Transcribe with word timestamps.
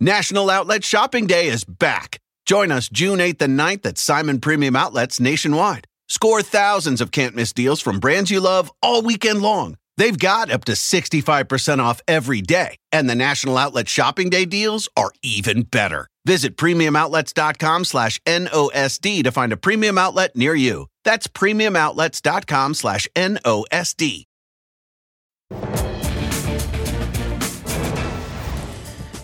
National 0.00 0.50
Outlet 0.50 0.84
Shopping 0.84 1.26
Day 1.26 1.48
is 1.48 1.64
back. 1.64 2.18
Join 2.44 2.70
us 2.70 2.90
June 2.90 3.18
8th 3.18 3.40
and 3.40 3.58
9th 3.58 3.86
at 3.86 3.96
Simon 3.96 4.40
Premium 4.40 4.76
Outlets 4.76 5.18
nationwide. 5.18 5.86
Score 6.06 6.42
thousands 6.42 7.00
of 7.00 7.10
can't 7.10 7.34
miss 7.34 7.54
deals 7.54 7.80
from 7.80 7.98
brands 7.98 8.30
you 8.30 8.38
love 8.40 8.70
all 8.82 9.00
weekend 9.00 9.40
long. 9.40 9.78
They've 9.96 10.18
got 10.18 10.50
up 10.50 10.66
to 10.66 10.72
65% 10.72 11.78
off 11.78 12.02
every 12.06 12.42
day, 12.42 12.76
and 12.92 13.08
the 13.08 13.14
National 13.14 13.56
Outlet 13.56 13.88
Shopping 13.88 14.28
Day 14.28 14.44
deals 14.44 14.86
are 14.98 15.12
even 15.22 15.62
better. 15.62 16.08
Visit 16.26 16.58
premiumoutlets.com 16.58 17.84
slash 17.86 18.20
NOSD 18.26 19.24
to 19.24 19.32
find 19.32 19.52
a 19.54 19.56
premium 19.56 19.96
outlet 19.96 20.36
near 20.36 20.54
you. 20.54 20.88
That's 21.04 21.26
premiumoutlets.com 21.26 22.74
slash 22.74 23.08
NOSD. 23.16 24.25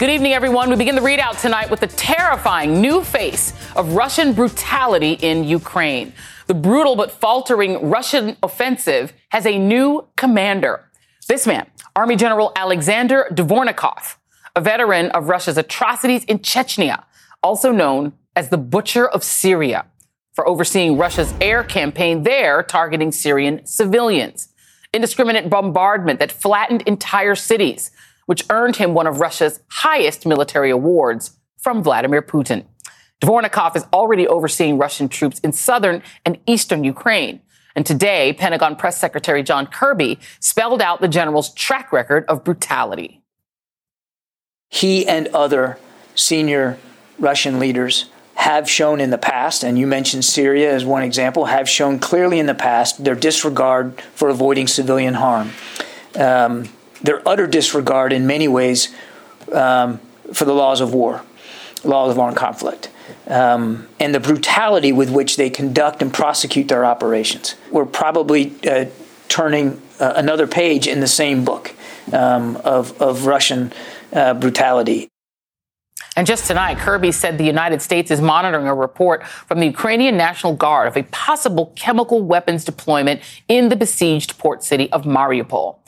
Good 0.02 0.10
evening, 0.10 0.32
everyone. 0.32 0.68
We 0.68 0.74
begin 0.74 0.96
the 0.96 1.00
ReidOut 1.00 1.40
tonight 1.40 1.70
with 1.70 1.78
the 1.78 1.86
terrifying 1.86 2.80
new 2.80 3.04
face 3.04 3.52
of 3.76 3.92
Russian 3.92 4.32
brutality 4.32 5.12
in 5.12 5.44
Ukraine. 5.44 6.12
The 6.48 6.54
brutal 6.54 6.96
but 6.96 7.12
faltering 7.12 7.88
Russian 7.88 8.36
offensive 8.42 9.12
has 9.28 9.46
a 9.46 9.56
new 9.56 10.08
commander. 10.16 10.90
This 11.28 11.46
man, 11.46 11.70
Army 11.94 12.16
General 12.16 12.50
Alexander 12.56 13.28
Dvornikov, 13.30 14.16
a 14.56 14.60
veteran 14.60 15.12
of 15.12 15.28
Russia's 15.28 15.56
atrocities 15.56 16.24
in 16.24 16.40
Chechnya, 16.40 17.04
also 17.40 17.70
known 17.70 18.12
as 18.34 18.48
the 18.48 18.58
Butcher 18.58 19.08
of 19.08 19.22
Syria, 19.22 19.86
for 20.32 20.48
overseeing 20.48 20.98
Russia's 20.98 21.32
air 21.40 21.62
campaign 21.62 22.24
there 22.24 22.64
targeting 22.64 23.12
Syrian 23.12 23.64
civilians. 23.66 24.48
Indiscriminate 24.92 25.48
bombardment 25.48 26.18
that 26.18 26.32
flattened 26.32 26.82
entire 26.88 27.36
cities 27.36 27.92
which 28.26 28.44
earned 28.50 28.76
him 28.76 28.94
one 28.94 29.06
of 29.06 29.20
Russia's 29.20 29.60
highest 29.68 30.26
military 30.26 30.70
awards 30.70 31.38
from 31.58 31.82
Vladimir 31.82 32.22
Putin. 32.22 32.64
Dvornikov 33.22 33.76
is 33.76 33.86
already 33.92 34.26
overseeing 34.26 34.78
Russian 34.78 35.08
troops 35.08 35.38
in 35.40 35.52
southern 35.52 36.02
and 36.24 36.38
eastern 36.46 36.82
Ukraine. 36.82 37.40
And 37.74 37.86
today, 37.86 38.32
Pentagon 38.32 38.76
Press 38.76 38.98
Secretary 38.98 39.42
John 39.42 39.66
Kirby 39.66 40.18
spelled 40.40 40.82
out 40.82 41.00
the 41.00 41.08
general's 41.08 41.54
track 41.54 41.92
record 41.92 42.24
of 42.28 42.44
brutality. 42.44 43.22
He 44.68 45.06
and 45.06 45.28
other 45.28 45.78
senior 46.14 46.78
Russian 47.18 47.58
leaders 47.58 48.10
have 48.34 48.68
shown 48.68 49.00
in 49.00 49.10
the 49.10 49.18
past, 49.18 49.62
and 49.62 49.78
you 49.78 49.86
mentioned 49.86 50.24
Syria 50.24 50.74
as 50.74 50.84
one 50.84 51.02
example, 51.02 51.44
have 51.46 51.68
shown 51.68 51.98
clearly 51.98 52.38
in 52.38 52.46
the 52.46 52.54
past 52.54 53.04
their 53.04 53.14
disregard 53.14 54.00
for 54.14 54.28
avoiding 54.28 54.66
civilian 54.66 55.14
harm. 55.14 55.52
Um, 56.16 56.68
their 57.02 57.26
utter 57.28 57.46
disregard 57.46 58.12
in 58.12 58.26
many 58.26 58.48
ways 58.48 58.94
um, 59.52 60.00
for 60.32 60.44
the 60.44 60.54
laws 60.54 60.80
of 60.80 60.94
war, 60.94 61.22
laws 61.84 62.10
of 62.12 62.18
armed 62.18 62.36
conflict, 62.36 62.90
um, 63.26 63.88
and 64.00 64.14
the 64.14 64.20
brutality 64.20 64.92
with 64.92 65.10
which 65.10 65.36
they 65.36 65.50
conduct 65.50 66.02
and 66.02 66.12
prosecute 66.12 66.68
their 66.68 66.84
operations. 66.84 67.54
We're 67.70 67.86
probably 67.86 68.54
uh, 68.68 68.86
turning 69.28 69.80
uh, 69.98 70.12
another 70.16 70.46
page 70.46 70.86
in 70.86 71.00
the 71.00 71.06
same 71.06 71.44
book 71.44 71.74
um, 72.12 72.56
of, 72.56 73.00
of 73.00 73.26
Russian 73.26 73.72
uh, 74.12 74.34
brutality. 74.34 75.08
And 76.14 76.26
just 76.26 76.46
tonight, 76.46 76.76
Kirby 76.76 77.10
said 77.10 77.38
the 77.38 77.44
United 77.44 77.80
States 77.80 78.10
is 78.10 78.20
monitoring 78.20 78.66
a 78.66 78.74
report 78.74 79.26
from 79.26 79.60
the 79.60 79.66
Ukrainian 79.66 80.18
National 80.18 80.54
Guard 80.54 80.88
of 80.88 80.96
a 80.96 81.04
possible 81.04 81.72
chemical 81.74 82.20
weapons 82.20 82.64
deployment 82.66 83.22
in 83.48 83.70
the 83.70 83.76
besieged 83.76 84.36
port 84.36 84.62
city 84.62 84.92
of 84.92 85.04
Mariupol. 85.04 85.78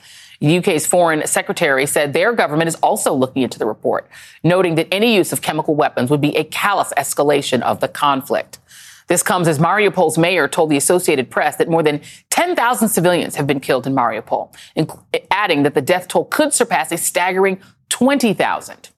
The 0.44 0.58
UK's 0.58 0.84
foreign 0.84 1.26
secretary 1.26 1.86
said 1.86 2.12
their 2.12 2.34
government 2.34 2.68
is 2.68 2.74
also 2.82 3.14
looking 3.14 3.40
into 3.40 3.58
the 3.58 3.64
report, 3.64 4.06
noting 4.42 4.74
that 4.74 4.88
any 4.92 5.16
use 5.16 5.32
of 5.32 5.40
chemical 5.40 5.74
weapons 5.74 6.10
would 6.10 6.20
be 6.20 6.36
a 6.36 6.44
callous 6.44 6.92
escalation 6.98 7.62
of 7.62 7.80
the 7.80 7.88
conflict. 7.88 8.58
This 9.06 9.22
comes 9.22 9.48
as 9.48 9.58
Mariupol's 9.58 10.18
mayor 10.18 10.46
told 10.46 10.68
the 10.68 10.76
Associated 10.76 11.30
Press 11.30 11.56
that 11.56 11.70
more 11.70 11.82
than 11.82 12.02
10,000 12.28 12.90
civilians 12.90 13.36
have 13.36 13.46
been 13.46 13.58
killed 13.58 13.86
in 13.86 13.94
Mariupol, 13.94 14.54
adding 15.30 15.62
that 15.62 15.72
the 15.72 15.80
death 15.80 16.08
toll 16.08 16.26
could 16.26 16.52
surpass 16.52 16.92
a 16.92 16.98
staggering 16.98 17.58
20,000. 17.88 18.90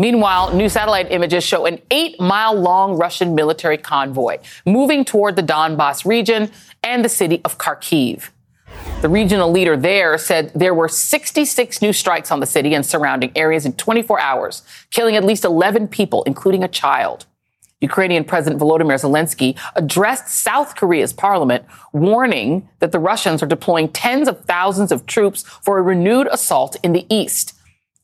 Meanwhile, 0.00 0.52
new 0.52 0.68
satellite 0.68 1.12
images 1.12 1.44
show 1.44 1.64
an 1.66 1.80
eight 1.92 2.18
mile 2.18 2.54
long 2.54 2.96
Russian 2.96 3.36
military 3.36 3.78
convoy 3.78 4.38
moving 4.66 5.04
toward 5.04 5.36
the 5.36 5.44
Donbass 5.44 6.04
region 6.04 6.50
and 6.82 7.04
the 7.04 7.08
city 7.08 7.40
of 7.44 7.56
Kharkiv. 7.56 8.30
The 9.00 9.08
regional 9.08 9.50
leader 9.50 9.76
there 9.76 10.18
said 10.18 10.50
there 10.54 10.74
were 10.74 10.88
66 10.88 11.80
new 11.80 11.92
strikes 11.92 12.32
on 12.32 12.40
the 12.40 12.46
city 12.46 12.74
and 12.74 12.84
surrounding 12.84 13.30
areas 13.36 13.64
in 13.64 13.74
24 13.74 14.20
hours, 14.20 14.62
killing 14.90 15.14
at 15.14 15.22
least 15.22 15.44
11 15.44 15.86
people, 15.88 16.24
including 16.24 16.64
a 16.64 16.68
child. 16.68 17.26
Ukrainian 17.80 18.24
President 18.24 18.60
Volodymyr 18.60 19.00
Zelensky 19.00 19.56
addressed 19.76 20.28
South 20.28 20.74
Korea's 20.74 21.12
parliament, 21.12 21.64
warning 21.92 22.68
that 22.80 22.90
the 22.90 22.98
Russians 22.98 23.40
are 23.40 23.46
deploying 23.46 23.88
tens 23.88 24.26
of 24.26 24.44
thousands 24.46 24.90
of 24.90 25.06
troops 25.06 25.42
for 25.62 25.78
a 25.78 25.82
renewed 25.82 26.26
assault 26.32 26.76
in 26.82 26.92
the 26.92 27.06
east. 27.08 27.54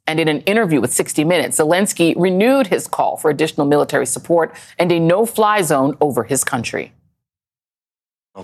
And 0.07 0.21
in 0.21 0.29
an 0.29 0.43
interview 0.43 0.81
with 0.81 0.93
60 0.93 1.25
Minutes, 1.25 1.59
Zelensky 1.59 2.15
renewed 2.17 2.69
his 2.69 2.87
call 2.87 3.17
for 3.17 3.31
additional 3.31 3.67
military 3.67 4.07
support 4.07 4.55
and 4.79 4.93
a 4.93 5.01
no 5.01 5.27
fly 5.27 5.63
zone 5.63 5.97
over 6.01 6.25
his 6.25 6.45
country. 6.45 6.93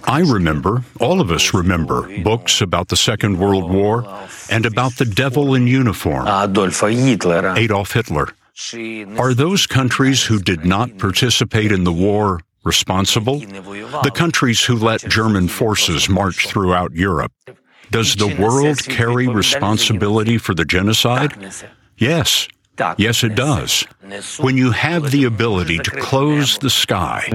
I 0.04 0.20
remember, 0.20 0.84
all 1.00 1.20
of 1.20 1.32
us 1.32 1.52
remember, 1.52 2.22
books 2.22 2.60
about 2.60 2.88
the 2.88 2.96
Second 2.96 3.38
World 3.38 3.70
War 3.72 4.04
and 4.48 4.64
about 4.64 4.92
the 4.96 5.04
devil 5.04 5.54
in 5.54 5.66
uniform, 5.66 6.28
Adolf 7.56 7.92
Hitler. 7.92 8.28
Are 9.18 9.34
those 9.34 9.66
countries 9.66 10.22
who 10.22 10.38
did 10.38 10.64
not 10.64 10.96
participate 10.98 11.72
in 11.72 11.82
the 11.84 11.92
war 11.92 12.40
responsible? 12.62 13.40
The 13.40 14.12
countries 14.14 14.62
who 14.62 14.76
let 14.76 15.00
German 15.08 15.48
forces 15.48 16.08
march 16.08 16.46
throughout 16.46 16.92
Europe. 16.92 17.32
Does 17.90 18.14
the 18.14 18.36
world 18.38 18.78
carry 18.84 19.26
responsibility 19.26 20.38
for 20.38 20.54
the 20.54 20.64
genocide? 20.64 21.32
Yes. 21.98 22.46
Yes, 22.98 23.22
it 23.22 23.34
does. 23.34 23.84
When 24.38 24.56
you 24.56 24.72
have 24.72 25.10
the 25.10 25.24
ability 25.24 25.78
to 25.78 25.90
close 25.90 26.58
the 26.58 26.70
sky. 26.70 27.28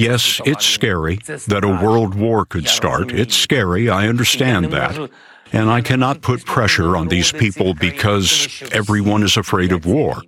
Yes, 0.00 0.40
it's 0.44 0.66
scary 0.66 1.18
that 1.48 1.64
a 1.64 1.68
world 1.68 2.14
war 2.14 2.44
could 2.44 2.68
start. 2.68 3.12
It's 3.12 3.36
scary, 3.36 3.88
I 3.88 4.08
understand 4.08 4.72
that. 4.72 5.10
And 5.52 5.68
I 5.70 5.80
cannot 5.80 6.20
put 6.22 6.44
pressure 6.44 6.96
on 6.96 7.08
these 7.08 7.32
people 7.32 7.74
because 7.74 8.62
everyone 8.72 9.22
is 9.24 9.36
afraid 9.36 9.72
of 9.72 9.84
war. 9.84 10.22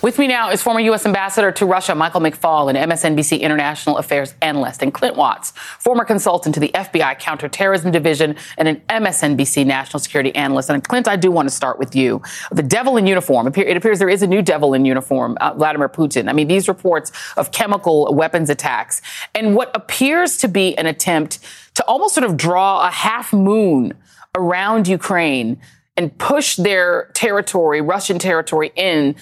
With 0.00 0.16
me 0.16 0.28
now 0.28 0.50
is 0.50 0.62
former 0.62 0.78
U.S. 0.78 1.04
Ambassador 1.06 1.50
to 1.50 1.66
Russia, 1.66 1.92
Michael 1.92 2.20
McFaul, 2.20 2.72
and 2.72 2.92
MSNBC 2.92 3.40
International 3.40 3.98
Affairs 3.98 4.32
analyst, 4.40 4.80
and 4.80 4.94
Clint 4.94 5.16
Watts, 5.16 5.50
former 5.50 6.04
consultant 6.04 6.54
to 6.54 6.60
the 6.60 6.68
FBI 6.68 7.18
Counterterrorism 7.18 7.90
Division 7.90 8.36
and 8.58 8.68
an 8.68 8.76
MSNBC 8.88 9.66
National 9.66 9.98
Security 9.98 10.32
Analyst. 10.36 10.70
And 10.70 10.86
Clint, 10.86 11.08
I 11.08 11.16
do 11.16 11.32
want 11.32 11.48
to 11.48 11.54
start 11.54 11.80
with 11.80 11.96
you. 11.96 12.22
The 12.52 12.62
devil 12.62 12.96
in 12.96 13.08
uniform. 13.08 13.48
It 13.48 13.76
appears 13.76 13.98
there 13.98 14.08
is 14.08 14.22
a 14.22 14.28
new 14.28 14.40
devil 14.40 14.72
in 14.72 14.84
uniform, 14.84 15.36
uh, 15.40 15.54
Vladimir 15.54 15.88
Putin. 15.88 16.28
I 16.28 16.32
mean, 16.32 16.46
these 16.46 16.68
reports 16.68 17.10
of 17.36 17.50
chemical 17.50 18.14
weapons 18.14 18.50
attacks 18.50 19.02
and 19.34 19.56
what 19.56 19.72
appears 19.74 20.36
to 20.38 20.48
be 20.48 20.78
an 20.78 20.86
attempt 20.86 21.40
to 21.74 21.84
almost 21.86 22.14
sort 22.14 22.24
of 22.24 22.36
draw 22.36 22.86
a 22.86 22.90
half 22.92 23.32
moon 23.32 23.94
around 24.36 24.86
Ukraine 24.86 25.60
and 25.96 26.16
push 26.18 26.54
their 26.54 27.10
territory, 27.14 27.80
Russian 27.80 28.20
territory, 28.20 28.70
in 28.76 29.16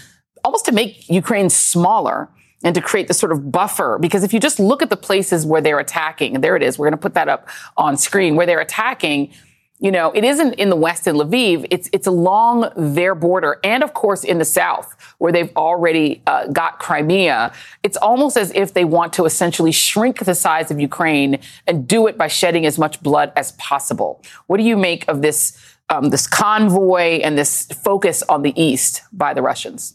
almost 0.47 0.65
to 0.65 0.73
make 0.73 1.09
Ukraine 1.11 1.51
smaller 1.51 2.29
and 2.63 2.73
to 2.75 2.81
create 2.81 3.09
this 3.09 3.19
sort 3.19 3.33
of 3.33 3.51
buffer. 3.51 3.99
Because 4.01 4.23
if 4.23 4.33
you 4.33 4.39
just 4.39 4.59
look 4.61 4.81
at 4.81 4.91
the 4.91 4.97
places 4.97 5.45
where 5.45 5.61
they're 5.61 5.81
attacking, 5.81 6.37
and 6.37 6.45
there 6.45 6.57
it 6.57 6.63
is, 6.63 6.79
we're 6.79 6.87
going 6.87 6.93
to 7.01 7.07
put 7.09 7.15
that 7.15 7.29
up 7.29 7.49
on 7.77 7.97
screen, 7.97 8.37
where 8.37 8.47
they're 8.47 8.61
attacking, 8.61 9.33
you 9.81 9.91
know, 9.91 10.13
it 10.13 10.25
isn't 10.25 10.55
in 10.55 10.71
the 10.71 10.77
west 10.77 11.07
in 11.07 11.17
Lviv. 11.17 11.67
It's 11.71 11.91
it's 11.93 12.07
along 12.07 12.71
their 12.77 13.15
border, 13.15 13.59
and 13.65 13.83
of 13.83 13.93
course 13.93 14.23
in 14.23 14.39
the 14.39 14.45
south, 14.45 14.97
where 15.19 15.33
they've 15.33 15.55
already 15.57 16.23
uh, 16.29 16.47
got 16.47 16.79
Crimea. 16.79 17.53
It's 17.83 17.97
almost 17.97 18.37
as 18.39 18.53
if 18.55 18.73
they 18.73 18.85
want 18.85 19.13
to 19.15 19.25
essentially 19.25 19.73
shrink 19.73 20.25
the 20.25 20.35
size 20.35 20.71
of 20.71 20.81
Ukraine 20.81 21.41
and 21.67 21.87
do 21.87 22.07
it 22.07 22.17
by 22.17 22.29
shedding 22.29 22.65
as 22.65 22.79
much 22.79 23.03
blood 23.03 23.33
as 23.37 23.53
possible. 23.71 24.23
What 24.47 24.59
do 24.59 24.63
you 24.63 24.77
make 24.77 25.07
of 25.09 25.23
this 25.23 25.59
um, 25.91 26.11
this 26.11 26.27
convoy 26.27 27.21
and 27.25 27.37
this 27.37 27.67
focus 27.67 28.23
on 28.29 28.43
the 28.43 28.55
east 28.61 29.03
by 29.13 29.35
the 29.35 29.43
Russians? 29.43 29.95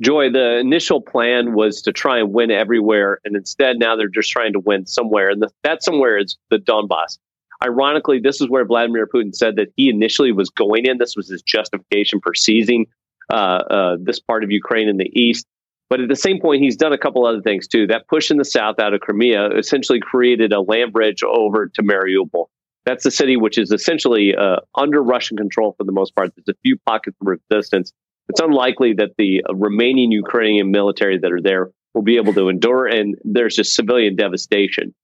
Joy, 0.00 0.30
the 0.30 0.58
initial 0.58 1.00
plan 1.00 1.54
was 1.54 1.82
to 1.82 1.92
try 1.92 2.18
and 2.18 2.32
win 2.32 2.50
everywhere, 2.50 3.18
and 3.24 3.34
instead 3.34 3.78
now 3.78 3.96
they're 3.96 4.08
just 4.08 4.30
trying 4.30 4.52
to 4.52 4.60
win 4.60 4.86
somewhere, 4.86 5.28
and 5.28 5.42
the, 5.42 5.50
that 5.64 5.82
somewhere 5.82 6.18
is 6.18 6.36
the 6.50 6.58
Donbass. 6.58 7.18
Ironically, 7.64 8.20
this 8.20 8.40
is 8.40 8.48
where 8.48 8.64
Vladimir 8.64 9.08
Putin 9.08 9.34
said 9.34 9.56
that 9.56 9.72
he 9.76 9.88
initially 9.88 10.30
was 10.30 10.50
going 10.50 10.86
in. 10.86 10.98
This 10.98 11.16
was 11.16 11.28
his 11.28 11.42
justification 11.42 12.20
for 12.22 12.32
seizing 12.32 12.86
uh, 13.30 13.34
uh, 13.34 13.96
this 14.00 14.20
part 14.20 14.44
of 14.44 14.52
Ukraine 14.52 14.88
in 14.88 14.96
the 14.96 15.10
east. 15.12 15.46
But 15.90 16.00
at 16.00 16.08
the 16.08 16.16
same 16.16 16.40
point, 16.40 16.62
he's 16.62 16.76
done 16.76 16.92
a 16.92 16.98
couple 16.98 17.26
other 17.26 17.40
things 17.40 17.66
too. 17.66 17.86
That 17.86 18.06
push 18.08 18.30
in 18.30 18.36
the 18.36 18.44
south 18.44 18.78
out 18.78 18.94
of 18.94 19.00
Crimea 19.00 19.50
essentially 19.56 20.00
created 20.00 20.52
a 20.52 20.60
land 20.60 20.92
bridge 20.92 21.22
over 21.24 21.66
to 21.74 21.82
Mariupol. 21.82 22.46
That's 22.84 23.04
the 23.04 23.10
city 23.10 23.36
which 23.36 23.58
is 23.58 23.72
essentially 23.72 24.34
uh, 24.36 24.56
under 24.74 25.02
Russian 25.02 25.36
control 25.36 25.74
for 25.76 25.84
the 25.84 25.92
most 25.92 26.14
part. 26.14 26.32
There's 26.36 26.48
a 26.48 26.58
few 26.62 26.78
pockets 26.86 27.16
of 27.20 27.26
resistance. 27.26 27.92
It's 28.28 28.40
unlikely 28.40 28.94
that 28.94 29.12
the 29.16 29.42
uh, 29.48 29.54
remaining 29.54 30.12
Ukrainian 30.12 30.70
military 30.70 31.18
that 31.18 31.32
are 31.32 31.40
there 31.40 31.70
will 31.94 32.02
be 32.02 32.16
able 32.16 32.34
to 32.34 32.48
endure, 32.48 32.86
and 32.86 33.16
there's 33.24 33.56
just 33.56 33.74
civilian 33.74 34.16
devastation. 34.16 34.94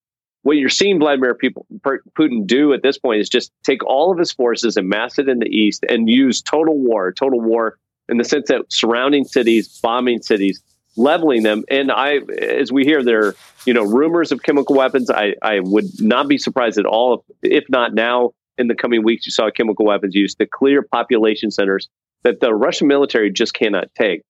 What 0.43 0.57
you're 0.57 0.69
seeing 0.69 0.99
Vladimir 0.99 1.35
Putin 1.35 2.45
do 2.45 2.73
at 2.73 2.83
this 2.83 2.99
point 2.99 3.19
is 3.19 3.29
just 3.29 3.51
take 3.63 3.83
all 3.83 4.11
of 4.11 4.19
his 4.19 4.31
forces 4.31 4.77
and 4.77 4.87
mass 4.87 5.17
it 5.17 5.27
in 5.27 5.39
the 5.39 5.47
east 5.47 5.83
and 5.89 6.07
use 6.07 6.39
total 6.39 6.77
war, 6.77 7.11
total 7.11 7.41
war 7.41 7.79
in 8.07 8.17
the 8.17 8.23
sense 8.23 8.49
that 8.49 8.61
surrounding 8.69 9.25
cities, 9.25 9.79
bombing 9.81 10.21
cities, 10.21 10.61
leveling 10.97 11.41
them. 11.41 11.63
And 11.71 11.91
I, 11.91 12.19
as 12.39 12.71
we 12.71 12.83
hear 12.83 13.03
there, 13.03 13.33
you 13.65 13.73
know, 13.73 13.83
rumors 13.83 14.31
of 14.31 14.43
chemical 14.43 14.75
weapons, 14.75 15.09
I, 15.09 15.33
I 15.41 15.61
would 15.61 15.85
not 15.99 16.27
be 16.27 16.37
surprised 16.37 16.77
at 16.77 16.85
all 16.85 17.25
if, 17.41 17.63
if 17.63 17.69
not 17.69 17.95
now 17.95 18.33
in 18.59 18.67
the 18.67 18.75
coming 18.75 19.03
weeks, 19.03 19.25
you 19.25 19.31
saw 19.31 19.49
chemical 19.49 19.85
weapons 19.85 20.13
used 20.13 20.37
to 20.37 20.45
clear 20.45 20.83
population 20.83 21.49
centers 21.49 21.89
that 22.25 22.39
the 22.41 22.53
Russian 22.53 22.87
military 22.87 23.31
just 23.31 23.53
cannot 23.53 23.85
take. 23.95 24.23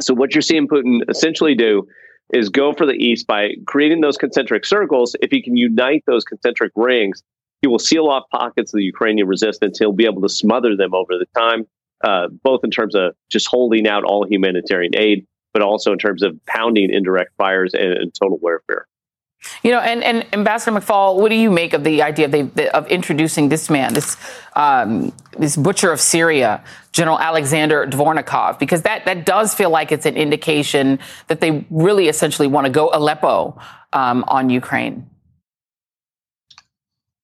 So 0.00 0.14
what 0.14 0.34
you're 0.34 0.42
seeing 0.42 0.66
Putin 0.66 1.00
essentially 1.08 1.54
do 1.54 1.86
is 2.32 2.48
go 2.48 2.72
for 2.72 2.86
the 2.86 2.94
east 2.94 3.26
by 3.26 3.50
creating 3.66 4.00
those 4.00 4.16
concentric 4.16 4.64
circles. 4.64 5.14
If 5.20 5.30
he 5.30 5.42
can 5.42 5.56
unite 5.56 6.04
those 6.06 6.24
concentric 6.24 6.72
rings, 6.74 7.22
he 7.60 7.68
will 7.68 7.78
seal 7.78 8.06
off 8.06 8.24
pockets 8.30 8.72
of 8.72 8.78
the 8.78 8.84
Ukrainian 8.84 9.28
resistance. 9.28 9.78
He'll 9.78 9.92
be 9.92 10.06
able 10.06 10.22
to 10.22 10.28
smother 10.28 10.74
them 10.74 10.94
over 10.94 11.18
the 11.18 11.26
time, 11.36 11.66
uh, 12.02 12.28
both 12.42 12.60
in 12.64 12.70
terms 12.70 12.94
of 12.94 13.14
just 13.30 13.46
holding 13.46 13.86
out 13.86 14.04
all 14.04 14.26
humanitarian 14.26 14.96
aid, 14.96 15.26
but 15.52 15.62
also 15.62 15.92
in 15.92 15.98
terms 15.98 16.22
of 16.22 16.34
pounding 16.46 16.90
indirect 16.90 17.32
fires 17.36 17.74
and, 17.74 17.92
and 17.92 18.14
total 18.14 18.38
warfare. 18.38 18.86
You 19.62 19.70
know, 19.70 19.80
and, 19.80 20.02
and 20.02 20.26
Ambassador 20.32 20.78
McFaul, 20.78 21.16
what 21.16 21.28
do 21.28 21.36
you 21.36 21.50
make 21.50 21.72
of 21.72 21.84
the 21.84 22.02
idea 22.02 22.26
of, 22.26 22.32
the, 22.32 22.76
of 22.76 22.88
introducing 22.88 23.48
this 23.48 23.70
man, 23.70 23.94
this 23.94 24.16
um, 24.56 25.12
this 25.38 25.56
butcher 25.56 25.92
of 25.92 26.00
Syria, 26.00 26.64
General 26.92 27.18
Alexander 27.18 27.86
Dvornikov? 27.86 28.58
Because 28.58 28.82
that 28.82 29.04
that 29.04 29.24
does 29.24 29.54
feel 29.54 29.70
like 29.70 29.92
it's 29.92 30.06
an 30.06 30.16
indication 30.16 30.98
that 31.28 31.40
they 31.40 31.64
really 31.70 32.08
essentially 32.08 32.48
want 32.48 32.66
to 32.66 32.70
go 32.70 32.90
Aleppo 32.92 33.60
um, 33.92 34.24
on 34.26 34.50
Ukraine. 34.50 35.08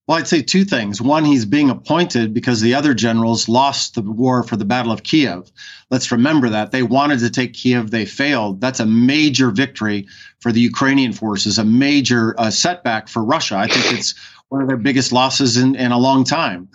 Well, 0.06 0.18
I'd 0.18 0.28
say 0.28 0.42
two 0.42 0.64
things. 0.64 1.00
One, 1.00 1.24
he's 1.24 1.46
being 1.46 1.70
appointed 1.70 2.34
because 2.34 2.60
the 2.60 2.74
other 2.74 2.92
generals 2.92 3.48
lost 3.48 3.94
the 3.94 4.02
war 4.02 4.42
for 4.42 4.56
the 4.56 4.66
Battle 4.66 4.92
of 4.92 5.02
Kiev. 5.02 5.50
Let's 5.90 6.12
remember 6.12 6.50
that. 6.50 6.72
They 6.72 6.82
wanted 6.82 7.20
to 7.20 7.30
take 7.30 7.54
Kiev, 7.54 7.90
they 7.90 8.04
failed. 8.04 8.60
That's 8.60 8.80
a 8.80 8.86
major 8.86 9.50
victory 9.50 10.06
for 10.40 10.52
the 10.52 10.60
Ukrainian 10.60 11.14
forces, 11.14 11.58
a 11.58 11.64
major 11.64 12.34
uh, 12.38 12.50
setback 12.50 13.08
for 13.08 13.24
Russia. 13.24 13.56
I 13.56 13.66
think 13.66 13.98
it's 13.98 14.14
one 14.50 14.60
of 14.60 14.68
their 14.68 14.76
biggest 14.76 15.10
losses 15.10 15.56
in, 15.56 15.74
in 15.74 15.90
a 15.90 15.98
long 15.98 16.24
time. 16.24 16.68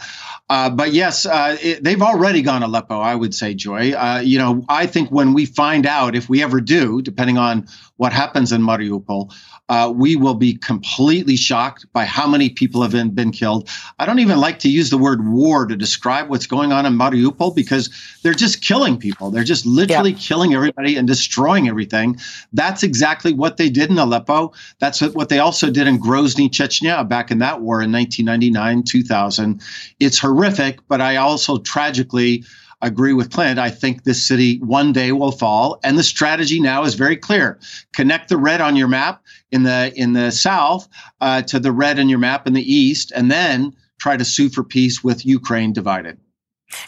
Uh, 0.49 0.71
but 0.71 0.91
yes, 0.91 1.27
uh, 1.27 1.55
it, 1.61 1.83
they've 1.83 2.01
already 2.01 2.41
gone 2.41 2.63
Aleppo, 2.63 2.99
I 2.99 3.13
would 3.13 3.35
say, 3.35 3.53
Joy. 3.53 3.91
Uh, 3.91 4.21
you 4.25 4.39
know, 4.39 4.65
I 4.67 4.87
think 4.87 5.11
when 5.11 5.33
we 5.33 5.45
find 5.45 5.85
out, 5.85 6.15
if 6.15 6.27
we 6.27 6.41
ever 6.41 6.59
do, 6.59 7.03
depending 7.03 7.37
on 7.37 7.67
what 7.97 8.11
happens 8.11 8.51
in 8.51 8.61
Mariupol, 8.63 9.31
uh, 9.69 9.93
we 9.95 10.15
will 10.15 10.33
be 10.33 10.55
completely 10.55 11.35
shocked 11.35 11.85
by 11.93 12.03
how 12.03 12.27
many 12.27 12.49
people 12.49 12.81
have 12.81 12.91
been, 12.91 13.11
been 13.11 13.31
killed. 13.31 13.69
I 13.99 14.05
don't 14.05 14.19
even 14.19 14.39
like 14.39 14.57
to 14.59 14.69
use 14.69 14.89
the 14.89 14.97
word 14.97 15.25
war 15.27 15.67
to 15.67 15.75
describe 15.75 16.27
what's 16.27 16.47
going 16.47 16.71
on 16.71 16.87
in 16.87 16.93
Mariupol 16.93 17.55
because 17.55 17.89
they're 18.23 18.33
just 18.33 18.61
killing 18.61 18.97
people. 18.97 19.29
They're 19.29 19.43
just 19.43 19.67
literally 19.67 20.11
yeah. 20.11 20.17
killing 20.17 20.55
everybody 20.55 20.95
and 20.95 21.07
destroying 21.07 21.67
everything. 21.67 22.19
That's 22.51 22.81
exactly 22.81 23.31
what 23.31 23.57
they 23.57 23.69
did 23.69 23.91
in 23.91 23.99
Aleppo. 23.99 24.53
That's 24.79 25.01
what 25.01 25.29
they 25.29 25.37
also 25.37 25.69
did 25.69 25.87
in 25.87 25.99
Grozny, 25.99 26.49
Chechnya, 26.49 27.07
back 27.07 27.29
in 27.29 27.37
that 27.39 27.61
war 27.61 27.81
in 27.81 27.91
1999, 27.91 28.83
2000. 28.83 29.61
It's 29.99 30.17
horrific, 30.17 30.79
but 30.87 30.99
I 30.99 31.17
also 31.17 31.59
tragically 31.59 32.43
agree 32.81 33.13
with 33.13 33.31
Clint. 33.31 33.59
I 33.59 33.69
think 33.69 34.03
this 34.03 34.25
city 34.25 34.59
one 34.59 34.93
day 34.93 35.11
will 35.11 35.31
fall, 35.31 35.79
and 35.83 35.97
the 35.97 36.03
strategy 36.03 36.59
now 36.59 36.83
is 36.83 36.95
very 36.95 37.17
clear: 37.17 37.59
connect 37.93 38.29
the 38.29 38.37
red 38.37 38.61
on 38.61 38.75
your 38.75 38.87
map 38.87 39.21
in 39.51 39.63
the 39.63 39.93
in 39.95 40.13
the 40.13 40.31
south 40.31 40.87
uh, 41.21 41.41
to 41.43 41.59
the 41.59 41.71
red 41.71 41.99
in 41.99 42.09
your 42.09 42.19
map 42.19 42.47
in 42.47 42.53
the 42.53 42.73
east, 42.73 43.11
and 43.15 43.31
then 43.31 43.75
try 43.99 44.17
to 44.17 44.25
sue 44.25 44.49
for 44.49 44.63
peace 44.63 45.03
with 45.03 45.25
Ukraine 45.25 45.73
divided. 45.73 46.17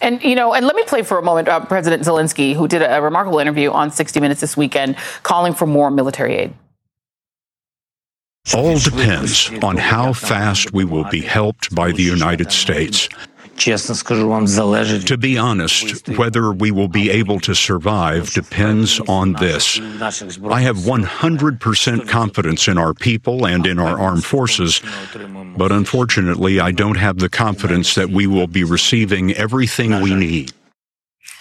And 0.01 0.21
you 0.23 0.35
know, 0.35 0.53
and 0.53 0.65
let 0.65 0.75
me 0.75 0.83
play 0.83 1.01
for 1.01 1.17
a 1.17 1.23
moment 1.23 1.47
uh, 1.47 1.65
President 1.65 2.03
Zelensky, 2.03 2.53
who 2.53 2.67
did 2.67 2.81
a, 2.81 2.97
a 2.97 3.01
remarkable 3.01 3.39
interview 3.39 3.71
on 3.71 3.91
60 3.91 4.19
Minutes 4.19 4.41
this 4.41 4.55
weekend, 4.55 4.95
calling 5.23 5.53
for 5.53 5.65
more 5.65 5.91
military 5.91 6.35
aid. 6.35 6.53
All 8.55 8.77
depends 8.79 9.51
on 9.63 9.77
how 9.77 10.13
fast 10.13 10.73
we 10.73 10.83
will 10.83 11.03
be 11.05 11.21
helped 11.21 11.73
by 11.75 11.91
the 11.91 12.01
United 12.01 12.51
States. 12.51 13.07
To 15.06 15.18
be 15.18 15.38
honest, 15.38 16.08
whether 16.10 16.52
we 16.52 16.72
will 16.72 16.88
be 16.88 17.10
able 17.10 17.40
to 17.42 17.54
survive 17.54 18.31
depends 18.31 19.00
on 19.02 19.34
this. 19.34 19.80
I 19.80 20.62
have 20.62 20.78
100% 20.78 22.08
confidence 22.08 22.68
in 22.68 22.78
our 22.78 22.94
people 22.94 23.46
and 23.46 23.66
in 23.66 23.80
our 23.80 24.00
armed 24.00 24.25
forces, 24.25 24.81
but 25.58 25.72
unfortunately, 25.72 26.60
I 26.60 26.72
don't 26.72 26.98
have 26.98 27.19
the 27.19 27.30
confidence 27.30 27.96
that 27.96 28.10
we 28.10 28.28
will 28.28 28.48
be 28.48 28.63
receiving 28.63 29.34
everything 29.34 30.02
we 30.02 30.16
need. 30.16 30.54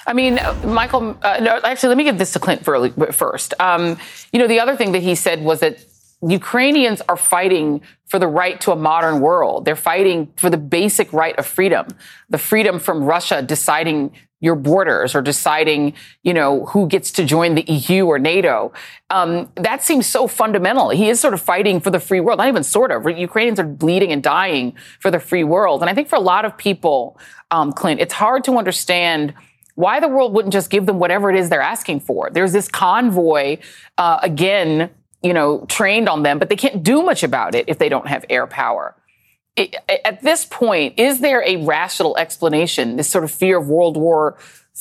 I 0.07 0.13
mean, 0.13 0.41
Michael, 0.65 1.17
uh, 1.23 1.39
no, 1.41 1.61
actually, 1.63 1.91
let 1.91 1.99
me 1.99 2.05
give 2.05 2.19
this 2.19 2.33
to 2.33 2.41
Clint 2.41 2.65
first. 2.65 3.55
Um, 3.61 3.97
you 4.33 4.39
know, 4.39 4.49
the 4.49 4.59
other 4.59 4.77
thing 4.77 4.93
that 4.93 5.03
he 5.03 5.15
said 5.15 5.43
was 5.43 5.61
that 5.61 5.79
Ukrainians 6.23 7.01
are 7.09 7.17
fighting 7.17 7.81
for 8.07 8.19
the 8.19 8.27
right 8.27 8.61
to 8.63 8.73
a 8.73 8.77
modern 8.77 9.21
world. 9.21 9.65
They're 9.65 9.77
fighting 9.77 10.33
for 10.37 10.51
the 10.51 10.59
basic 10.59 11.13
right 11.13 11.39
of 11.39 11.47
freedom, 11.47 11.87
the 12.29 12.39
freedom 12.39 12.79
from 12.79 13.05
Russia 13.05 13.41
deciding 13.41 14.13
your 14.41 14.57
borders 14.57 15.15
or 15.15 15.21
deciding, 15.21 15.93
you 16.23 16.33
know, 16.33 16.65
who 16.67 16.89
gets 16.89 17.13
to 17.13 17.25
join 17.25 17.55
the 17.55 17.63
EU 17.63 18.07
or 18.07 18.19
NATO. 18.19 18.73
Um, 19.11 19.51
that 19.57 19.83
seems 19.83 20.07
so 20.07 20.27
fundamental. 20.27 20.91
He 20.91 21.11
is 21.11 21.21
sort 21.21 21.35
of 21.35 21.43
fighting 21.43 21.79
for 21.79 21.91
the 21.91 22.01
free 22.01 22.21
world, 22.21 22.39
not 22.39 22.49
even 22.49 22.65
sort 22.65 22.91
of. 22.91 23.07
Ukrainians 23.07 23.61
are 23.61 23.67
bleeding 23.67 24.13
and 24.13 24.23
dying 24.23 24.75
for 24.99 25.11
the 25.11 25.21
free 25.21 25.45
world. 25.45 25.83
And 25.83 25.91
I 25.91 25.95
think 25.95 26.09
for 26.09 26.17
a 26.17 26.21
lot 26.21 26.45
of 26.45 26.57
people, 26.57 27.19
um, 27.51 27.73
Clint, 27.73 28.01
it's 28.01 28.15
hard 28.15 28.45
to 28.45 28.57
understand 28.57 29.35
why 29.75 30.01
the 30.01 30.09
world 30.09 30.33
wouldn't 30.33 30.53
just 30.53 30.71
give 30.71 30.87
them 30.87 30.99
whatever 30.99 31.31
it 31.31 31.37
is 31.37 31.49
they're 31.49 31.61
asking 31.61 32.01
for. 32.01 32.31
There's 32.31 32.53
this 32.53 32.69
convoy, 32.69 33.59
uh, 33.99 34.21
again, 34.23 34.91
you 35.23 35.35
know, 35.35 35.65
trained 35.69 36.09
on 36.09 36.23
them, 36.23 36.39
but 36.39 36.49
they 36.49 36.57
can't 36.57 36.83
do 36.83 37.03
much 37.03 37.23
about 37.23 37.55
it 37.55 37.67
if 37.69 37.79
they 37.79 37.89
don't 37.89 38.07
have 38.07 38.25
air 38.31 38.47
power. 38.47 38.95
It, 39.57 39.75
at 39.89 40.23
this 40.23 40.45
point, 40.45 40.99
is 40.99 41.21
there 41.21 41.43
a 41.47 41.57
rational 41.57 42.17
explanation? 42.17 42.97
This 42.97 43.11
sort 43.11 43.25
of 43.25 43.31
fear 43.31 43.59
of 43.59 43.69
World 43.69 43.97
War 43.97 44.39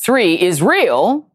III 0.08 0.42
is 0.42 0.62
real, 0.62 1.28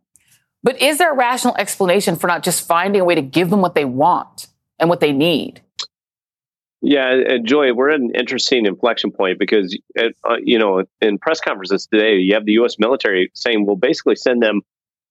but 0.62 0.80
is 0.80 0.98
there 0.98 1.12
a 1.12 1.16
rational 1.16 1.54
explanation 1.56 2.16
for 2.16 2.26
not 2.26 2.42
just 2.42 2.66
finding 2.66 3.00
a 3.00 3.04
way 3.04 3.14
to 3.14 3.22
give 3.22 3.50
them 3.50 3.60
what 3.60 3.74
they 3.74 3.84
want 3.84 4.46
and 4.78 4.88
what 4.88 5.00
they 5.00 5.12
need? 5.12 5.60
Yeah, 6.80 7.10
and 7.10 7.46
Joy, 7.46 7.72
we're 7.72 7.90
at 7.90 8.00
an 8.00 8.12
interesting 8.14 8.66
inflection 8.66 9.10
point 9.10 9.38
because, 9.38 9.76
uh, 9.98 10.36
you 10.42 10.58
know, 10.58 10.84
in 11.00 11.18
press 11.18 11.40
conferences 11.40 11.86
today, 11.86 12.16
you 12.16 12.34
have 12.34 12.44
the 12.44 12.52
U.S. 12.52 12.78
military 12.78 13.30
saying 13.34 13.64
we'll 13.64 13.76
basically 13.76 14.16
send 14.16 14.42
them 14.42 14.60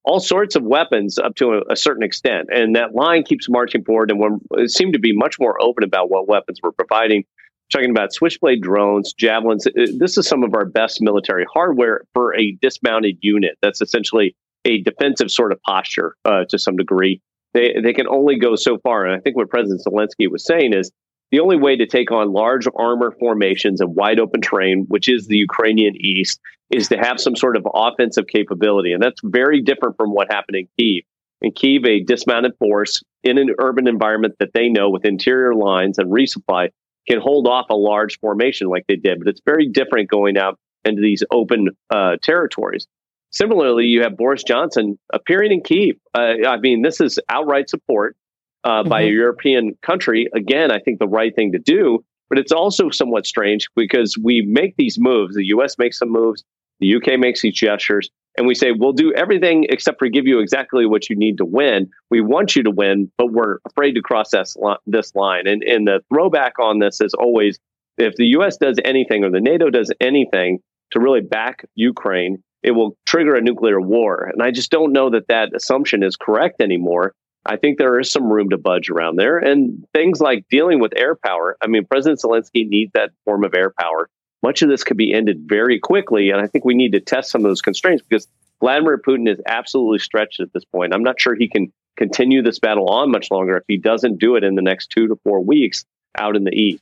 all 0.04 0.20
sorts 0.20 0.56
of 0.56 0.64
weapons 0.64 1.18
up 1.18 1.36
to 1.36 1.54
a, 1.54 1.62
a, 1.72 1.76
certain 1.76 2.04
extent. 2.04 2.50
And 2.54 2.76
that 2.76 2.94
line 2.94 3.24
keeps 3.24 3.50
marching 3.50 3.84
forward. 3.84 4.12
And 4.12 4.20
one 4.20 4.40
seemed 4.68 4.94
to 4.94 5.00
be 5.00 5.16
much 5.16 5.40
more 5.40 5.62
open 5.62 5.84
about 5.84 6.10
what 6.10 6.28
weapons 6.28 6.60
we're 6.62 6.72
providing. 6.72 7.24
Talking 7.72 7.90
about 7.90 8.14
switchblade 8.14 8.62
drones, 8.62 9.14
javelins. 9.14 9.66
This 9.74 10.18
is 10.18 10.28
some 10.28 10.44
of 10.44 10.54
our 10.54 10.66
best 10.66 11.02
military 11.02 11.46
hardware 11.52 12.04
for 12.14 12.36
a 12.38 12.52
dismounted 12.62 13.18
unit. 13.22 13.58
That's 13.62 13.82
essentially 13.82 14.36
a 14.66 14.82
defensive 14.82 15.32
sort 15.32 15.52
of 15.52 15.62
posture 15.62 16.16
uh, 16.26 16.44
to 16.50 16.60
some 16.60 16.76
degree. 16.76 17.22
They, 17.54 17.76
they 17.82 17.94
can 17.94 18.08
only 18.08 18.38
go 18.38 18.56
so 18.56 18.78
far. 18.80 19.06
And 19.06 19.16
I 19.16 19.20
think 19.20 19.36
what 19.36 19.50
President 19.50 19.82
Zelensky 19.86 20.30
was 20.30 20.46
saying 20.46 20.74
is 20.74 20.92
the 21.34 21.40
only 21.40 21.58
way 21.58 21.76
to 21.76 21.88
take 21.88 22.12
on 22.12 22.32
large 22.32 22.68
armor 22.76 23.12
formations 23.20 23.82
and 23.82 23.96
wide 23.96 24.20
open 24.20 24.40
terrain, 24.40 24.86
which 24.88 25.10
is 25.10 25.26
the 25.26 25.38
Ukrainian 25.38 25.96
East, 26.00 26.40
is 26.70 26.90
to 26.90 26.96
have 26.96 27.20
some 27.20 27.36
sort 27.36 27.58
of 27.58 27.66
offensive 27.74 28.28
capability. 28.28 28.94
And 28.94 29.02
that's 29.02 29.20
very 29.24 29.60
different 29.60 29.98
from 29.98 30.12
what 30.12 30.32
happened 30.32 30.58
in 30.58 30.68
Kiev. 30.78 31.06
In 31.42 31.52
Kiev, 31.52 31.86
a 31.86 32.04
dismounted 32.04 32.52
force 32.60 33.02
in 33.24 33.40
an 33.40 33.50
urban 33.58 33.88
environment 33.88 34.36
that 34.38 34.52
they 34.54 34.70
know 34.70 34.92
with 34.92 35.06
interior 35.06 35.56
lines 35.56 35.98
and 35.98 36.12
resupply 36.12 36.70
can 37.10 37.20
hold 37.20 37.48
off 37.48 37.66
a 37.72 37.76
large 37.76 38.20
formation 38.20 38.68
like 38.68 38.86
they 38.88 38.96
did. 38.96 39.18
But 39.18 39.28
it's 39.28 39.42
very 39.44 39.68
different 39.68 40.12
going 40.12 40.38
out 40.38 40.60
into 40.86 41.02
these 41.02 41.24
open 41.32 41.70
uh, 41.90 42.18
territories. 42.22 42.86
Similarly, 43.32 43.86
you 43.86 44.04
have 44.04 44.18
Boris 44.18 44.44
Johnson 44.44 45.00
appearing 45.12 45.52
in 45.52 45.62
Kiev. 45.62 45.96
Uh, 46.14 46.48
I 46.48 46.58
mean, 46.60 46.84
this 46.84 47.02
is 47.02 47.20
outright 47.28 47.72
support 47.72 48.16
uh, 48.64 48.82
mm-hmm. 48.82 48.90
by 48.90 49.02
a 49.02 49.10
European 49.10 49.78
country. 49.82 50.28
Again, 50.34 50.72
I 50.72 50.80
think 50.80 51.00
the 51.00 51.08
right 51.08 51.36
thing 51.36 51.52
to 51.52 51.60
do. 51.60 52.04
But 52.30 52.40
it's 52.40 52.52
also 52.52 52.90
somewhat 52.90 53.28
strange 53.28 53.68
because 53.76 54.18
we 54.18 54.42
make 54.42 54.76
these 54.76 54.98
moves. 55.00 55.36
The 55.36 55.46
U.S. 55.48 55.78
makes 55.78 56.00
some 56.00 56.12
moves. 56.12 56.44
The 56.80 56.96
UK 56.96 57.20
makes 57.20 57.42
these 57.42 57.54
gestures, 57.54 58.10
and 58.38 58.48
we 58.48 58.56
say, 58.56 58.72
we'll 58.72 58.94
do 58.94 59.14
everything 59.14 59.68
except 59.70 60.00
for 60.00 60.08
give 60.08 60.26
you 60.26 60.40
exactly 60.40 60.86
what 60.86 61.10
you 61.10 61.16
need 61.16 61.38
to 61.38 61.46
win. 61.46 61.90
We 62.10 62.22
want 62.22 62.56
you 62.56 62.64
to 62.64 62.72
win, 62.72 63.12
but 63.18 63.32
we're 63.32 63.60
afraid 63.68 63.94
to 63.94 64.02
cross 64.02 64.32
this, 64.32 64.58
this 64.88 65.14
line. 65.14 65.46
And, 65.48 65.62
and 65.64 65.88
the 65.88 66.00
throwback 66.10 66.58
on 66.60 66.80
this 66.80 67.00
is 67.00 67.14
always 67.14 67.60
if 67.98 68.16
the 68.16 68.26
U.S. 68.28 68.58
does 68.58 68.80
anything 68.84 69.24
or 69.24 69.30
the 69.30 69.40
NATO 69.40 69.70
does 69.70 69.92
anything 70.02 70.60
to 70.92 71.00
really 71.00 71.22
back 71.22 71.66
Ukraine, 71.76 72.44
it 72.64 72.72
will 72.72 72.98
trigger 73.06 73.36
a 73.36 73.42
nuclear 73.42 73.80
war. 73.80 74.30
And 74.34 74.42
I 74.42 74.52
just 74.52 74.72
don't 74.72 74.94
know 74.94 75.12
that 75.12 75.28
that 75.28 75.56
assumption 75.56 76.02
is 76.02 76.16
correct 76.16 76.62
anymore. 76.62 77.14
I 77.46 77.58
think 77.58 77.78
there 77.78 78.00
is 78.00 78.12
some 78.12 78.32
room 78.32 78.50
to 78.50 78.58
budge 78.58 78.90
around 78.90 79.18
there. 79.18 79.38
And 79.38 79.86
things 79.94 80.22
like 80.22 80.46
dealing 80.50 80.80
with 80.80 80.94
air 80.96 81.16
power. 81.16 81.58
I 81.62 81.68
mean, 81.68 81.86
President 81.86 82.22
Zelensky 82.22 82.68
needs 82.68 82.92
that 82.94 83.12
form 83.26 83.44
of 83.44 83.54
air 83.54 83.74
power. 83.78 84.10
Much 84.42 84.62
of 84.62 84.70
this 84.70 84.84
could 84.84 84.98
be 84.98 85.14
ended 85.14 85.46
very 85.46 85.80
quickly. 85.80 86.30
And 86.30 86.42
I 86.42 86.48
think 86.48 86.66
we 86.66 86.74
need 86.74 86.94
to 86.94 87.00
test 87.00 87.32
some 87.32 87.42
of 87.44 87.50
those 87.50 87.62
constraints 87.62 88.04
because 88.08 88.28
Vladimir 88.60 88.98
Putin 88.98 89.30
is 89.30 89.42
absolutely 89.46 90.00
stretched 90.00 90.40
at 90.40 90.54
this 90.54 90.66
point. 90.66 90.94
I'm 90.94 91.04
not 91.04 91.20
sure 91.20 91.36
he 91.36 91.50
can 91.50 91.72
continue 91.98 92.42
this 92.42 92.60
battle 92.60 92.90
on 92.90 93.12
much 93.12 93.30
longer 93.30 93.58
if 93.58 93.64
he 93.68 93.78
doesn't 93.78 94.20
do 94.20 94.36
it 94.36 94.44
in 94.44 94.56
the 94.56 94.62
next 94.62 94.88
two 94.88 95.08
to 95.08 95.16
four 95.24 95.42
weeks 95.42 95.86
out 96.18 96.36
in 96.36 96.44
the 96.44 96.54
east. 96.54 96.82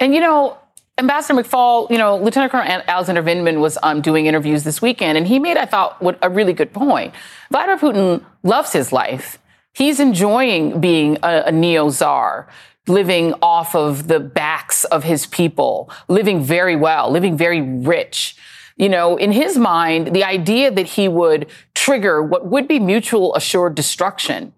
And 0.00 0.14
you 0.14 0.20
know, 0.20 0.58
Ambassador 0.98 1.42
McFaul, 1.42 1.90
you 1.90 1.98
know, 1.98 2.16
Lieutenant 2.16 2.52
Colonel 2.52 2.82
Alexander 2.86 3.22
Vindman 3.22 3.60
was 3.60 3.78
um, 3.82 4.00
doing 4.00 4.26
interviews 4.26 4.62
this 4.62 4.80
weekend, 4.80 5.18
and 5.18 5.26
he 5.26 5.38
made, 5.38 5.56
I 5.56 5.66
thought, 5.66 6.00
what, 6.00 6.18
a 6.22 6.30
really 6.30 6.52
good 6.52 6.72
point. 6.72 7.14
Vladimir 7.50 7.78
Putin 7.78 8.24
loves 8.44 8.72
his 8.72 8.92
life. 8.92 9.38
He's 9.74 10.00
enjoying 10.00 10.80
being 10.80 11.18
a, 11.22 11.44
a 11.46 11.52
neo 11.52 11.90
czar, 11.90 12.48
living 12.86 13.34
off 13.42 13.74
of 13.74 14.08
the 14.08 14.20
backs 14.20 14.84
of 14.84 15.04
his 15.04 15.26
people, 15.26 15.90
living 16.08 16.42
very 16.42 16.76
well, 16.76 17.10
living 17.10 17.36
very 17.36 17.60
rich. 17.60 18.36
You 18.76 18.88
know, 18.88 19.16
in 19.16 19.32
his 19.32 19.58
mind, 19.58 20.14
the 20.14 20.24
idea 20.24 20.70
that 20.70 20.86
he 20.86 21.08
would 21.08 21.48
trigger 21.74 22.22
what 22.22 22.46
would 22.46 22.66
be 22.66 22.78
mutual 22.78 23.34
assured 23.34 23.74
destruction 23.74 24.53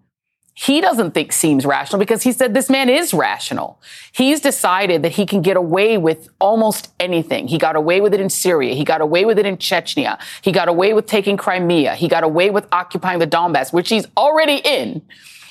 he 0.59 0.81
doesn't 0.81 1.11
think 1.11 1.31
seems 1.33 1.67
rational 1.67 1.99
because 1.99 2.23
he 2.23 2.31
said 2.31 2.55
this 2.55 2.67
man 2.67 2.89
is 2.89 3.13
rational. 3.13 3.79
He's 4.11 4.41
decided 4.41 5.03
that 5.03 5.11
he 5.11 5.27
can 5.27 5.43
get 5.43 5.55
away 5.55 5.99
with 5.99 6.29
almost 6.41 6.91
anything. 6.99 7.47
He 7.47 7.59
got 7.59 7.75
away 7.75 8.01
with 8.01 8.11
it 8.11 8.19
in 8.19 8.31
Syria. 8.31 8.73
He 8.73 8.83
got 8.83 8.99
away 8.99 9.23
with 9.23 9.37
it 9.37 9.45
in 9.45 9.57
Chechnya. 9.57 10.19
He 10.41 10.51
got 10.51 10.67
away 10.67 10.93
with 10.93 11.05
taking 11.05 11.37
Crimea. 11.37 11.93
He 11.93 12.07
got 12.07 12.23
away 12.23 12.49
with 12.49 12.65
occupying 12.71 13.19
the 13.19 13.27
Donbass, 13.27 13.71
which 13.71 13.89
he's 13.89 14.07
already 14.17 14.59
in. 14.65 15.03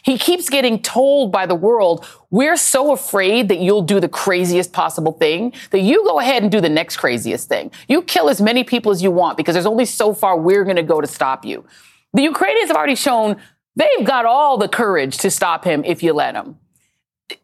He 0.02 0.18
keeps 0.18 0.50
getting 0.50 0.82
told 0.82 1.30
by 1.30 1.46
the 1.46 1.54
world, 1.54 2.04
we're 2.32 2.56
so 2.56 2.90
afraid 2.90 3.48
that 3.48 3.60
you'll 3.60 3.82
do 3.82 4.00
the 4.00 4.08
craziest 4.08 4.72
possible 4.72 5.12
thing 5.12 5.52
that 5.70 5.82
you 5.82 6.02
go 6.02 6.18
ahead 6.18 6.42
and 6.42 6.50
do 6.50 6.60
the 6.60 6.68
next 6.68 6.96
craziest 6.96 7.48
thing. 7.48 7.70
You 7.86 8.02
kill 8.02 8.28
as 8.28 8.40
many 8.40 8.64
people 8.64 8.90
as 8.90 9.04
you 9.04 9.12
want 9.12 9.36
because 9.36 9.54
there's 9.54 9.66
only 9.66 9.84
so 9.84 10.12
far 10.12 10.36
we're 10.36 10.64
going 10.64 10.74
to 10.74 10.82
go 10.82 11.00
to 11.00 11.06
stop 11.06 11.44
you. 11.44 11.64
The 12.12 12.22
Ukrainians 12.22 12.70
have 12.70 12.76
already 12.76 12.96
shown 12.96 13.36
They've 13.76 14.06
got 14.06 14.24
all 14.24 14.56
the 14.56 14.68
courage 14.68 15.18
to 15.18 15.30
stop 15.30 15.64
him 15.64 15.84
if 15.84 16.02
you 16.02 16.14
let. 16.14 16.34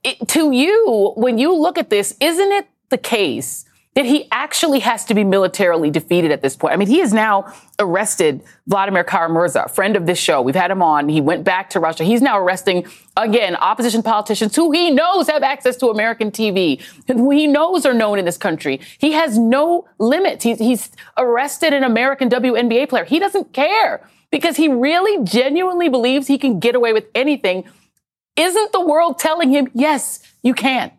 It, 0.02 0.26
to 0.28 0.50
you, 0.50 1.12
when 1.16 1.38
you 1.38 1.54
look 1.54 1.76
at 1.76 1.90
this, 1.90 2.16
isn't 2.20 2.52
it 2.52 2.68
the 2.88 2.98
case 2.98 3.66
that 3.94 4.06
he 4.06 4.26
actually 4.32 4.78
has 4.78 5.04
to 5.04 5.12
be 5.12 5.22
militarily 5.22 5.90
defeated 5.90 6.30
at 6.30 6.40
this 6.40 6.56
point? 6.56 6.72
I 6.72 6.76
mean, 6.76 6.88
he 6.88 7.00
has 7.00 7.12
now 7.12 7.52
arrested 7.78 8.42
Vladimir 8.66 9.04
Kara-Murza, 9.04 9.70
friend 9.70 9.94
of 9.94 10.06
this 10.06 10.18
show. 10.18 10.40
We've 10.40 10.54
had 10.54 10.70
him 10.70 10.82
on. 10.82 11.10
He 11.10 11.20
went 11.20 11.44
back 11.44 11.68
to 11.70 11.80
Russia. 11.80 12.04
He's 12.04 12.22
now 12.22 12.38
arresting, 12.38 12.86
again, 13.18 13.54
opposition 13.56 14.02
politicians 14.02 14.56
who 14.56 14.70
he 14.70 14.90
knows 14.90 15.28
have 15.28 15.42
access 15.42 15.76
to 15.78 15.88
American 15.88 16.30
TV, 16.30 16.80
who 17.08 17.30
he 17.30 17.46
knows 17.46 17.84
are 17.84 17.92
known 17.92 18.18
in 18.18 18.24
this 18.24 18.38
country. 18.38 18.80
He 18.98 19.12
has 19.12 19.36
no 19.36 19.86
limits. 19.98 20.44
He's, 20.44 20.58
he's 20.58 20.90
arrested 21.18 21.74
an 21.74 21.84
American 21.84 22.30
WNBA 22.30 22.88
player. 22.88 23.04
He 23.04 23.18
doesn't 23.18 23.52
care 23.52 24.08
because 24.32 24.56
he 24.56 24.66
really 24.66 25.22
genuinely 25.22 25.88
believes 25.88 26.26
he 26.26 26.38
can 26.38 26.58
get 26.58 26.74
away 26.74 26.92
with 26.92 27.04
anything, 27.14 27.64
isn't 28.34 28.72
the 28.72 28.84
world 28.84 29.18
telling 29.18 29.50
him, 29.50 29.70
yes, 29.74 30.20
you 30.42 30.54
can? 30.54 30.90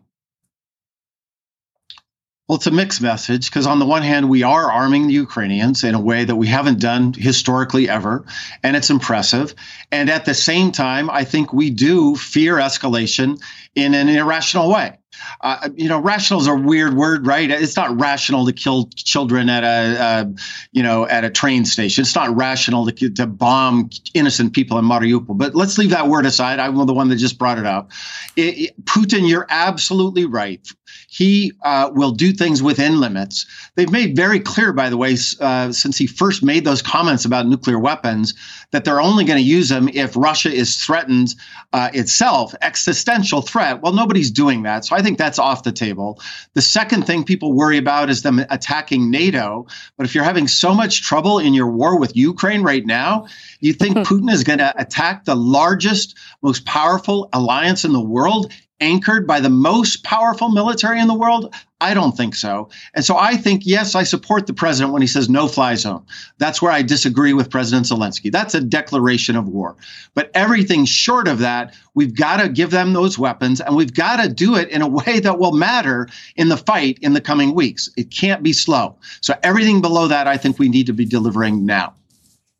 Well, 2.47 2.57
it's 2.57 2.67
a 2.67 2.71
mixed 2.71 3.01
message 3.01 3.49
because, 3.49 3.65
on 3.65 3.79
the 3.79 3.85
one 3.85 4.03
hand, 4.03 4.29
we 4.29 4.43
are 4.43 4.71
arming 4.71 5.07
the 5.07 5.13
Ukrainians 5.13 5.83
in 5.83 5.95
a 5.95 5.99
way 5.99 6.25
that 6.25 6.35
we 6.35 6.45
haven't 6.45 6.79
done 6.79 7.13
historically 7.13 7.89
ever, 7.89 8.25
and 8.61 8.75
it's 8.75 8.89
impressive. 8.89 9.55
And 9.91 10.09
at 10.09 10.25
the 10.25 10.33
same 10.33 10.71
time, 10.71 11.09
I 11.09 11.23
think 11.23 11.53
we 11.53 11.69
do 11.69 12.15
fear 12.15 12.57
escalation 12.57 13.41
in 13.75 13.93
an 13.93 14.09
irrational 14.09 14.69
way. 14.69 14.99
Uh, 15.41 15.70
you 15.75 15.88
know, 15.88 16.00
rational 16.00 16.39
is 16.39 16.48
a 16.48 16.55
weird 16.55 16.96
word, 16.96 17.27
right? 17.27 17.50
It's 17.50 17.75
not 17.75 18.00
rational 18.00 18.46
to 18.46 18.53
kill 18.53 18.89
children 18.96 19.50
at 19.50 19.63
a, 19.63 20.03
uh, 20.03 20.25
you 20.72 20.84
know, 20.84 21.08
at 21.08 21.24
a 21.24 21.29
train 21.29 21.65
station. 21.65 22.01
It's 22.01 22.15
not 22.15 22.36
rational 22.36 22.86
to, 22.88 23.10
to 23.10 23.27
bomb 23.27 23.89
innocent 24.13 24.53
people 24.53 24.77
in 24.77 24.86
Mariupol. 24.86 25.38
But 25.38 25.55
let's 25.55 25.77
leave 25.77 25.91
that 25.91 26.08
word 26.08 26.25
aside. 26.25 26.60
I'm 26.60 26.75
the 26.86 26.93
one 26.93 27.10
that 27.10 27.17
just 27.17 27.38
brought 27.38 27.58
it 27.58 27.65
up. 27.65 27.91
It, 28.36 28.58
it, 28.58 28.86
Putin, 28.86 29.27
you're 29.27 29.48
absolutely 29.50 30.25
right 30.25 30.65
he 31.13 31.53
uh, 31.62 31.91
will 31.93 32.10
do 32.10 32.32
things 32.32 32.63
within 32.63 33.00
limits. 33.00 33.46
They've 33.75 33.91
made 33.91 34.15
very 34.15 34.39
clear, 34.39 34.74
by 34.74 34.89
the 34.89 34.98
way, 34.98 35.15
uh, 35.39 35.72
since 35.72 35.96
he 35.96 36.08
first 36.08 36.41
made 36.41 36.65
those 36.65 36.82
comments 36.82 37.24
about 37.24 37.46
nuclear 37.46 37.77
weapons, 37.77 38.34
that 38.72 38.84
they're 38.84 39.00
only 39.00 39.24
going 39.24 39.38
to 39.38 39.48
use 39.48 39.70
them 39.70 39.88
if 39.93 40.17
Russia 40.17 40.51
is 40.51 40.84
threatened 40.84 41.36
uh, 41.72 41.91
itself, 41.93 42.55
existential 42.63 43.43
threat. 43.43 43.84
Well, 43.84 43.93
nobody's 43.93 44.32
doing 44.32 44.63
that. 44.63 44.86
So 44.86 44.96
I 44.96 45.03
think 45.03 45.20
that's 45.20 45.38
off 45.38 45.62
the 45.62 45.72
table. 45.72 46.20
The 46.55 46.63
second 46.63 47.05
thing 47.05 47.24
people 47.24 47.53
worry 47.53 47.77
about 47.77 48.10
is 48.10 48.24
them 48.24 48.43
attacking 48.50 49.12
NATO. 49.12 49.67
But 49.98 50.08
if 50.08 50.15
you're 50.15 50.24
having 50.24 50.48
so 50.48 50.74
much 50.74 51.03
trouble 51.03 51.38
in 51.38 51.53
your 51.53 51.70
war 51.70 52.00
with 52.00 52.17
Ukraine 52.17 52.63
right 52.63 52.88
now, 52.88 53.27
you 53.60 53.74
think 53.74 53.98
Putin 54.08 54.32
is 54.32 54.43
going 54.43 54.58
to 54.58 54.74
attack 54.82 55.25
the 55.25 55.36
largest, 55.36 56.17
most 56.41 56.65
powerful 56.65 57.29
alliance 57.34 57.86
in 57.86 57.93
the 57.93 58.03
world? 58.03 58.51
Anchored 58.79 59.25
by 59.25 59.39
the 59.39 59.49
most 59.49 60.03
powerful 60.03 60.49
military 60.49 60.99
in 60.99 61.07
the 61.07 61.13
world? 61.13 61.53
I 61.79 61.93
don't 61.93 62.15
think 62.15 62.33
so. 62.33 62.69
And 62.93 63.03
so 63.03 63.17
I 63.17 63.35
think, 63.35 63.63
yes, 63.65 63.93
I 63.93 64.03
support 64.03 64.47
the 64.47 64.53
president 64.53 64.93
when 64.93 65.01
he 65.01 65.07
says 65.07 65.29
no 65.29 65.47
fly 65.47 65.75
zone. 65.75 66.05
That's 66.37 66.61
where 66.61 66.71
I 66.71 66.81
disagree 66.81 67.33
with 67.33 67.49
President 67.49 67.85
Zelensky. 67.85 68.31
That's 68.31 68.55
a 68.55 68.61
declaration 68.61 69.35
of 69.35 69.49
war. 69.49 69.75
But 70.13 70.31
everything 70.33 70.85
short 70.85 71.27
of 71.27 71.39
that, 71.39 71.75
we've 71.93 72.15
got 72.15 72.37
to 72.41 72.47
give 72.47 72.71
them 72.71 72.93
those 72.93 73.19
weapons 73.19 73.59
and 73.59 73.75
we've 73.75 73.93
got 73.93 74.23
to 74.23 74.29
do 74.29 74.55
it 74.55 74.69
in 74.69 74.81
a 74.81 74.87
way 74.87 75.19
that 75.19 75.39
will 75.39 75.51
matter 75.51 76.07
in 76.35 76.47
the 76.47 76.57
fight 76.57 76.99
in 77.01 77.13
the 77.13 77.21
coming 77.21 77.53
weeks. 77.53 77.89
It 77.97 78.11
can't 78.11 78.43
be 78.43 78.53
slow. 78.53 78.97
So 79.21 79.35
everything 79.43 79.81
below 79.81 80.07
that, 80.07 80.27
I 80.27 80.37
think 80.37 80.59
we 80.59 80.69
need 80.69 80.85
to 80.87 80.93
be 80.93 81.05
delivering 81.05 81.65
now. 81.65 81.95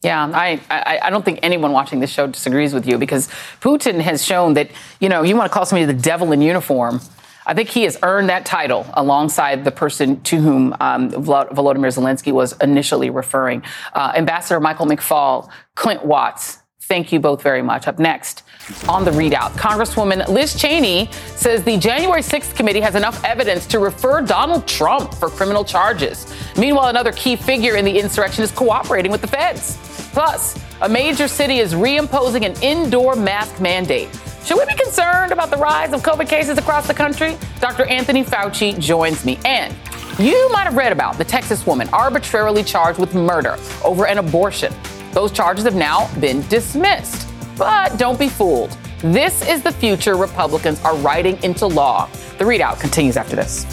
Yeah, 0.04 0.30
I, 0.34 0.60
I, 0.70 1.00
I, 1.04 1.10
don't 1.10 1.24
think 1.24 1.40
anyone 1.44 1.72
watching 1.72 2.02
this 2.02 2.10
show 2.10 2.28
disagrees 2.28 2.74
with 2.74 2.86
you 2.86 2.98
because 2.98 3.30
Putin 3.62 4.02
has 4.02 4.24
shown 4.24 4.56
that, 4.56 4.70
you 5.00 5.08
know, 5.08 5.24
you 5.24 5.38
want 5.38 5.50
to 5.50 5.54
call 5.54 5.66
somebody 5.66 5.86
the 5.86 6.00
devil 6.00 6.34
in 6.34 6.42
uniform. 6.42 7.00
I 7.46 7.54
think 7.54 7.70
he 7.70 7.84
has 7.84 7.98
earned 8.04 8.28
that 8.28 8.46
title 8.46 8.86
alongside 8.96 9.64
the 9.64 9.72
person 9.72 10.22
to 10.24 10.42
whom 10.42 10.76
um, 10.82 11.10
Volodymyr 11.10 11.88
Zelensky 11.88 12.34
was 12.34 12.52
initially 12.60 13.10
referring. 13.10 13.64
Uh, 13.94 14.12
Ambassador 14.16 14.60
Michael 14.60 14.88
McFaul, 14.88 15.50
Clint 15.76 16.06
Watts, 16.06 16.60
thank 16.82 17.14
you 17.14 17.22
both 17.22 17.42
very 17.42 17.62
much. 17.62 17.88
Up 17.88 17.98
next 17.98 18.43
on 18.88 19.05
the 19.05 19.12
ReidOut. 19.12 19.51
Congresswoman 19.51 20.27
Liz 20.27 20.55
Cheney 20.55 21.10
says 21.36 21.63
the 21.63 21.77
January 21.77 22.22
6th 22.22 22.55
committee 22.55 22.82
has 22.82 22.96
enough 22.96 23.24
evidence 23.24 23.65
to 23.67 23.79
refer 23.79 24.22
Donald 24.22 24.67
Trump 24.67 25.13
for 25.15 25.29
criminal 25.29 25.63
charges. 25.63 26.34
Meanwhile, 26.58 26.88
another 26.88 27.12
key 27.12 27.36
figure 27.36 27.75
in 27.75 27.86
the 27.86 28.00
insurrection 28.00 28.43
is 28.43 28.51
cooperating 28.51 29.12
with 29.12 29.22
the 29.22 29.27
feds. 29.27 29.77
Plus, 30.13 30.58
a 30.82 30.89
major 30.89 31.27
city 31.27 31.60
is 31.60 31.74
reimposing 31.74 32.46
an 32.46 32.62
indoor 32.62 33.15
mask 33.15 33.60
mandate. 33.60 34.10
Should 34.46 34.58
we 34.58 34.65
be 34.65 34.75
concerned 34.75 35.32
about 35.32 35.50
the 35.50 35.58
rise 35.58 35.93
of 35.93 36.01
COVID 36.01 36.27
cases 36.27 36.58
across 36.58 36.86
the 36.86 36.93
country? 36.93 37.38
Dr. 37.62 37.86
Anthony 37.86 38.25
Fauci 38.25 38.77
joins 38.77 39.24
me. 39.24 39.39
And 39.46 39.74
you 40.20 40.50
might 40.51 40.65
have 40.65 40.75
read 40.75 40.91
about 40.91 41.17
the 41.17 41.24
Texas 41.24 41.65
woman 41.65 41.88
arbitrarily 41.93 42.63
charged 42.63 43.00
with 43.00 43.15
murder 43.15 43.58
over 43.84 44.05
an 44.05 44.17
abortion. 44.17 44.74
Those 45.12 45.32
charges 45.32 45.63
have 45.63 45.75
now 45.75 46.13
been 46.20 46.46
dismissed. 46.50 47.23
But 47.58 47.98
don't 47.98 48.18
be 48.18 48.30
fooled. 48.30 48.72
This 49.00 49.48
is 49.48 49.62
the 49.62 49.72
future 49.72 50.16
Republicans 50.16 50.82
are 50.82 50.96
writing 50.98 51.42
into 51.44 51.68
law. 51.68 52.10
The 52.38 52.46
ReidOut 52.46 52.80
continues 52.80 53.18
after 53.18 53.36
this. 53.36 53.66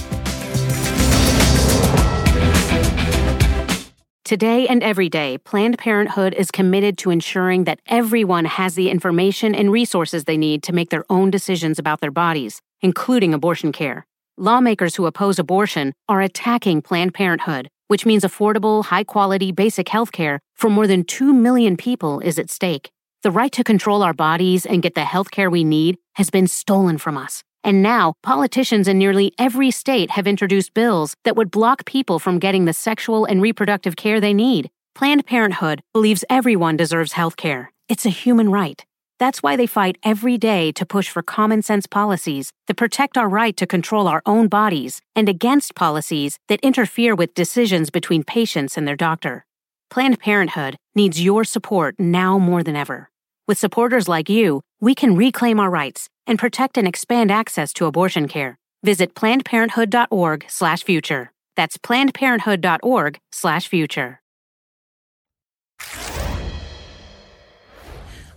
Today 4.25 4.69
and 4.69 4.83
every 4.83 5.09
day, 5.09 5.39
Planned 5.39 5.79
Parenthood 5.79 6.35
is 6.35 6.53
committed 6.53 6.97
to 6.99 7.11
ensuring 7.11 7.65
that 7.65 7.81
everyone 7.87 8.45
has 8.45 8.77
the 8.77 8.89
information 8.89 9.57
and 9.57 9.73
resources 9.73 10.25
they 10.25 10.37
need 10.37 10.63
to 10.63 10.73
make 10.73 10.91
their 10.91 11.05
own 11.11 11.33
decisions 11.33 11.81
about 11.81 12.01
their 12.01 12.13
bodies, 12.13 12.61
including 12.81 13.35
abortion 13.35 13.73
care. 13.73 14.07
Lawmakers 14.37 14.95
who 14.95 15.07
oppose 15.07 15.41
abortion 15.41 15.95
are 16.09 16.21
attacking 16.21 16.81
Planned 16.81 17.13
Parenthood, 17.13 17.69
which 17.89 18.07
means 18.07 18.23
affordable, 18.23 18.85
high 18.85 19.03
quality, 19.03 19.51
basic 19.51 19.89
health 19.89 20.13
care 20.13 20.39
for 20.55 20.71
more 20.71 20.87
than 20.87 21.03
2 21.03 21.33
million 21.33 21.77
people 21.77 22.21
is 22.21 22.39
at 22.39 22.51
stake. 22.51 22.91
The 23.23 23.31
right 23.31 23.53
to 23.53 23.62
control 23.62 24.03
our 24.03 24.15
bodies 24.15 24.65
and 24.65 24.81
get 24.81 24.95
the 24.95 25.05
health 25.05 25.31
care 25.31 25.50
we 25.50 25.62
need 25.62 25.99
has 26.15 26.31
been 26.31 26.47
stolen 26.47 26.97
from 26.97 27.19
us. 27.19 27.45
And 27.62 27.83
now, 27.83 28.15
politicians 28.23 28.89
in 28.89 28.97
nearly 28.97 29.35
every 29.39 29.71
state 29.71 30.12
have 30.12 30.27
introduced 30.27 30.73
bills 30.73 31.15
that 31.25 31.37
would 31.37 31.50
block 31.50 31.85
people 31.85 32.19
from 32.19 32.39
getting 32.39 32.65
the 32.65 32.73
sexual 32.73 33.27
and 33.27 33.43
reproductive 33.43 33.95
care 33.95 34.23
they 34.23 34.33
need. 34.33 34.71
Planned 34.95 35.27
Parenthood 35.27 35.83
believes 35.93 36.25
everyone 36.31 36.79
deserves 36.79 37.12
health 37.12 37.37
care. 37.37 37.73
It's 37.91 38.07
a 38.07 38.09
human 38.25 38.50
right. 38.50 38.83
That's 39.19 39.43
why 39.43 39.55
they 39.55 39.67
fight 39.67 39.99
every 40.03 40.39
day 40.39 40.73
to 40.73 40.87
push 40.87 41.11
for 41.11 41.23
common 41.23 41.61
sense 41.61 41.87
policies 41.87 42.53
that 42.69 42.79
protect 42.79 43.19
our 43.19 43.29
right 43.29 43.55
to 43.59 43.67
control 43.67 44.09
our 44.09 44.23
own 44.25 44.49
bodies 44.49 45.03
and 45.15 45.29
against 45.29 45.75
policies 45.75 46.39
that 46.49 46.61
interfere 46.62 47.15
with 47.15 47.35
decisions 47.35 47.91
between 47.91 48.25
patients 48.25 48.79
and 48.79 48.89
their 48.89 48.97
doctor. 48.97 49.45
Planned 49.90 50.20
Parenthood 50.20 50.76
needs 50.94 51.20
your 51.20 51.42
support 51.42 51.97
now 51.99 52.38
more 52.38 52.62
than 52.62 52.76
ever. 52.76 53.11
With 53.49 53.59
supporters 53.59 54.06
like 54.06 54.28
you, 54.28 54.61
we 54.80 54.94
can 54.94 55.16
reclaim 55.16 55.59
our 55.59 55.68
rights 55.68 56.09
and 56.28 56.38
protect 56.38 56.78
and 56.78 56.87
expand 56.87 57.32
access 57.32 57.73
to 57.73 57.87
abortion 57.87 58.28
care. 58.28 58.56
Visit 58.85 59.16
plannedparenthood.org/future. 59.16 61.32
That's 61.56 61.76
plannedparenthood.org/future. 61.76 64.20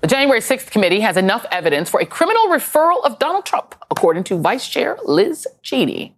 The 0.02 0.08
January 0.08 0.42
6th 0.42 0.72
committee 0.72 1.02
has 1.02 1.18
enough 1.18 1.46
evidence 1.52 1.88
for 1.90 2.00
a 2.02 2.06
criminal 2.06 2.48
referral 2.48 3.06
of 3.06 3.20
Donald 3.20 3.46
Trump, 3.46 3.76
according 3.92 4.24
to 4.26 4.38
Vice 4.38 4.68
Chair 4.68 4.98
Liz 5.06 5.48
Cheney. 5.62 6.18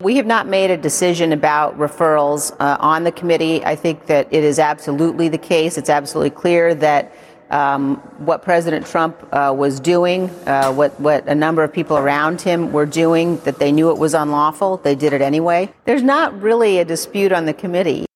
We 0.00 0.14
have 0.14 0.26
not 0.26 0.46
made 0.46 0.70
a 0.70 0.76
decision 0.76 1.32
about 1.32 1.76
referrals 1.76 2.54
uh, 2.60 2.76
on 2.78 3.02
the 3.02 3.10
committee. 3.10 3.64
I 3.64 3.74
think 3.74 4.06
that 4.06 4.28
it 4.30 4.44
is 4.44 4.60
absolutely 4.60 5.28
the 5.28 5.38
case. 5.38 5.76
It's 5.76 5.90
absolutely 5.90 6.30
clear 6.30 6.72
that 6.76 7.12
um, 7.50 7.96
what 8.18 8.42
President 8.42 8.86
Trump 8.86 9.16
uh, 9.32 9.52
was 9.58 9.80
doing, 9.80 10.30
uh, 10.46 10.72
what, 10.72 11.00
what 11.00 11.26
a 11.26 11.34
number 11.34 11.64
of 11.64 11.72
people 11.72 11.98
around 11.98 12.40
him 12.40 12.70
were 12.70 12.86
doing, 12.86 13.38
that 13.38 13.58
they 13.58 13.72
knew 13.72 13.90
it 13.90 13.98
was 13.98 14.14
unlawful. 14.14 14.76
They 14.76 14.94
did 14.94 15.12
it 15.12 15.20
anyway. 15.20 15.74
There's 15.84 16.04
not 16.04 16.40
really 16.40 16.78
a 16.78 16.84
dispute 16.84 17.32
on 17.32 17.46
the 17.46 17.52
committee. 17.52 18.07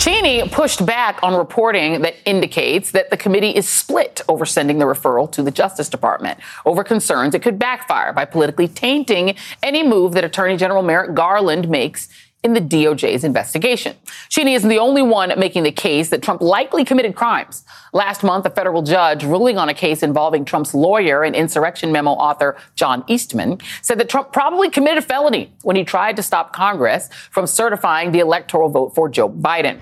Cheney 0.00 0.48
pushed 0.48 0.86
back 0.86 1.18
on 1.22 1.34
reporting 1.34 2.00
that 2.00 2.16
indicates 2.24 2.92
that 2.92 3.10
the 3.10 3.18
committee 3.18 3.50
is 3.50 3.68
split 3.68 4.22
over 4.28 4.46
sending 4.46 4.78
the 4.78 4.86
referral 4.86 5.30
to 5.32 5.42
the 5.42 5.50
Justice 5.50 5.90
Department 5.90 6.40
over 6.64 6.82
concerns 6.82 7.34
it 7.34 7.42
could 7.42 7.58
backfire 7.58 8.14
by 8.14 8.24
politically 8.24 8.66
tainting 8.66 9.36
any 9.62 9.82
move 9.82 10.12
that 10.12 10.24
Attorney 10.24 10.56
General 10.56 10.82
Merrick 10.82 11.12
Garland 11.14 11.68
makes 11.68 12.08
in 12.42 12.54
the 12.54 12.60
DOJ's 12.60 13.22
investigation. 13.22 13.96
Cheney 14.30 14.54
isn't 14.54 14.68
the 14.68 14.78
only 14.78 15.02
one 15.02 15.32
making 15.38 15.62
the 15.62 15.72
case 15.72 16.08
that 16.08 16.22
Trump 16.22 16.40
likely 16.40 16.84
committed 16.84 17.14
crimes. 17.14 17.64
Last 17.92 18.22
month, 18.22 18.46
a 18.46 18.50
federal 18.50 18.82
judge 18.82 19.24
ruling 19.24 19.58
on 19.58 19.68
a 19.68 19.74
case 19.74 20.02
involving 20.02 20.46
Trump's 20.46 20.72
lawyer 20.72 21.22
and 21.22 21.36
insurrection 21.36 21.92
memo 21.92 22.12
author 22.12 22.56
John 22.76 23.04
Eastman 23.08 23.58
said 23.82 23.98
that 23.98 24.08
Trump 24.08 24.32
probably 24.32 24.70
committed 24.70 24.98
a 24.98 25.06
felony 25.06 25.52
when 25.62 25.76
he 25.76 25.84
tried 25.84 26.16
to 26.16 26.22
stop 26.22 26.54
Congress 26.54 27.10
from 27.30 27.46
certifying 27.46 28.12
the 28.12 28.20
electoral 28.20 28.70
vote 28.70 28.94
for 28.94 29.08
Joe 29.08 29.28
Biden. 29.28 29.78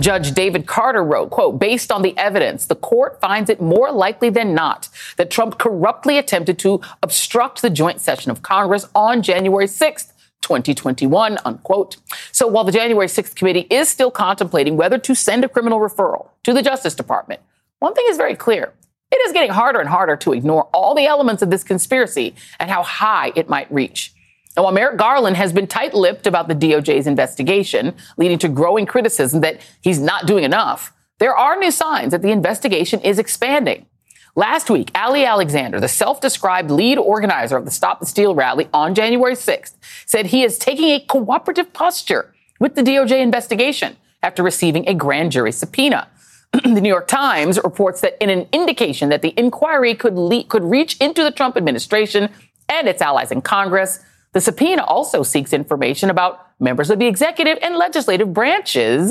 Judge 0.00 0.32
David 0.32 0.66
Carter 0.66 1.04
wrote, 1.04 1.30
quote, 1.30 1.58
based 1.58 1.92
on 1.92 2.02
the 2.02 2.16
evidence, 2.16 2.66
the 2.66 2.76
court 2.76 3.20
finds 3.20 3.50
it 3.50 3.60
more 3.60 3.92
likely 3.92 4.30
than 4.30 4.54
not 4.54 4.88
that 5.16 5.30
Trump 5.30 5.58
corruptly 5.58 6.16
attempted 6.16 6.58
to 6.60 6.80
obstruct 7.02 7.60
the 7.60 7.70
joint 7.70 8.00
session 8.00 8.30
of 8.30 8.40
Congress 8.40 8.88
on 8.94 9.20
January 9.20 9.66
6th 9.66 10.12
2021, 10.42 11.38
unquote. 11.44 11.96
So 12.32 12.46
while 12.46 12.64
the 12.64 12.72
January 12.72 13.06
6th 13.06 13.34
committee 13.34 13.66
is 13.70 13.88
still 13.88 14.10
contemplating 14.10 14.76
whether 14.76 14.98
to 14.98 15.14
send 15.14 15.44
a 15.44 15.48
criminal 15.48 15.80
referral 15.80 16.30
to 16.44 16.52
the 16.52 16.62
Justice 16.62 16.94
Department, 16.94 17.40
one 17.80 17.94
thing 17.94 18.06
is 18.08 18.16
very 18.16 18.34
clear. 18.34 18.72
It 19.10 19.20
is 19.26 19.32
getting 19.32 19.50
harder 19.50 19.80
and 19.80 19.88
harder 19.88 20.16
to 20.16 20.32
ignore 20.32 20.64
all 20.74 20.94
the 20.94 21.06
elements 21.06 21.42
of 21.42 21.50
this 21.50 21.64
conspiracy 21.64 22.34
and 22.58 22.70
how 22.70 22.82
high 22.82 23.32
it 23.34 23.48
might 23.48 23.72
reach. 23.72 24.12
And 24.56 24.64
while 24.64 24.72
Merrick 24.72 24.98
Garland 24.98 25.36
has 25.36 25.52
been 25.52 25.66
tight 25.66 25.94
lipped 25.94 26.26
about 26.26 26.48
the 26.48 26.54
DOJ's 26.54 27.06
investigation, 27.06 27.94
leading 28.16 28.38
to 28.38 28.48
growing 28.48 28.86
criticism 28.86 29.40
that 29.42 29.60
he's 29.82 30.00
not 30.00 30.26
doing 30.26 30.44
enough, 30.44 30.92
there 31.18 31.34
are 31.34 31.56
new 31.56 31.70
signs 31.70 32.10
that 32.10 32.22
the 32.22 32.30
investigation 32.30 33.00
is 33.00 33.18
expanding. 33.18 33.86
Last 34.38 34.70
week, 34.70 34.92
Ali 34.94 35.24
Alexander, 35.24 35.80
the 35.80 35.88
self-described 35.88 36.70
lead 36.70 36.96
organizer 36.96 37.56
of 37.56 37.64
the 37.64 37.72
Stop 37.72 37.98
the 37.98 38.06
Steal 38.06 38.36
rally 38.36 38.68
on 38.72 38.94
January 38.94 39.34
6th, 39.34 39.74
said 40.06 40.26
he 40.26 40.44
is 40.44 40.58
taking 40.58 40.90
a 40.90 41.00
cooperative 41.00 41.72
posture 41.72 42.32
with 42.60 42.76
the 42.76 42.82
DOJ 42.82 43.20
investigation 43.20 43.96
after 44.22 44.44
receiving 44.44 44.88
a 44.88 44.94
grand 44.94 45.32
jury 45.32 45.50
subpoena. 45.50 46.06
the 46.52 46.80
New 46.80 46.88
York 46.88 47.08
Times 47.08 47.58
reports 47.64 48.00
that 48.02 48.16
in 48.22 48.30
an 48.30 48.46
indication 48.52 49.08
that 49.08 49.22
the 49.22 49.34
inquiry 49.36 49.96
could 49.96 50.14
le- 50.14 50.44
could 50.44 50.62
reach 50.62 50.96
into 50.98 51.24
the 51.24 51.32
Trump 51.32 51.56
administration 51.56 52.30
and 52.68 52.86
its 52.86 53.02
allies 53.02 53.32
in 53.32 53.42
Congress, 53.42 53.98
the 54.34 54.40
subpoena 54.40 54.84
also 54.84 55.24
seeks 55.24 55.52
information 55.52 56.10
about 56.10 56.46
members 56.60 56.90
of 56.90 57.00
the 57.00 57.08
executive 57.08 57.58
and 57.60 57.74
legislative 57.74 58.32
branches 58.32 59.10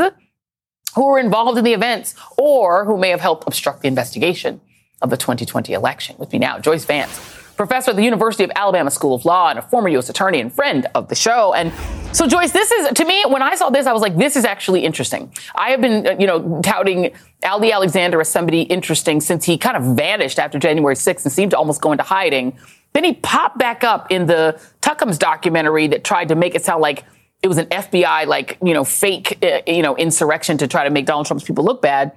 who 0.96 1.06
were 1.06 1.20
involved 1.20 1.58
in 1.58 1.66
the 1.66 1.74
events 1.74 2.16
or 2.38 2.86
who 2.86 2.96
may 2.96 3.10
have 3.10 3.20
helped 3.20 3.46
obstruct 3.46 3.82
the 3.82 3.90
investigation 3.90 4.62
of 5.02 5.10
the 5.10 5.18
2020 5.18 5.74
election. 5.74 6.16
With 6.18 6.32
me 6.32 6.40
now, 6.40 6.60
Joyce 6.60 6.86
Vance, 6.86 7.20
professor 7.56 7.92
at 7.92 7.98
the 7.98 8.04
University 8.04 8.44
of 8.44 8.52
Alabama 8.56 8.92
School 8.92 9.16
of 9.16 9.26
Law 9.26 9.50
and 9.50 9.60
a 9.60 9.62
former 9.62 9.90
U.S. 9.90 10.10
attorney 10.10 10.40
and 10.40 10.54
friend 10.54 10.88
of 10.96 11.10
the 11.10 11.16
show. 11.16 11.54
And 11.54 11.74
so, 12.16 12.28
Joyce, 12.28 12.52
this 12.52 12.72
is, 12.72 12.90
to 12.94 13.06
me, 13.06 13.24
when 13.28 13.42
I 13.42 13.56
saw 13.56 13.70
this, 13.70 13.86
I 13.86 13.94
was 13.94 14.02
like, 14.02 14.16
this 14.16 14.36
is 14.36 14.46
actually 14.46 14.86
interesting. 14.86 15.32
I 15.56 15.72
have 15.72 15.82
been, 15.82 16.08
uh, 16.08 16.16
you 16.18 16.28
know, 16.28 16.62
touting 16.62 17.12
Ali 17.44 17.72
Alexander 17.72 18.22
as 18.22 18.30
somebody 18.30 18.62
interesting 18.62 19.22
since 19.22 19.46
he 19.46 19.58
kind 19.58 19.76
of 19.76 19.96
vanished 19.96 20.40
after 20.40 20.58
January 20.58 20.96
6th 20.96 21.24
and 21.26 21.32
seemed 21.32 21.52
to 21.52 21.58
almost 21.58 21.82
go 21.82 21.92
into 21.92 22.04
hiding. 22.04 22.58
Then 22.94 23.04
he 23.04 23.14
popped 23.14 23.58
back 23.58 23.84
up 23.84 24.12
in 24.12 24.26
the 24.26 24.60
Tuckham's 24.82 25.18
documentary 25.18 25.88
that 25.88 26.04
tried 26.04 26.30
to 26.30 26.36
make 26.36 26.56
it 26.56 26.64
sound 26.64 26.82
like 26.82 27.04
it 27.44 27.48
was 27.48 27.58
an 27.58 27.68
FBI, 27.68 28.26
like, 28.26 28.58
you 28.64 28.74
know, 28.74 28.84
fake, 28.84 29.38
uh, 29.44 29.62
you 29.68 29.84
know, 29.84 29.96
insurrection 29.96 30.58
to 30.58 30.68
try 30.68 30.84
to 30.84 30.90
make 30.90 31.06
Donald 31.06 31.28
Trump's 31.28 31.44
people 31.44 31.64
look 31.64 31.82
bad. 31.82 32.14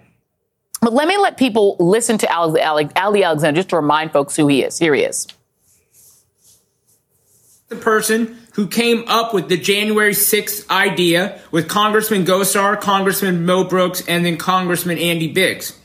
But 0.80 0.94
let 0.94 1.06
me 1.06 1.18
let 1.18 1.36
people 1.36 1.76
listen 1.78 2.18
to 2.18 2.34
Ali, 2.34 2.62
Ali 2.62 3.22
Alexander 3.22 3.58
just 3.58 3.68
to 3.70 3.76
remind 3.76 4.12
folks 4.12 4.34
who 4.34 4.46
he 4.48 4.62
is. 4.62 4.78
Here 4.78 4.94
he 4.94 5.02
is. 5.02 5.26
The 7.68 7.76
person 7.76 8.38
who 8.54 8.66
came 8.66 9.04
up 9.06 9.32
with 9.32 9.48
the 9.48 9.56
January 9.56 10.12
6th 10.12 10.68
idea 10.70 11.40
with 11.52 11.68
Congressman 11.68 12.24
Gosar, 12.24 12.80
Congressman 12.80 13.44
Mo 13.44 13.64
Brooks, 13.64 14.02
and 14.08 14.24
then 14.24 14.36
Congressman 14.36 14.98
Andy 14.98 15.28
Biggs. 15.28 15.78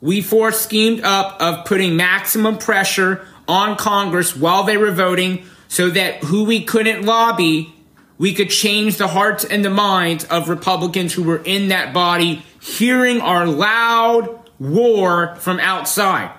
We 0.00 0.20
four 0.20 0.50
schemed 0.52 1.00
up 1.04 1.40
of 1.40 1.64
putting 1.64 1.96
maximum 1.96 2.58
pressure 2.58 3.26
on 3.48 3.76
Congress 3.76 4.36
while 4.36 4.64
they 4.64 4.76
were 4.76 4.90
voting 4.90 5.44
so 5.68 5.88
that 5.90 6.24
who 6.24 6.44
we 6.44 6.64
couldn't 6.64 7.06
lobby, 7.06 7.74
we 8.18 8.34
could 8.34 8.50
change 8.50 8.98
the 8.98 9.08
hearts 9.08 9.44
and 9.44 9.64
the 9.64 9.70
minds 9.70 10.24
of 10.24 10.48
Republicans 10.48 11.12
who 11.14 11.22
were 11.22 11.42
in 11.44 11.68
that 11.68 11.94
body 11.94 12.44
hearing 12.62 13.20
our 13.20 13.44
loud 13.44 14.38
roar 14.60 15.34
from 15.36 15.58
outside. 15.58 16.32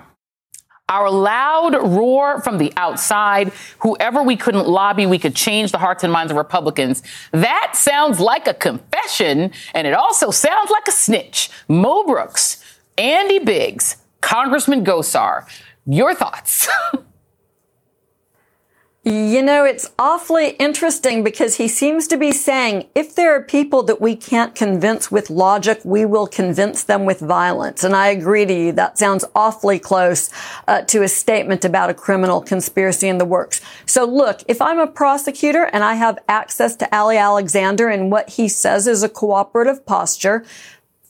Our 0.88 1.10
loud 1.10 1.74
roar 1.74 2.40
from 2.40 2.58
the 2.58 2.72
outside, 2.76 3.52
whoever 3.80 4.22
we 4.22 4.36
couldn't 4.36 4.66
lobby, 4.66 5.06
we 5.06 5.18
could 5.18 5.34
change 5.34 5.72
the 5.72 5.78
hearts 5.78 6.02
and 6.02 6.12
minds 6.12 6.30
of 6.30 6.36
Republicans. 6.36 7.02
That 7.32 7.72
sounds 7.74 8.20
like 8.20 8.46
a 8.46 8.54
confession, 8.54 9.50
and 9.74 9.86
it 9.86 9.94
also 9.94 10.30
sounds 10.30 10.70
like 10.70 10.88
a 10.88 10.92
snitch. 10.92 11.50
Mo 11.68 12.04
Brooks, 12.04 12.62
Andy 12.98 13.38
Biggs, 13.38 13.96
Congressman 14.20 14.84
Gosar, 14.84 15.46
your 15.86 16.14
thoughts? 16.14 16.68
You 19.06 19.42
know, 19.42 19.66
it's 19.66 19.92
awfully 19.98 20.52
interesting 20.52 21.22
because 21.22 21.56
he 21.56 21.68
seems 21.68 22.08
to 22.08 22.16
be 22.16 22.32
saying 22.32 22.88
if 22.94 23.14
there 23.14 23.34
are 23.34 23.42
people 23.42 23.82
that 23.82 24.00
we 24.00 24.16
can't 24.16 24.54
convince 24.54 25.10
with 25.10 25.28
logic, 25.28 25.82
we 25.84 26.06
will 26.06 26.26
convince 26.26 26.82
them 26.82 27.04
with 27.04 27.20
violence. 27.20 27.84
And 27.84 27.94
I 27.94 28.06
agree 28.06 28.46
to 28.46 28.54
you. 28.54 28.72
That 28.72 28.96
sounds 28.96 29.22
awfully 29.34 29.78
close 29.78 30.30
uh, 30.66 30.82
to 30.84 31.02
a 31.02 31.08
statement 31.08 31.66
about 31.66 31.90
a 31.90 31.94
criminal 31.94 32.40
conspiracy 32.40 33.06
in 33.06 33.18
the 33.18 33.26
works. 33.26 33.60
So 33.84 34.06
look, 34.06 34.40
if 34.48 34.62
I'm 34.62 34.78
a 34.78 34.86
prosecutor 34.86 35.64
and 35.64 35.84
I 35.84 35.96
have 35.96 36.18
access 36.26 36.74
to 36.76 36.96
Ali 36.96 37.18
Alexander 37.18 37.88
and 37.88 38.10
what 38.10 38.30
he 38.30 38.48
says 38.48 38.86
is 38.86 39.02
a 39.02 39.10
cooperative 39.10 39.84
posture, 39.84 40.46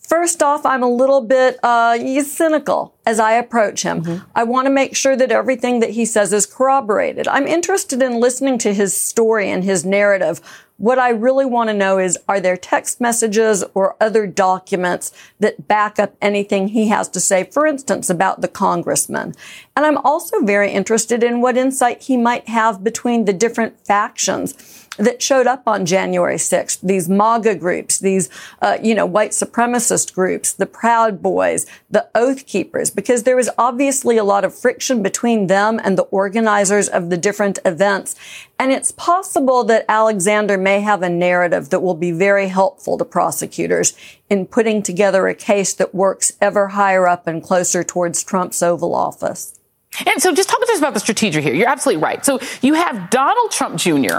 First 0.07 0.43
off, 0.43 0.67
I'm 0.67 0.83
a 0.83 0.89
little 0.89 1.23
bit 1.23 1.59
uh, 1.63 1.99
cynical 2.23 2.95
as 3.07 3.19
I 3.19 3.33
approach 3.33 3.83
him. 3.83 4.03
Mm-hmm. 4.03 4.31
I 4.35 4.45
want 4.45 4.67
to 4.67 4.71
make 4.71 4.95
sure 4.95 5.17
that 5.17 5.33
everything 5.33 5.81
that 5.81 5.91
he 5.91 6.05
says 6.05 6.33
is 6.33 6.45
corroborated. 6.45 7.27
I'm 7.27 7.47
interested 7.47 8.03
in 8.03 8.21
listening 8.21 8.59
to 8.59 8.75
his 8.75 8.95
story 8.95 9.51
and 9.51 9.65
his 9.65 9.85
narrative. 9.85 10.43
What 10.77 10.99
I 10.99 11.09
really 11.09 11.47
want 11.47 11.71
to 11.71 11.75
know 11.75 11.99
is, 11.99 12.19
are 12.29 12.41
there 12.41 12.57
text 12.57 13.01
messages 13.01 13.65
or 13.73 13.97
other 13.99 14.27
documents 14.27 15.13
that 15.41 15.69
back 15.69 15.99
up 15.99 16.15
anything 16.21 16.69
he 16.69 16.89
has 16.89 17.09
to 17.11 17.21
say, 17.21 17.45
for 17.45 17.67
instance, 17.67 18.11
about 18.11 18.43
the 18.43 18.49
congressman? 18.49 19.35
And 19.75 19.87
I'm 19.87 19.99
also 19.99 20.41
very 20.41 20.71
interested 20.71 21.25
in 21.25 21.41
what 21.41 21.57
insight 21.57 22.03
he 22.03 22.17
might 22.19 22.49
have 22.49 22.85
between 22.85 23.25
the 23.25 23.33
different 23.33 23.87
factions 23.87 24.84
that 24.99 25.23
showed 25.23 25.47
up 25.47 25.67
on 25.67 25.87
January 25.87 26.37
6th. 26.37 26.81
These 26.83 27.09
MAGA 27.09 27.57
groups, 27.57 27.99
these, 27.99 28.29
uh, 28.63 28.79
you 28.83 28.95
know, 28.95 29.07
white 29.07 29.33
supremacist 29.33 30.15
groups, 30.15 30.53
the 30.53 30.67
Proud 30.67 31.23
Boys, 31.23 31.67
the 31.91 32.09
Oath 32.15 32.47
Keepers. 32.47 32.91
because 32.91 33.25
there 33.25 33.37
was 33.37 33.51
obviously 33.59 34.17
a 34.17 34.25
lot 34.25 34.45
of 34.45 34.55
friction 34.55 35.03
between 35.03 35.47
them 35.47 35.81
and 35.83 35.99
the 35.99 36.05
organizers 36.05 36.89
of 36.89 37.11
the 37.11 37.17
different 37.17 37.59
events. 37.65 38.15
And 38.59 38.73
it's 38.73 38.93
possible 38.93 39.65
that 39.65 39.85
Alexander 39.89 40.57
may 40.57 40.81
have 40.81 41.03
a 41.03 41.09
narrative 41.09 41.71
that 41.71 41.81
will 41.81 41.95
be 41.95 42.13
very 42.13 42.49
helpful 42.49 42.97
to 42.99 43.05
prosecutors 43.05 43.95
in 44.31 44.47
putting 44.47 44.83
together 44.83 45.27
a 45.27 45.35
case 45.35 45.75
that 45.75 45.95
works 45.95 46.33
ever 46.41 46.69
higher 46.69 47.09
up 47.09 47.27
and 47.27 47.43
closer 47.43 47.83
towards 47.83 48.23
Trump's 48.23 48.63
Oval 48.63 48.95
Office. 48.95 49.59
And 50.07 50.21
so 50.21 50.33
just 50.33 50.49
talk 50.49 50.61
to 50.61 50.73
us 50.73 50.79
about 50.79 50.95
the 50.95 51.01
strategy 51.01 51.41
here. 51.41 51.55
You're 51.55 51.69
absolutely 51.69 52.03
right. 52.03 52.25
So 52.25 52.41
you 52.63 52.75
have 52.75 53.11
Donald 53.11 53.51
Trump 53.51 53.77
Jr., 53.77 54.19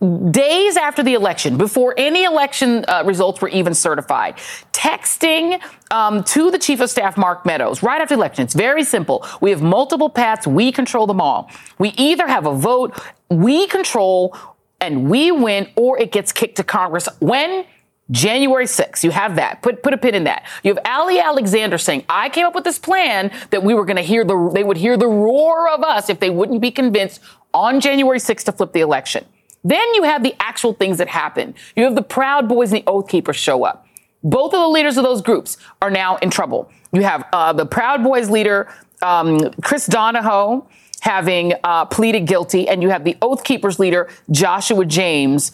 days 0.00 0.76
after 0.76 1.02
the 1.02 1.14
election, 1.14 1.56
before 1.56 1.94
any 1.96 2.24
election 2.24 2.84
uh, 2.86 3.02
results 3.06 3.40
were 3.40 3.48
even 3.48 3.74
certified, 3.74 4.36
texting 4.72 5.60
um, 5.90 6.22
to 6.24 6.50
the 6.50 6.58
chief 6.58 6.80
of 6.80 6.90
staff, 6.90 7.16
Mark 7.16 7.46
Meadows, 7.46 7.82
right 7.82 8.00
after 8.00 8.14
the 8.14 8.20
election. 8.20 8.44
It's 8.44 8.54
very 8.54 8.84
simple. 8.84 9.26
We 9.40 9.50
have 9.50 9.62
multiple 9.62 10.10
paths. 10.10 10.46
We 10.46 10.70
control 10.72 11.06
them 11.06 11.20
all. 11.20 11.50
We 11.78 11.90
either 11.96 12.26
have 12.26 12.46
a 12.46 12.54
vote, 12.54 12.98
we 13.30 13.66
control, 13.68 14.36
and 14.80 15.08
we 15.08 15.30
win, 15.32 15.70
or 15.76 15.98
it 15.98 16.12
gets 16.12 16.32
kicked 16.32 16.56
to 16.56 16.64
Congress. 16.64 17.08
When? 17.20 17.64
January 18.10 18.66
6th. 18.66 19.02
You 19.02 19.10
have 19.10 19.34
that. 19.36 19.62
Put, 19.62 19.82
put 19.82 19.92
a 19.92 19.98
pin 19.98 20.14
in 20.14 20.24
that. 20.24 20.46
You 20.62 20.72
have 20.72 20.84
Ali 20.84 21.18
Alexander 21.18 21.76
saying, 21.76 22.04
I 22.08 22.28
came 22.28 22.46
up 22.46 22.54
with 22.54 22.62
this 22.62 22.78
plan 22.78 23.32
that 23.50 23.64
we 23.64 23.74
were 23.74 23.84
going 23.84 23.96
to 23.96 24.02
hear 24.02 24.24
the, 24.24 24.50
they 24.54 24.62
would 24.62 24.76
hear 24.76 24.96
the 24.96 25.08
roar 25.08 25.68
of 25.68 25.82
us 25.82 26.08
if 26.08 26.20
they 26.20 26.30
wouldn't 26.30 26.60
be 26.60 26.70
convinced 26.70 27.20
on 27.52 27.80
January 27.80 28.18
6th 28.18 28.44
to 28.44 28.52
flip 28.52 28.72
the 28.72 28.80
election. 28.80 29.24
Then 29.66 29.94
you 29.94 30.04
have 30.04 30.22
the 30.22 30.34
actual 30.38 30.74
things 30.74 30.98
that 30.98 31.08
happen. 31.08 31.54
You 31.74 31.82
have 31.84 31.96
the 31.96 32.02
Proud 32.02 32.48
Boys 32.48 32.72
and 32.72 32.82
the 32.82 32.88
Oath 32.88 33.08
Keepers 33.08 33.34
show 33.34 33.64
up. 33.64 33.84
Both 34.22 34.54
of 34.54 34.60
the 34.60 34.68
leaders 34.68 34.96
of 34.96 35.02
those 35.02 35.22
groups 35.22 35.56
are 35.82 35.90
now 35.90 36.16
in 36.18 36.30
trouble. 36.30 36.70
You 36.92 37.02
have 37.02 37.24
uh, 37.32 37.52
the 37.52 37.66
Proud 37.66 38.04
Boys 38.04 38.30
leader, 38.30 38.72
um, 39.02 39.50
Chris 39.62 39.86
Donohoe, 39.86 40.68
having 41.00 41.54
uh, 41.64 41.84
pleaded 41.86 42.28
guilty, 42.28 42.68
and 42.68 42.80
you 42.80 42.90
have 42.90 43.02
the 43.02 43.16
Oath 43.20 43.42
Keepers 43.42 43.80
leader, 43.80 44.08
Joshua 44.30 44.84
James. 44.84 45.50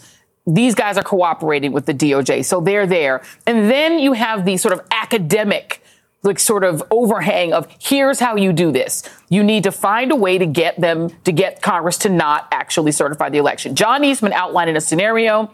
These 0.47 0.75
guys 0.75 0.99
are 0.99 1.03
cooperating 1.03 1.73
with 1.73 1.87
the 1.87 1.95
DOJ, 1.95 2.45
so 2.45 2.61
they're 2.61 2.87
there. 2.87 3.23
And 3.47 3.71
then 3.71 3.99
you 3.99 4.13
have 4.13 4.45
the 4.45 4.59
sort 4.59 4.75
of 4.75 4.87
academic 4.91 5.83
like 6.23 6.39
sort 6.39 6.65
of 6.65 6.83
overhang 6.91 7.53
of 7.53 7.67
here's 7.81 8.21
how 8.21 8.37
you 8.37 8.53
do 8.53 8.71
this. 8.71 9.03
You 9.29 9.43
need 9.43 9.65
to 9.65 9.73
find 9.73 10.13
a 10.13 10.17
way 10.17 10.39
to 10.39 10.47
get 10.47 10.81
them 10.81 11.11
to 11.25 11.33
get 11.33 11.63
Congress 11.63 11.99
to 11.99 12.09
not 12.09 12.49
actually 12.53 12.93
certify 12.93 13.29
the 13.29 13.39
election. 13.39 13.75
John 13.75 14.05
Eastman 14.05 14.33
outlined 14.33 14.71
in 14.71 14.77
a 14.77 14.81
scenario 14.81 15.53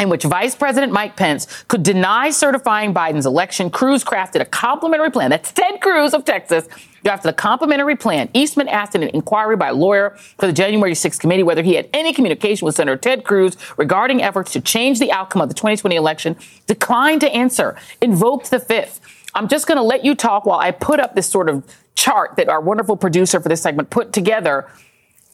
in 0.00 0.08
which 0.08 0.24
Vice 0.24 0.56
President 0.56 0.92
Mike 0.92 1.16
Pence 1.16 1.62
could 1.68 1.84
deny 1.84 2.30
certifying 2.30 2.92
Biden's 2.92 3.26
election. 3.26 3.70
Cruz 3.70 4.02
crafted 4.02 4.40
a 4.40 4.44
complimentary 4.44 5.10
plan. 5.10 5.30
That's 5.30 5.52
Ted 5.52 5.80
Cruz 5.80 6.14
of 6.14 6.24
Texas. 6.24 6.66
Drafted 7.04 7.30
a 7.30 7.34
complimentary 7.34 7.94
plan. 7.94 8.28
Eastman 8.32 8.66
asked 8.66 8.96
in 8.96 9.04
an 9.04 9.10
inquiry 9.10 9.56
by 9.56 9.68
a 9.68 9.74
lawyer 9.74 10.16
for 10.38 10.46
the 10.46 10.52
January 10.52 10.92
6th 10.92 11.20
committee 11.20 11.44
whether 11.44 11.62
he 11.62 11.74
had 11.74 11.88
any 11.92 12.12
communication 12.12 12.64
with 12.64 12.74
Senator 12.74 12.96
Ted 12.96 13.22
Cruz 13.22 13.56
regarding 13.76 14.20
efforts 14.22 14.52
to 14.52 14.60
change 14.60 14.98
the 14.98 15.12
outcome 15.12 15.42
of 15.42 15.48
the 15.48 15.54
2020 15.54 15.94
election. 15.94 16.34
Declined 16.66 17.20
to 17.20 17.30
answer. 17.30 17.76
Invoked 18.00 18.50
the 18.50 18.58
fifth. 18.58 19.00
I'm 19.34 19.48
just 19.48 19.66
going 19.66 19.76
to 19.76 19.82
let 19.82 20.04
you 20.04 20.14
talk 20.14 20.46
while 20.46 20.60
I 20.60 20.70
put 20.70 21.00
up 21.00 21.14
this 21.14 21.26
sort 21.26 21.48
of 21.48 21.64
chart 21.94 22.36
that 22.36 22.48
our 22.48 22.60
wonderful 22.60 22.96
producer 22.96 23.40
for 23.40 23.48
this 23.48 23.62
segment 23.62 23.90
put 23.90 24.12
together. 24.12 24.68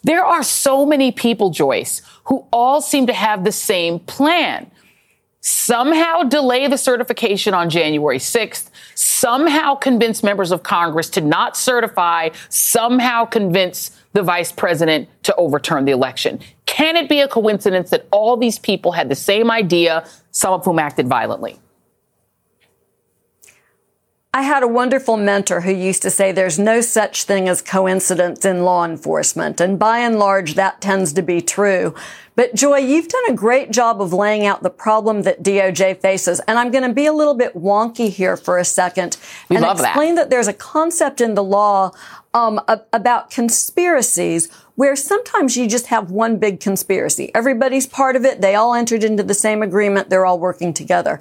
There 0.02 0.24
are 0.24 0.42
so 0.42 0.86
many 0.86 1.12
people, 1.12 1.50
Joyce, 1.50 2.02
who 2.24 2.46
all 2.52 2.80
seem 2.80 3.06
to 3.06 3.12
have 3.12 3.44
the 3.44 3.52
same 3.52 3.98
plan. 4.00 4.70
Somehow 5.42 6.22
delay 6.22 6.68
the 6.68 6.76
certification 6.76 7.54
on 7.54 7.70
January 7.70 8.18
6th, 8.18 8.68
somehow 8.94 9.74
convince 9.74 10.22
members 10.22 10.52
of 10.52 10.62
Congress 10.62 11.08
to 11.10 11.20
not 11.22 11.56
certify, 11.56 12.28
somehow 12.50 13.24
convince 13.24 13.98
the 14.12 14.22
vice 14.22 14.52
president 14.52 15.08
to 15.22 15.34
overturn 15.36 15.86
the 15.86 15.92
election. 15.92 16.40
Can 16.66 16.96
it 16.96 17.08
be 17.08 17.20
a 17.20 17.28
coincidence 17.28 17.90
that 17.90 18.06
all 18.10 18.36
these 18.36 18.58
people 18.58 18.92
had 18.92 19.08
the 19.08 19.14
same 19.14 19.50
idea, 19.50 20.06
some 20.30 20.52
of 20.52 20.64
whom 20.64 20.78
acted 20.78 21.08
violently? 21.08 21.58
I 24.32 24.42
had 24.42 24.62
a 24.62 24.68
wonderful 24.68 25.16
mentor 25.16 25.62
who 25.62 25.72
used 25.72 26.02
to 26.02 26.10
say 26.10 26.30
there's 26.30 26.58
no 26.58 26.80
such 26.80 27.24
thing 27.24 27.48
as 27.48 27.60
coincidence 27.60 28.44
in 28.44 28.62
law 28.62 28.84
enforcement. 28.84 29.60
And 29.60 29.76
by 29.76 29.98
and 29.98 30.20
large, 30.20 30.54
that 30.54 30.80
tends 30.80 31.12
to 31.14 31.22
be 31.22 31.40
true. 31.40 31.96
But 32.36 32.54
Joy, 32.54 32.78
you've 32.78 33.08
done 33.08 33.24
a 33.28 33.34
great 33.34 33.72
job 33.72 34.00
of 34.00 34.12
laying 34.12 34.46
out 34.46 34.62
the 34.62 34.70
problem 34.70 35.22
that 35.22 35.42
DOJ 35.42 36.00
faces. 36.00 36.38
And 36.46 36.60
I'm 36.60 36.70
going 36.70 36.86
to 36.86 36.94
be 36.94 37.06
a 37.06 37.12
little 37.12 37.34
bit 37.34 37.54
wonky 37.56 38.08
here 38.08 38.36
for 38.36 38.56
a 38.56 38.64
second 38.64 39.16
we 39.48 39.56
and 39.56 39.64
explain 39.64 40.14
that. 40.14 40.22
that. 40.22 40.30
there's 40.30 40.46
a 40.46 40.52
concept 40.52 41.20
in 41.20 41.34
the 41.34 41.42
law 41.42 41.90
um, 42.32 42.60
about 42.92 43.30
conspiracies 43.30 44.48
where 44.76 44.94
sometimes 44.94 45.56
you 45.56 45.68
just 45.68 45.88
have 45.88 46.12
one 46.12 46.36
big 46.36 46.60
conspiracy. 46.60 47.34
Everybody's 47.34 47.88
part 47.88 48.14
of 48.14 48.24
it. 48.24 48.40
They 48.40 48.54
all 48.54 48.74
entered 48.74 49.02
into 49.02 49.24
the 49.24 49.34
same 49.34 49.60
agreement. 49.60 50.08
They're 50.08 50.24
all 50.24 50.38
working 50.38 50.72
together. 50.72 51.18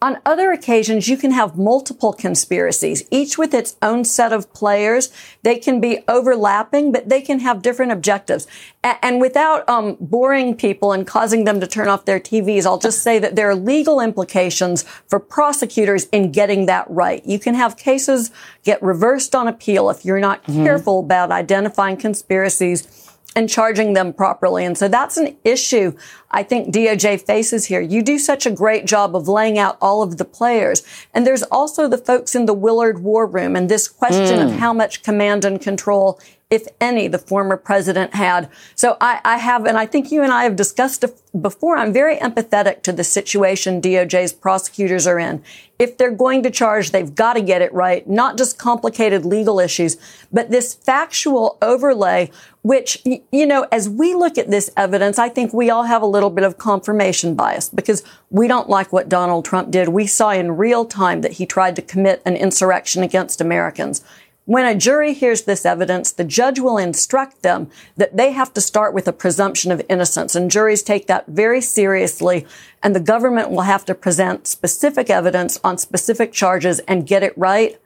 On 0.00 0.18
other 0.24 0.52
occasions, 0.52 1.08
you 1.08 1.16
can 1.16 1.32
have 1.32 1.58
multiple 1.58 2.12
conspiracies, 2.12 3.02
each 3.10 3.36
with 3.36 3.52
its 3.52 3.76
own 3.82 4.04
set 4.04 4.32
of 4.32 4.52
players. 4.52 5.10
They 5.42 5.56
can 5.56 5.80
be 5.80 6.04
overlapping, 6.06 6.92
but 6.92 7.08
they 7.08 7.20
can 7.20 7.40
have 7.40 7.62
different 7.62 7.90
objectives. 7.90 8.46
And 8.84 9.20
without 9.20 9.68
um, 9.68 9.96
boring 9.98 10.54
people 10.54 10.92
and 10.92 11.04
causing 11.04 11.42
them 11.42 11.58
to 11.58 11.66
turn 11.66 11.88
off 11.88 12.04
their 12.04 12.20
TVs, 12.20 12.64
I'll 12.64 12.78
just 12.78 13.02
say 13.02 13.18
that 13.18 13.34
there 13.34 13.50
are 13.50 13.56
legal 13.56 14.00
implications 14.00 14.84
for 15.08 15.18
prosecutors 15.18 16.04
in 16.06 16.30
getting 16.30 16.66
that 16.66 16.88
right. 16.88 17.26
You 17.26 17.40
can 17.40 17.54
have 17.54 17.76
cases 17.76 18.30
get 18.62 18.80
reversed 18.80 19.34
on 19.34 19.48
appeal 19.48 19.90
if 19.90 20.04
you're 20.04 20.20
not 20.20 20.44
mm-hmm. 20.44 20.62
careful 20.62 21.00
about 21.00 21.32
identifying 21.32 21.96
conspiracies 21.96 23.07
and 23.36 23.48
charging 23.48 23.92
them 23.92 24.12
properly. 24.12 24.64
And 24.64 24.76
so 24.76 24.88
that's 24.88 25.16
an 25.16 25.36
issue 25.44 25.96
I 26.30 26.42
think 26.42 26.74
DOJ 26.74 27.22
faces 27.22 27.66
here. 27.66 27.80
You 27.80 28.02
do 28.02 28.18
such 28.18 28.46
a 28.46 28.50
great 28.50 28.84
job 28.84 29.16
of 29.16 29.28
laying 29.28 29.58
out 29.58 29.78
all 29.80 30.02
of 30.02 30.18
the 30.18 30.24
players. 30.24 30.82
And 31.14 31.26
there's 31.26 31.42
also 31.44 31.88
the 31.88 31.98
folks 31.98 32.34
in 32.34 32.46
the 32.46 32.54
Willard 32.54 33.02
War 33.02 33.26
Room 33.26 33.56
and 33.56 33.68
this 33.68 33.88
question 33.88 34.38
mm. 34.38 34.46
of 34.46 34.58
how 34.58 34.72
much 34.72 35.02
command 35.02 35.44
and 35.44 35.60
control 35.60 36.20
if 36.50 36.66
any, 36.80 37.08
the 37.08 37.18
former 37.18 37.58
president 37.58 38.14
had. 38.14 38.48
So 38.74 38.96
I, 39.02 39.20
I, 39.22 39.36
have, 39.36 39.66
and 39.66 39.76
I 39.76 39.84
think 39.84 40.10
you 40.10 40.22
and 40.22 40.32
I 40.32 40.44
have 40.44 40.56
discussed 40.56 41.04
before, 41.38 41.76
I'm 41.76 41.92
very 41.92 42.16
empathetic 42.16 42.82
to 42.84 42.92
the 42.92 43.04
situation 43.04 43.82
DOJ's 43.82 44.32
prosecutors 44.32 45.06
are 45.06 45.18
in. 45.18 45.42
If 45.78 45.98
they're 45.98 46.10
going 46.10 46.42
to 46.44 46.50
charge, 46.50 46.90
they've 46.90 47.14
got 47.14 47.34
to 47.34 47.42
get 47.42 47.60
it 47.60 47.72
right, 47.74 48.08
not 48.08 48.38
just 48.38 48.58
complicated 48.58 49.26
legal 49.26 49.60
issues, 49.60 49.98
but 50.32 50.50
this 50.50 50.72
factual 50.72 51.58
overlay, 51.60 52.30
which, 52.62 53.04
you 53.04 53.46
know, 53.46 53.66
as 53.70 53.86
we 53.86 54.14
look 54.14 54.38
at 54.38 54.50
this 54.50 54.70
evidence, 54.74 55.18
I 55.18 55.28
think 55.28 55.52
we 55.52 55.68
all 55.68 55.84
have 55.84 56.00
a 56.00 56.06
little 56.06 56.30
bit 56.30 56.44
of 56.44 56.56
confirmation 56.56 57.34
bias 57.34 57.68
because 57.68 58.02
we 58.30 58.48
don't 58.48 58.70
like 58.70 58.90
what 58.90 59.10
Donald 59.10 59.44
Trump 59.44 59.70
did. 59.70 59.88
We 59.90 60.06
saw 60.06 60.30
in 60.30 60.56
real 60.56 60.86
time 60.86 61.20
that 61.20 61.32
he 61.32 61.44
tried 61.44 61.76
to 61.76 61.82
commit 61.82 62.22
an 62.24 62.36
insurrection 62.36 63.02
against 63.02 63.42
Americans. 63.42 64.02
When 64.48 64.64
a 64.64 64.74
jury 64.74 65.12
hears 65.12 65.42
this 65.42 65.66
evidence, 65.66 66.10
the 66.10 66.24
judge 66.24 66.58
will 66.58 66.78
instruct 66.78 67.42
them 67.42 67.70
that 67.98 68.16
they 68.16 68.32
have 68.32 68.54
to 68.54 68.62
start 68.62 68.94
with 68.94 69.06
a 69.06 69.12
presumption 69.12 69.70
of 69.70 69.82
innocence. 69.90 70.34
And 70.34 70.50
juries 70.50 70.82
take 70.82 71.06
that 71.06 71.26
very 71.26 71.60
seriously. 71.60 72.46
And 72.82 72.96
the 72.96 73.00
government 73.00 73.50
will 73.50 73.68
have 73.68 73.84
to 73.84 73.94
present 73.94 74.46
specific 74.46 75.10
evidence 75.10 75.60
on 75.62 75.76
specific 75.76 76.32
charges 76.32 76.78
and 76.88 77.06
get 77.06 77.22
it 77.22 77.36
right. 77.36 77.78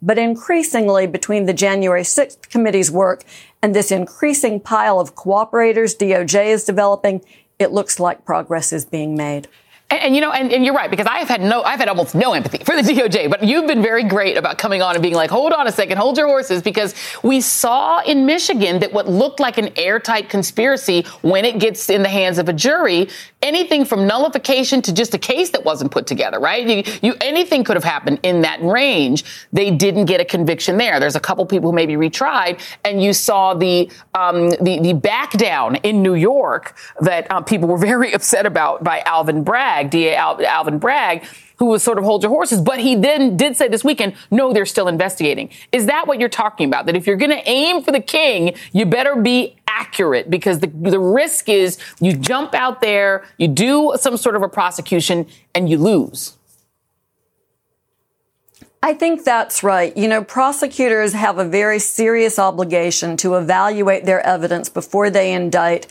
But 0.00 0.16
increasingly, 0.16 1.06
between 1.06 1.44
the 1.44 1.52
January 1.52 2.00
6th 2.00 2.48
committee's 2.48 2.90
work 2.90 3.22
and 3.60 3.74
this 3.74 3.92
increasing 3.92 4.58
pile 4.58 4.98
of 4.98 5.16
cooperators 5.16 5.94
DOJ 5.94 6.46
is 6.46 6.64
developing, 6.64 7.22
it 7.58 7.72
looks 7.72 8.00
like 8.00 8.24
progress 8.24 8.72
is 8.72 8.86
being 8.86 9.18
made. 9.18 9.48
And, 9.88 10.00
and, 10.02 10.14
you 10.16 10.20
know, 10.20 10.32
and, 10.32 10.52
and, 10.52 10.64
you're 10.64 10.74
right 10.74 10.90
because 10.90 11.06
I've 11.08 11.28
had 11.28 11.40
no, 11.40 11.62
I've 11.62 11.78
had 11.78 11.88
almost 11.88 12.16
no 12.16 12.32
empathy 12.32 12.64
for 12.64 12.74
the 12.74 12.82
DOJ, 12.92 13.30
but 13.30 13.44
you've 13.44 13.68
been 13.68 13.82
very 13.82 14.02
great 14.02 14.36
about 14.36 14.58
coming 14.58 14.82
on 14.82 14.96
and 14.96 15.02
being 15.02 15.14
like, 15.14 15.30
hold 15.30 15.52
on 15.52 15.68
a 15.68 15.72
second, 15.72 15.96
hold 15.96 16.18
your 16.18 16.26
horses, 16.26 16.60
because 16.60 16.92
we 17.22 17.40
saw 17.40 18.00
in 18.00 18.26
Michigan 18.26 18.80
that 18.80 18.92
what 18.92 19.08
looked 19.08 19.38
like 19.38 19.58
an 19.58 19.70
airtight 19.76 20.28
conspiracy 20.28 21.02
when 21.22 21.44
it 21.44 21.60
gets 21.60 21.88
in 21.88 22.02
the 22.02 22.08
hands 22.08 22.38
of 22.38 22.48
a 22.48 22.52
jury, 22.52 23.08
anything 23.42 23.84
from 23.84 24.08
nullification 24.08 24.82
to 24.82 24.92
just 24.92 25.14
a 25.14 25.18
case 25.18 25.50
that 25.50 25.64
wasn't 25.64 25.92
put 25.92 26.08
together, 26.08 26.40
right? 26.40 26.66
You, 26.66 26.82
you 27.00 27.14
anything 27.20 27.62
could 27.62 27.76
have 27.76 27.84
happened 27.84 28.18
in 28.24 28.40
that 28.40 28.60
range. 28.62 29.24
They 29.52 29.70
didn't 29.70 30.06
get 30.06 30.20
a 30.20 30.24
conviction 30.24 30.78
there. 30.78 30.98
There's 30.98 31.14
a 31.14 31.20
couple 31.20 31.46
people 31.46 31.70
who 31.70 31.76
maybe 31.76 31.94
retried, 31.94 32.60
and 32.84 33.00
you 33.00 33.12
saw 33.12 33.54
the 33.54 33.88
um, 34.14 34.50
the 34.50 34.80
the 34.82 34.94
back 34.94 35.30
down 35.32 35.76
in 35.76 36.02
New 36.02 36.14
York 36.14 36.74
that 37.00 37.30
um, 37.30 37.44
people 37.44 37.68
were 37.68 37.78
very 37.92 38.12
upset 38.12 38.46
about 38.46 38.82
by 38.82 39.00
Alvin 39.06 39.44
Bragg. 39.44 39.75
Bragg, 39.76 39.90
DA 39.90 40.16
Alvin 40.16 40.78
Bragg, 40.78 41.24
who 41.56 41.66
was 41.66 41.82
sort 41.82 41.98
of 41.98 42.04
hold 42.04 42.22
your 42.22 42.30
horses. 42.30 42.60
But 42.60 42.78
he 42.80 42.94
then 42.94 43.36
did 43.36 43.56
say 43.56 43.68
this 43.68 43.84
weekend, 43.84 44.14
no, 44.30 44.52
they're 44.52 44.66
still 44.66 44.88
investigating. 44.88 45.50
Is 45.72 45.86
that 45.86 46.06
what 46.06 46.20
you're 46.20 46.28
talking 46.28 46.68
about? 46.68 46.86
That 46.86 46.96
if 46.96 47.06
you're 47.06 47.16
going 47.16 47.30
to 47.30 47.48
aim 47.48 47.82
for 47.82 47.92
the 47.92 48.00
king, 48.00 48.54
you 48.72 48.86
better 48.86 49.16
be 49.16 49.56
accurate 49.66 50.30
because 50.30 50.60
the, 50.60 50.68
the 50.68 50.98
risk 50.98 51.48
is 51.48 51.78
you 52.00 52.14
jump 52.14 52.54
out 52.54 52.80
there, 52.80 53.24
you 53.38 53.48
do 53.48 53.94
some 53.98 54.16
sort 54.16 54.36
of 54.36 54.42
a 54.42 54.48
prosecution, 54.48 55.26
and 55.54 55.68
you 55.68 55.78
lose. 55.78 56.34
I 58.82 58.94
think 58.94 59.24
that's 59.24 59.62
right. 59.62 59.96
You 59.96 60.06
know, 60.06 60.22
prosecutors 60.22 61.12
have 61.12 61.38
a 61.38 61.44
very 61.44 61.80
serious 61.80 62.38
obligation 62.38 63.16
to 63.18 63.34
evaluate 63.34 64.04
their 64.04 64.20
evidence 64.20 64.68
before 64.68 65.10
they 65.10 65.32
indict. 65.32 65.86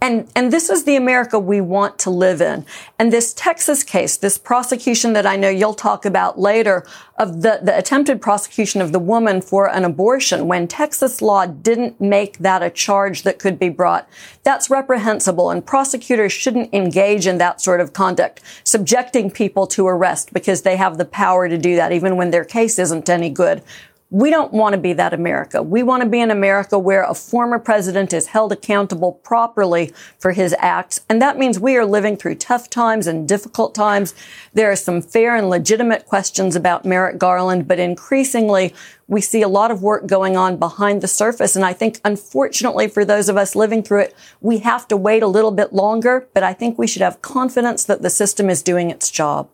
And, 0.00 0.30
and 0.36 0.52
this 0.52 0.68
is 0.68 0.84
the 0.84 0.96
America 0.96 1.38
we 1.38 1.60
want 1.60 1.98
to 2.00 2.10
live 2.10 2.42
in. 2.42 2.66
And 2.98 3.12
this 3.12 3.32
Texas 3.32 3.82
case, 3.82 4.16
this 4.18 4.36
prosecution 4.36 5.14
that 5.14 5.24
I 5.24 5.36
know 5.36 5.48
you'll 5.48 5.74
talk 5.74 6.04
about 6.04 6.38
later 6.38 6.86
of 7.18 7.40
the, 7.40 7.60
the 7.62 7.76
attempted 7.76 8.20
prosecution 8.20 8.82
of 8.82 8.92
the 8.92 8.98
woman 8.98 9.40
for 9.40 9.70
an 9.70 9.84
abortion 9.84 10.48
when 10.48 10.68
Texas 10.68 11.22
law 11.22 11.46
didn't 11.46 11.98
make 11.98 12.38
that 12.38 12.62
a 12.62 12.68
charge 12.68 13.22
that 13.22 13.38
could 13.38 13.58
be 13.58 13.70
brought. 13.70 14.06
That's 14.42 14.68
reprehensible 14.68 15.50
and 15.50 15.64
prosecutors 15.64 16.32
shouldn't 16.32 16.74
engage 16.74 17.26
in 17.26 17.38
that 17.38 17.62
sort 17.62 17.80
of 17.80 17.94
conduct, 17.94 18.42
subjecting 18.64 19.30
people 19.30 19.66
to 19.68 19.86
arrest 19.86 20.34
because 20.34 20.62
they 20.62 20.76
have 20.76 20.98
the 20.98 21.06
power 21.06 21.48
to 21.48 21.56
do 21.56 21.74
that 21.76 21.92
even 21.92 22.16
when 22.16 22.30
their 22.30 22.44
case 22.44 22.78
isn't 22.78 23.08
any 23.08 23.30
good. 23.30 23.62
We 24.10 24.30
don't 24.30 24.52
want 24.52 24.72
to 24.74 24.80
be 24.80 24.92
that 24.92 25.12
America. 25.12 25.60
We 25.64 25.82
want 25.82 26.04
to 26.04 26.08
be 26.08 26.20
an 26.20 26.30
America 26.30 26.78
where 26.78 27.02
a 27.02 27.12
former 27.12 27.58
president 27.58 28.12
is 28.12 28.28
held 28.28 28.52
accountable 28.52 29.14
properly 29.14 29.92
for 30.16 30.30
his 30.30 30.54
acts. 30.60 31.00
And 31.08 31.20
that 31.20 31.38
means 31.38 31.58
we 31.58 31.76
are 31.76 31.84
living 31.84 32.16
through 32.16 32.36
tough 32.36 32.70
times 32.70 33.08
and 33.08 33.26
difficult 33.26 33.74
times. 33.74 34.14
There 34.54 34.70
are 34.70 34.76
some 34.76 35.02
fair 35.02 35.34
and 35.34 35.50
legitimate 35.50 36.06
questions 36.06 36.54
about 36.54 36.84
Merrick 36.84 37.18
Garland, 37.18 37.66
but 37.66 37.80
increasingly 37.80 38.72
we 39.08 39.20
see 39.20 39.42
a 39.42 39.48
lot 39.48 39.72
of 39.72 39.82
work 39.82 40.06
going 40.06 40.36
on 40.36 40.56
behind 40.56 41.00
the 41.00 41.08
surface. 41.08 41.56
And 41.56 41.64
I 41.64 41.72
think 41.72 42.00
unfortunately 42.04 42.86
for 42.86 43.04
those 43.04 43.28
of 43.28 43.36
us 43.36 43.56
living 43.56 43.82
through 43.82 44.02
it, 44.02 44.16
we 44.40 44.58
have 44.58 44.86
to 44.86 44.96
wait 44.96 45.24
a 45.24 45.28
little 45.28 45.50
bit 45.50 45.72
longer, 45.72 46.28
but 46.32 46.44
I 46.44 46.52
think 46.52 46.78
we 46.78 46.86
should 46.86 47.02
have 47.02 47.22
confidence 47.22 47.84
that 47.84 48.02
the 48.02 48.10
system 48.10 48.50
is 48.50 48.62
doing 48.62 48.88
its 48.88 49.10
job. 49.10 49.48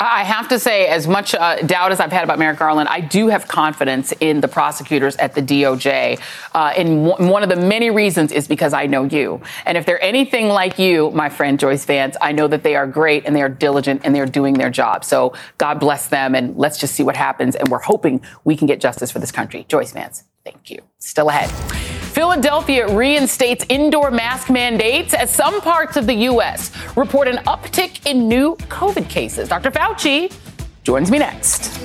I 0.00 0.22
have 0.22 0.48
to 0.48 0.60
say, 0.60 0.86
as 0.86 1.08
much 1.08 1.34
uh, 1.34 1.56
doubt 1.62 1.90
as 1.90 1.98
I've 1.98 2.12
had 2.12 2.22
about 2.22 2.38
Merrick 2.38 2.60
Garland, 2.60 2.88
I 2.88 3.00
do 3.00 3.28
have 3.28 3.48
confidence 3.48 4.12
in 4.20 4.40
the 4.40 4.46
prosecutors 4.46 5.16
at 5.16 5.34
the 5.34 5.42
DOJ. 5.42 6.20
Uh, 6.54 6.72
and 6.76 7.04
w- 7.08 7.32
one 7.32 7.42
of 7.42 7.48
the 7.48 7.56
many 7.56 7.90
reasons 7.90 8.30
is 8.30 8.46
because 8.46 8.72
I 8.72 8.86
know 8.86 9.04
you. 9.04 9.40
And 9.66 9.76
if 9.76 9.86
they're 9.86 10.02
anything 10.02 10.48
like 10.48 10.78
you, 10.78 11.10
my 11.10 11.28
friend 11.28 11.58
Joyce 11.58 11.84
Vance, 11.84 12.16
I 12.20 12.30
know 12.30 12.46
that 12.46 12.62
they 12.62 12.76
are 12.76 12.86
great 12.86 13.26
and 13.26 13.34
they 13.34 13.42
are 13.42 13.48
diligent 13.48 14.02
and 14.04 14.14
they're 14.14 14.26
doing 14.26 14.54
their 14.54 14.70
job. 14.70 15.04
So 15.04 15.34
God 15.58 15.80
bless 15.80 16.06
them 16.06 16.36
and 16.36 16.56
let's 16.56 16.78
just 16.78 16.94
see 16.94 17.02
what 17.02 17.16
happens. 17.16 17.56
And 17.56 17.68
we're 17.68 17.80
hoping 17.80 18.20
we 18.44 18.56
can 18.56 18.68
get 18.68 18.80
justice 18.80 19.10
for 19.10 19.18
this 19.18 19.32
country. 19.32 19.66
Joyce 19.68 19.90
Vance, 19.90 20.22
thank 20.44 20.70
you. 20.70 20.80
Still 20.98 21.28
ahead. 21.28 21.97
Philadelphia 22.18 22.92
reinstates 22.92 23.64
indoor 23.68 24.10
mask 24.10 24.50
mandates 24.50 25.14
as 25.14 25.32
some 25.32 25.60
parts 25.60 25.96
of 25.96 26.08
the 26.08 26.14
U.S. 26.14 26.72
report 26.96 27.28
an 27.28 27.36
uptick 27.44 28.04
in 28.10 28.26
new 28.26 28.56
COVID 28.56 29.08
cases. 29.08 29.48
Dr. 29.48 29.70
Fauci 29.70 30.34
joins 30.82 31.12
me 31.12 31.20
next. 31.20 31.80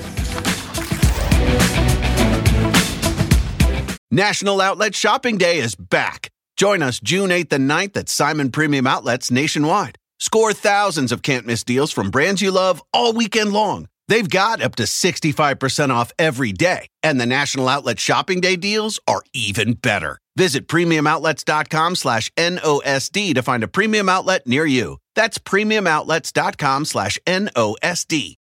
National 4.09 4.59
Outlet 4.59 4.95
Shopping 4.95 5.37
Day 5.37 5.59
is 5.59 5.75
back. 5.75 6.31
Join 6.57 6.81
us 6.81 6.99
June 6.99 7.29
8th 7.29 7.53
and 7.53 7.69
9th 7.69 7.95
at 7.95 8.09
Simon 8.09 8.49
Premium 8.51 8.87
Outlets 8.87 9.29
nationwide. 9.29 9.99
Score 10.19 10.51
thousands 10.51 11.11
of 11.11 11.21
can't 11.21 11.45
miss 11.45 11.63
deals 11.63 11.91
from 11.91 12.09
brands 12.09 12.41
you 12.41 12.49
love 12.49 12.81
all 12.91 13.13
weekend 13.13 13.53
long. 13.53 13.87
They've 14.07 14.27
got 14.27 14.63
up 14.63 14.75
to 14.77 14.83
65% 14.83 15.91
off 15.91 16.11
every 16.17 16.51
day, 16.51 16.87
and 17.03 17.21
the 17.21 17.27
National 17.27 17.69
Outlet 17.69 17.99
Shopping 17.99 18.41
Day 18.41 18.55
deals 18.55 18.99
are 19.07 19.21
even 19.35 19.73
better. 19.73 20.17
Visit 20.35 20.67
premiumoutlets.com 20.67 21.95
slash 21.95 22.31
NOSD 22.31 23.35
to 23.35 23.43
find 23.43 23.63
a 23.63 23.67
premium 23.67 24.09
outlet 24.09 24.47
near 24.47 24.65
you. 24.65 24.97
That's 25.15 25.37
premiumoutlets.com 25.37 26.85
slash 26.85 27.19
NOSD. 27.25 28.35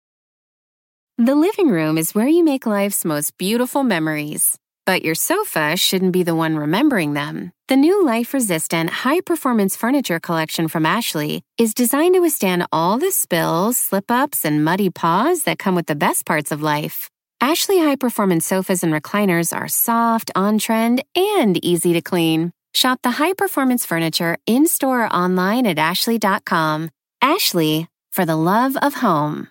The 1.19 1.35
living 1.35 1.69
room 1.69 1.99
is 1.99 2.15
where 2.15 2.27
you 2.27 2.43
make 2.43 2.65
life's 2.65 3.05
most 3.05 3.37
beautiful 3.37 3.85
memories. 3.85 4.57
But 4.87 5.05
your 5.05 5.15
sofa 5.15 5.77
shouldn't 5.77 6.13
be 6.13 6.23
the 6.23 6.35
one 6.35 6.57
remembering 6.57 7.13
them. 7.13 7.53
The 7.69 7.77
new 7.77 8.05
life 8.05 8.35
resistant, 8.35 8.91
high 8.91 9.21
performance 9.21 9.77
furniture 9.77 10.19
collection 10.19 10.69
from 10.69 10.85
Ashley 10.85 11.43
is 11.59 11.75
designed 11.75 12.15
to 12.15 12.21
withstand 12.21 12.67
all 12.73 12.99
the 12.99 13.13
spills, 13.13 13.77
slip 13.77 14.11
ups, 14.11 14.45
and 14.45 14.65
muddy 14.65 14.91
paws 14.91 15.45
that 15.45 15.59
come 15.59 15.75
with 15.75 15.87
the 15.87 15.95
best 15.95 16.27
parts 16.27 16.51
of 16.51 16.63
life. 16.63 17.09
Ashley 17.43 17.81
high 17.81 17.97
performance 17.97 18.47
sofas 18.47 18.85
and 18.85 18.93
recliners 18.93 19.53
are 19.53 19.67
soft, 19.67 20.31
on 20.37 20.59
trend, 20.59 21.03
and 21.17 21.59
easy 21.65 21.93
to 21.95 22.01
clean. 22.01 22.53
Shop 22.73 23.01
the 23.03 23.11
high 23.11 23.33
performance 23.33 23.85
furniture 23.85 24.39
in 24.47 24.69
store 24.69 25.07
or 25.07 25.13
online 25.13 25.67
at 25.67 25.77
Ashley.com. 25.77 26.89
Ashley, 27.21 27.89
for 28.13 28.25
the 28.25 28.37
love 28.37 28.77
of 28.77 28.95
home. 28.95 29.49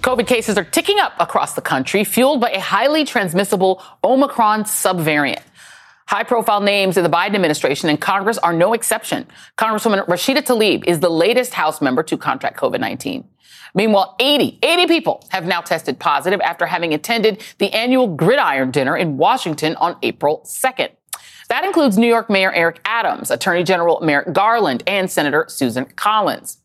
COVID 0.00 0.26
cases 0.26 0.58
are 0.58 0.64
ticking 0.64 0.98
up 0.98 1.12
across 1.20 1.54
the 1.54 1.60
country, 1.60 2.02
fueled 2.02 2.40
by 2.40 2.50
a 2.50 2.58
highly 2.58 3.04
transmissible 3.04 3.80
Omicron 4.02 4.64
subvariant. 4.64 5.42
High 6.06 6.24
profile 6.24 6.60
names 6.60 6.96
in 6.96 7.04
the 7.04 7.10
Biden 7.10 7.34
administration 7.34 7.88
and 7.88 8.00
Congress 8.00 8.38
are 8.38 8.52
no 8.52 8.72
exception. 8.72 9.26
Congresswoman 9.56 10.06
Rashida 10.06 10.42
Tlaib 10.42 10.84
is 10.84 11.00
the 11.00 11.10
latest 11.10 11.54
House 11.54 11.80
member 11.80 12.02
to 12.02 12.16
contract 12.16 12.58
COVID 12.58 12.80
19. 12.80 13.28
Meanwhile, 13.74 14.16
80, 14.18 14.58
80 14.62 14.86
people 14.86 15.24
have 15.30 15.46
now 15.46 15.60
tested 15.62 15.98
positive 15.98 16.40
after 16.42 16.66
having 16.66 16.92
attended 16.92 17.42
the 17.58 17.72
annual 17.72 18.06
Gridiron 18.06 18.70
Dinner 18.70 18.96
in 18.96 19.16
Washington 19.16 19.76
on 19.76 19.96
April 20.02 20.42
2nd. 20.44 20.90
That 21.48 21.64
includes 21.64 21.98
New 21.98 22.06
York 22.06 22.28
Mayor 22.28 22.52
Eric 22.52 22.80
Adams, 22.84 23.30
Attorney 23.30 23.64
General 23.64 24.00
Merrick 24.02 24.32
Garland, 24.32 24.82
and 24.86 25.10
Senator 25.10 25.46
Susan 25.48 25.86
Collins. 25.96 26.58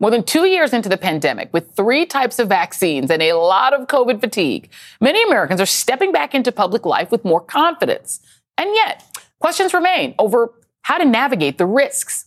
More 0.00 0.10
than 0.10 0.24
two 0.24 0.46
years 0.46 0.72
into 0.72 0.88
the 0.88 0.96
pandemic, 0.96 1.52
with 1.52 1.76
three 1.76 2.06
types 2.06 2.40
of 2.40 2.48
vaccines 2.48 3.08
and 3.08 3.22
a 3.22 3.34
lot 3.34 3.72
of 3.72 3.86
COVID 3.86 4.20
fatigue, 4.20 4.68
many 5.00 5.22
Americans 5.22 5.60
are 5.60 5.66
stepping 5.66 6.10
back 6.10 6.34
into 6.34 6.50
public 6.50 6.84
life 6.84 7.12
with 7.12 7.24
more 7.24 7.40
confidence. 7.40 8.20
And 8.58 8.70
yet, 8.74 9.04
questions 9.38 9.74
remain 9.74 10.14
over 10.18 10.52
how 10.82 10.98
to 10.98 11.04
navigate 11.04 11.58
the 11.58 11.66
risks. 11.66 12.26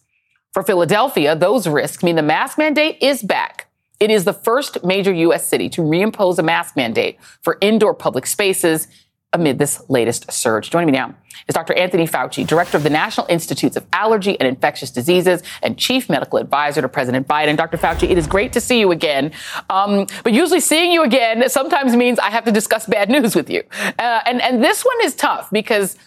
For 0.53 0.63
Philadelphia, 0.63 1.35
those 1.35 1.67
risks 1.67 2.03
mean 2.03 2.15
the 2.15 2.21
mask 2.21 2.57
mandate 2.57 2.97
is 3.01 3.21
back. 3.21 3.67
It 3.99 4.11
is 4.11 4.25
the 4.25 4.33
first 4.33 4.83
major 4.83 5.13
U.S. 5.13 5.47
city 5.47 5.69
to 5.69 5.81
reimpose 5.81 6.37
a 6.37 6.43
mask 6.43 6.75
mandate 6.75 7.17
for 7.41 7.57
indoor 7.61 7.93
public 7.93 8.25
spaces 8.25 8.87
amid 9.35 9.59
this 9.59 9.81
latest 9.89 10.31
surge. 10.31 10.69
Joining 10.69 10.87
me 10.87 10.93
now 10.93 11.13
is 11.47 11.53
Dr. 11.53 11.73
Anthony 11.73 12.07
Fauci, 12.07 12.47
director 12.47 12.77
of 12.77 12.83
the 12.83 12.89
National 12.89 13.27
Institutes 13.27 13.75
of 13.75 13.85
Allergy 13.91 14.39
and 14.39 14.47
Infectious 14.47 14.91
Diseases 14.91 15.43
and 15.61 15.77
chief 15.77 16.09
medical 16.09 16.39
advisor 16.39 16.81
to 16.81 16.87
President 16.87 17.27
Biden. 17.27 17.57
Dr. 17.57 17.77
Fauci, 17.77 18.09
it 18.09 18.17
is 18.17 18.27
great 18.27 18.53
to 18.53 18.61
see 18.61 18.79
you 18.79 18.91
again. 18.91 19.31
Um, 19.69 20.07
but 20.23 20.31
usually 20.31 20.61
seeing 20.61 20.91
you 20.91 21.03
again 21.03 21.47
sometimes 21.49 21.95
means 21.95 22.17
I 22.17 22.29
have 22.29 22.45
to 22.45 22.51
discuss 22.51 22.85
bad 22.85 23.09
news 23.15 23.35
with 23.35 23.49
you. 23.49 23.63
Uh, 23.99 24.21
and, 24.25 24.41
and 24.41 24.63
this 24.63 24.83
one 24.83 24.97
is 25.03 25.15
tough 25.15 25.49
because 25.51 25.97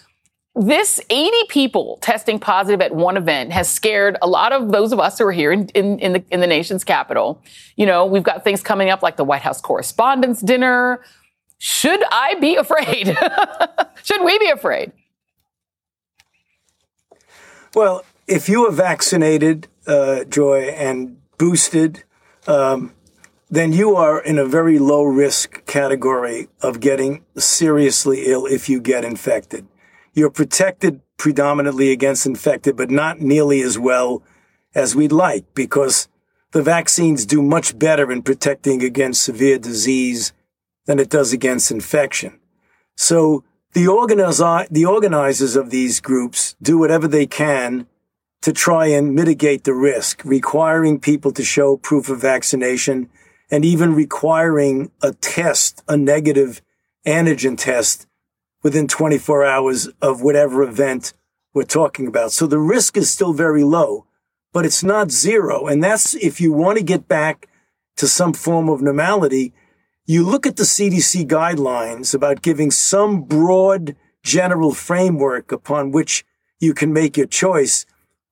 this 0.55 0.99
80 1.09 1.37
people 1.47 1.99
testing 2.01 2.39
positive 2.39 2.81
at 2.81 2.93
one 2.93 3.17
event 3.17 3.51
has 3.51 3.69
scared 3.69 4.17
a 4.21 4.27
lot 4.27 4.51
of 4.51 4.71
those 4.71 4.91
of 4.91 4.99
us 4.99 5.19
who 5.19 5.25
are 5.25 5.31
here 5.31 5.51
in, 5.51 5.67
in, 5.69 5.99
in, 5.99 6.13
the, 6.13 6.23
in 6.31 6.39
the 6.39 6.47
nation's 6.47 6.83
capital. 6.83 7.41
You 7.75 7.85
know, 7.85 8.05
we've 8.05 8.23
got 8.23 8.43
things 8.43 8.61
coming 8.61 8.89
up 8.89 9.01
like 9.01 9.15
the 9.15 9.23
White 9.23 9.41
House 9.41 9.61
Correspondents' 9.61 10.41
Dinner. 10.41 11.01
Should 11.59 12.03
I 12.11 12.35
be 12.35 12.55
afraid? 12.55 13.07
Should 14.03 14.23
we 14.23 14.39
be 14.39 14.49
afraid? 14.49 14.91
Well, 17.75 18.03
if 18.27 18.49
you 18.49 18.65
are 18.67 18.71
vaccinated, 18.71 19.67
uh, 19.85 20.23
Joy, 20.23 20.69
and 20.69 21.17
boosted, 21.37 22.03
um, 22.47 22.93
then 23.49 23.73
you 23.73 23.95
are 23.95 24.19
in 24.19 24.37
a 24.37 24.45
very 24.45 24.79
low 24.79 25.03
risk 25.03 25.65
category 25.65 26.47
of 26.61 26.79
getting 26.79 27.23
seriously 27.37 28.25
ill 28.25 28.45
if 28.45 28.69
you 28.69 28.79
get 28.79 29.05
infected. 29.05 29.67
You're 30.13 30.29
protected 30.29 31.01
predominantly 31.17 31.91
against 31.91 32.25
infected, 32.25 32.75
but 32.75 32.89
not 32.89 33.19
nearly 33.19 33.61
as 33.61 33.77
well 33.77 34.23
as 34.73 34.95
we'd 34.95 35.11
like 35.11 35.53
because 35.53 36.07
the 36.51 36.63
vaccines 36.63 37.25
do 37.25 37.41
much 37.41 37.77
better 37.77 38.11
in 38.11 38.23
protecting 38.23 38.83
against 38.83 39.23
severe 39.23 39.59
disease 39.59 40.33
than 40.85 40.99
it 40.99 41.09
does 41.09 41.31
against 41.33 41.69
infection. 41.69 42.39
So 42.95 43.43
the, 43.73 43.87
organize, 43.87 44.39
the 44.71 44.85
organizers 44.85 45.55
of 45.55 45.69
these 45.69 45.99
groups 45.99 46.55
do 46.61 46.77
whatever 46.77 47.07
they 47.07 47.27
can 47.27 47.85
to 48.41 48.53
try 48.53 48.87
and 48.87 49.13
mitigate 49.13 49.65
the 49.65 49.73
risk, 49.73 50.21
requiring 50.23 50.99
people 50.99 51.31
to 51.33 51.43
show 51.43 51.77
proof 51.77 52.09
of 52.09 52.21
vaccination 52.21 53.09
and 53.51 53.65
even 53.65 53.93
requiring 53.93 54.91
a 55.01 55.11
test, 55.11 55.83
a 55.87 55.97
negative 55.97 56.61
antigen 57.05 57.57
test 57.57 58.07
within 58.61 58.87
24 58.87 59.45
hours 59.45 59.87
of 60.01 60.21
whatever 60.21 60.63
event 60.63 61.13
we're 61.53 61.63
talking 61.63 62.07
about. 62.07 62.31
So 62.31 62.47
the 62.47 62.59
risk 62.59 62.97
is 62.97 63.09
still 63.09 63.33
very 63.33 63.63
low, 63.63 64.05
but 64.53 64.65
it's 64.65 64.83
not 64.83 65.11
zero. 65.11 65.67
And 65.67 65.83
that's 65.83 66.15
if 66.15 66.39
you 66.41 66.51
want 66.51 66.77
to 66.77 66.83
get 66.83 67.07
back 67.07 67.47
to 67.97 68.07
some 68.07 68.33
form 68.33 68.69
of 68.69 68.81
normality, 68.81 69.53
you 70.05 70.23
look 70.23 70.47
at 70.47 70.55
the 70.55 70.63
CDC 70.63 71.27
guidelines 71.27 72.13
about 72.13 72.41
giving 72.41 72.71
some 72.71 73.23
broad 73.23 73.95
general 74.23 74.73
framework 74.73 75.51
upon 75.51 75.91
which 75.91 76.25
you 76.59 76.73
can 76.73 76.91
make 76.91 77.15
your 77.15 77.27
choice. 77.27 77.85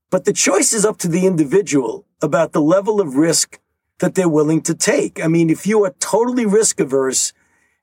But 0.10 0.26
the 0.26 0.34
choice 0.34 0.74
is 0.74 0.86
up 0.86 0.98
to 1.00 1.08
the 1.08 1.26
individual 1.26 2.06
about 2.22 2.52
the 2.52 2.62
level 2.62 3.00
of 3.00 3.16
risk 3.16 3.60
that 4.00 4.16
they're 4.16 4.30
willing 4.30 4.62
to 4.62 4.76
take. 4.76 5.24
I 5.24 5.28
mean, 5.28 5.50
if 5.50 5.66
you 5.66 5.84
are 5.86 5.96
totally 6.00 6.46
risk 6.46 6.80
averse 6.80 7.34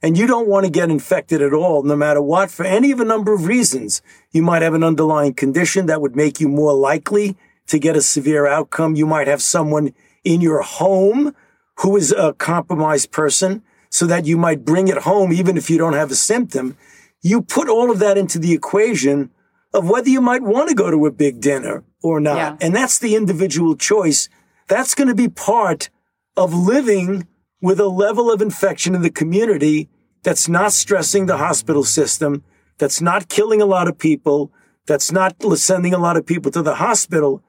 and 0.04 0.18
you 0.18 0.26
don't 0.26 0.48
want 0.48 0.66
to 0.66 0.70
get 0.70 0.90
infected 0.90 1.40
at 1.40 1.54
all, 1.54 1.82
no 1.82 1.96
matter 1.96 2.20
what, 2.20 2.50
for 2.50 2.66
any 2.66 2.90
of 2.90 3.00
a 3.00 3.06
number 3.06 3.32
of 3.32 3.46
reasons, 3.46 4.02
you 4.32 4.42
might 4.42 4.60
have 4.60 4.74
an 4.74 4.84
underlying 4.84 5.32
condition 5.32 5.86
that 5.86 6.02
would 6.02 6.14
make 6.14 6.38
you 6.40 6.46
more 6.46 6.74
likely 6.74 7.38
to 7.68 7.78
get 7.78 7.96
a 7.96 8.02
severe 8.02 8.46
outcome. 8.46 8.96
You 8.96 9.06
might 9.06 9.28
have 9.28 9.40
someone 9.40 9.94
in 10.22 10.42
your 10.42 10.60
home 10.60 11.34
who 11.78 11.96
is 11.96 12.12
a 12.12 12.34
compromised 12.34 13.12
person 13.12 13.62
so 13.88 14.04
that 14.04 14.26
you 14.26 14.36
might 14.36 14.66
bring 14.66 14.88
it 14.88 14.98
home 14.98 15.32
even 15.32 15.56
if 15.56 15.70
you 15.70 15.78
don't 15.78 15.94
have 15.94 16.10
a 16.10 16.16
symptom. 16.16 16.76
You 17.22 17.40
put 17.40 17.70
all 17.70 17.90
of 17.90 17.98
that 18.00 18.18
into 18.18 18.38
the 18.38 18.52
equation 18.52 19.30
of 19.72 19.88
whether 19.88 20.10
you 20.10 20.20
might 20.20 20.42
want 20.42 20.68
to 20.68 20.74
go 20.74 20.90
to 20.90 21.06
a 21.06 21.10
big 21.10 21.40
dinner 21.40 21.82
or 22.02 22.20
not. 22.20 22.36
Yeah. 22.36 22.56
And 22.60 22.76
that's 22.76 22.98
the 22.98 23.16
individual 23.16 23.74
choice. 23.74 24.28
That's 24.68 24.94
going 24.94 25.08
to 25.08 25.14
be 25.14 25.28
part 25.28 25.88
of 26.36 26.52
living 26.52 27.26
with 27.62 27.80
a 27.80 27.88
level 27.88 28.30
of 28.30 28.42
infection 28.42 28.94
in 28.94 29.00
the 29.00 29.08
community 29.08 29.88
that's 30.24 30.48
not 30.48 30.72
stressing 30.72 31.26
the 31.26 31.36
hospital 31.36 31.84
system, 31.84 32.42
that's 32.78 33.00
not 33.00 33.28
killing 33.28 33.62
a 33.62 33.66
lot 33.66 33.86
of 33.86 33.98
people, 33.98 34.50
that's 34.86 35.12
not 35.12 35.36
sending 35.56 35.94
a 35.94 35.98
lot 35.98 36.16
of 36.16 36.26
people 36.26 36.50
to 36.50 36.62
the 36.62 36.76
hospital, 36.76 37.42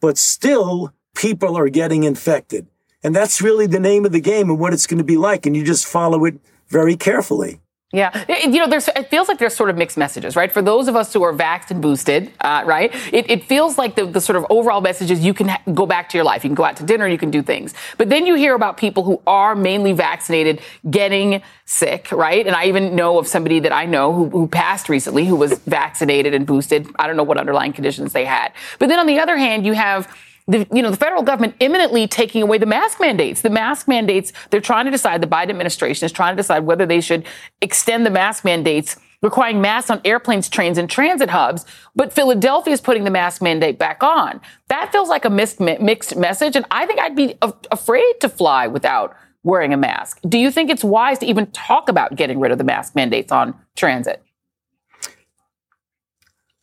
but 0.00 0.16
still 0.16 0.94
people 1.14 1.58
are 1.58 1.68
getting 1.68 2.04
infected. 2.04 2.66
And 3.02 3.14
that's 3.14 3.42
really 3.42 3.66
the 3.66 3.80
name 3.80 4.04
of 4.04 4.12
the 4.12 4.20
game 4.20 4.48
and 4.50 4.58
what 4.58 4.72
it's 4.72 4.86
going 4.86 4.98
to 4.98 5.04
be 5.04 5.16
like. 5.16 5.46
And 5.46 5.56
you 5.56 5.64
just 5.64 5.86
follow 5.86 6.24
it 6.24 6.40
very 6.68 6.96
carefully. 6.96 7.60
Yeah, 7.92 8.24
you 8.28 8.60
know, 8.60 8.68
there's 8.68 8.86
it 8.86 9.10
feels 9.10 9.26
like 9.26 9.38
there's 9.38 9.56
sort 9.56 9.68
of 9.68 9.76
mixed 9.76 9.98
messages, 9.98 10.36
right? 10.36 10.52
For 10.52 10.62
those 10.62 10.86
of 10.86 10.94
us 10.94 11.12
who 11.12 11.24
are 11.24 11.32
vaxxed 11.32 11.72
and 11.72 11.82
boosted, 11.82 12.30
uh, 12.40 12.62
right? 12.64 12.94
It, 13.12 13.28
it, 13.28 13.42
feels 13.42 13.78
like 13.78 13.96
the, 13.96 14.06
the 14.06 14.20
sort 14.20 14.36
of 14.36 14.46
overall 14.48 14.80
message 14.80 15.10
is 15.10 15.24
you 15.24 15.34
can 15.34 15.48
ha- 15.48 15.60
go 15.74 15.86
back 15.86 16.08
to 16.10 16.16
your 16.16 16.22
life, 16.24 16.44
you 16.44 16.50
can 16.50 16.54
go 16.54 16.62
out 16.62 16.76
to 16.76 16.84
dinner, 16.84 17.08
you 17.08 17.18
can 17.18 17.32
do 17.32 17.42
things. 17.42 17.74
But 17.98 18.08
then 18.08 18.26
you 18.26 18.36
hear 18.36 18.54
about 18.54 18.76
people 18.76 19.02
who 19.02 19.20
are 19.26 19.56
mainly 19.56 19.92
vaccinated 19.92 20.60
getting 20.88 21.42
sick, 21.64 22.12
right? 22.12 22.46
And 22.46 22.54
I 22.54 22.66
even 22.66 22.94
know 22.94 23.18
of 23.18 23.26
somebody 23.26 23.58
that 23.58 23.72
I 23.72 23.86
know 23.86 24.12
who, 24.12 24.30
who 24.30 24.46
passed 24.46 24.88
recently 24.88 25.24
who 25.26 25.34
was 25.34 25.58
vaccinated 25.58 26.32
and 26.32 26.46
boosted. 26.46 26.86
I 26.96 27.08
don't 27.08 27.16
know 27.16 27.24
what 27.24 27.38
underlying 27.38 27.72
conditions 27.72 28.12
they 28.12 28.24
had. 28.24 28.52
But 28.78 28.88
then 28.88 29.00
on 29.00 29.08
the 29.08 29.18
other 29.18 29.36
hand, 29.36 29.66
you 29.66 29.72
have 29.72 30.16
the, 30.50 30.66
you 30.72 30.82
know, 30.82 30.90
the 30.90 30.96
federal 30.96 31.22
government 31.22 31.54
imminently 31.60 32.08
taking 32.08 32.42
away 32.42 32.58
the 32.58 32.66
mask 32.66 33.00
mandates. 33.00 33.40
The 33.40 33.50
mask 33.50 33.86
mandates, 33.86 34.32
they're 34.50 34.60
trying 34.60 34.84
to 34.86 34.90
decide, 34.90 35.22
the 35.22 35.26
Biden 35.26 35.50
administration 35.50 36.04
is 36.04 36.12
trying 36.12 36.36
to 36.36 36.42
decide 36.42 36.64
whether 36.64 36.84
they 36.84 37.00
should 37.00 37.24
extend 37.60 38.04
the 38.04 38.10
mask 38.10 38.44
mandates 38.44 38.96
requiring 39.22 39.60
masks 39.60 39.90
on 39.90 40.00
airplanes, 40.04 40.48
trains, 40.48 40.78
and 40.78 40.88
transit 40.88 41.30
hubs. 41.30 41.66
But 41.94 42.12
Philadelphia 42.12 42.72
is 42.72 42.80
putting 42.80 43.04
the 43.04 43.10
mask 43.10 43.42
mandate 43.42 43.78
back 43.78 44.02
on. 44.02 44.40
That 44.68 44.90
feels 44.90 45.08
like 45.08 45.24
a 45.24 45.30
mixed, 45.30 45.60
mixed 45.60 46.16
message. 46.16 46.56
And 46.56 46.66
I 46.70 46.86
think 46.86 47.00
I'd 47.00 47.16
be 47.16 47.36
afraid 47.70 48.14
to 48.20 48.28
fly 48.28 48.66
without 48.66 49.14
wearing 49.42 49.72
a 49.72 49.76
mask. 49.76 50.20
Do 50.28 50.38
you 50.38 50.50
think 50.50 50.70
it's 50.70 50.84
wise 50.84 51.18
to 51.20 51.26
even 51.26 51.46
talk 51.52 51.88
about 51.88 52.16
getting 52.16 52.40
rid 52.40 52.50
of 52.50 52.58
the 52.58 52.64
mask 52.64 52.94
mandates 52.94 53.30
on 53.30 53.54
transit? 53.76 54.22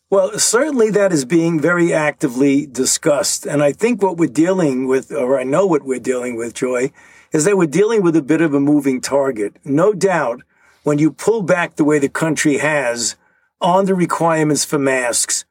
Well, 0.10 0.40
certainly 0.40 0.90
that 0.92 1.12
is 1.12 1.26
being 1.26 1.60
very 1.60 1.94
actively 1.94 2.66
discussed. 2.66 3.46
And 3.46 3.62
I 3.62 3.74
think 3.74 4.02
what 4.02 4.16
we're 4.16 4.30
dealing 4.30 4.88
with, 4.88 5.12
or 5.12 5.38
I 5.38 5.44
know 5.44 5.66
what 5.66 5.84
we're 5.84 6.00
dealing 6.00 6.38
with, 6.38 6.54
Joy, 6.54 6.94
is 7.34 7.44
that 7.44 7.58
we're 7.58 7.68
dealing 7.68 8.02
with 8.02 8.16
a 8.16 8.22
bit 8.22 8.40
of 8.40 8.54
a 8.54 8.60
moving 8.62 9.02
target. 9.02 9.58
No 9.66 9.92
doubt, 9.92 10.44
when 10.84 10.98
you 10.98 11.12
pull 11.12 11.42
back 11.42 11.76
the 11.76 11.84
way 11.84 12.00
the 12.00 12.08
country 12.08 12.60
has 12.60 13.18
on 13.60 13.84
the 13.84 13.96
requirements 13.96 14.64
for 14.64 14.80
masks, 14.80 15.44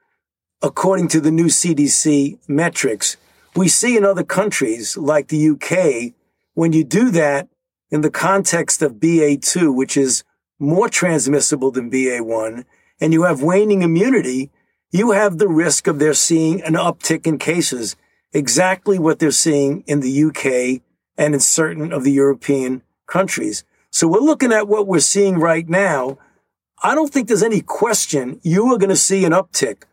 according 0.62 1.08
to 1.08 1.20
the 1.20 1.30
new 1.30 1.46
CDC 1.46 2.38
metrics, 2.48 3.18
we 3.54 3.68
see 3.68 3.94
in 3.94 4.06
other 4.06 4.24
countries 4.24 4.96
like 4.96 5.28
the 5.28 5.50
UK, 5.50 6.14
when 6.54 6.72
you 6.72 6.82
do 6.82 7.10
that 7.10 7.48
in 7.90 8.00
the 8.00 8.10
context 8.10 8.80
of 8.80 8.94
BA2, 8.94 9.74
which 9.74 9.98
is 9.98 10.24
more 10.58 10.88
transmissible 10.88 11.70
than 11.70 11.90
BA1, 11.90 12.64
and 13.00 13.12
you 13.12 13.24
have 13.24 13.42
waning 13.42 13.82
immunity, 13.82 14.50
you 14.90 15.10
have 15.12 15.38
the 15.38 15.48
risk 15.48 15.86
of 15.86 15.98
there 15.98 16.14
seeing 16.14 16.62
an 16.62 16.74
uptick 16.74 17.26
in 17.26 17.38
cases, 17.38 17.96
exactly 18.32 18.98
what 18.98 19.18
they're 19.18 19.30
seeing 19.30 19.82
in 19.86 20.00
the 20.00 20.24
UK 20.24 20.82
and 21.18 21.34
in 21.34 21.40
certain 21.40 21.92
of 21.92 22.04
the 22.04 22.12
European 22.12 22.82
countries. 23.06 23.64
So 23.90 24.06
we're 24.06 24.20
looking 24.20 24.52
at 24.52 24.68
what 24.68 24.86
we're 24.86 25.00
seeing 25.00 25.38
right 25.38 25.68
now. 25.68 26.18
I 26.82 26.94
don't 26.94 27.12
think 27.12 27.28
there's 27.28 27.42
any 27.42 27.62
question 27.62 28.40
you 28.42 28.72
are 28.72 28.78
going 28.78 28.90
to 28.90 28.96
see 28.96 29.24
an 29.24 29.32
uptick. 29.32 29.84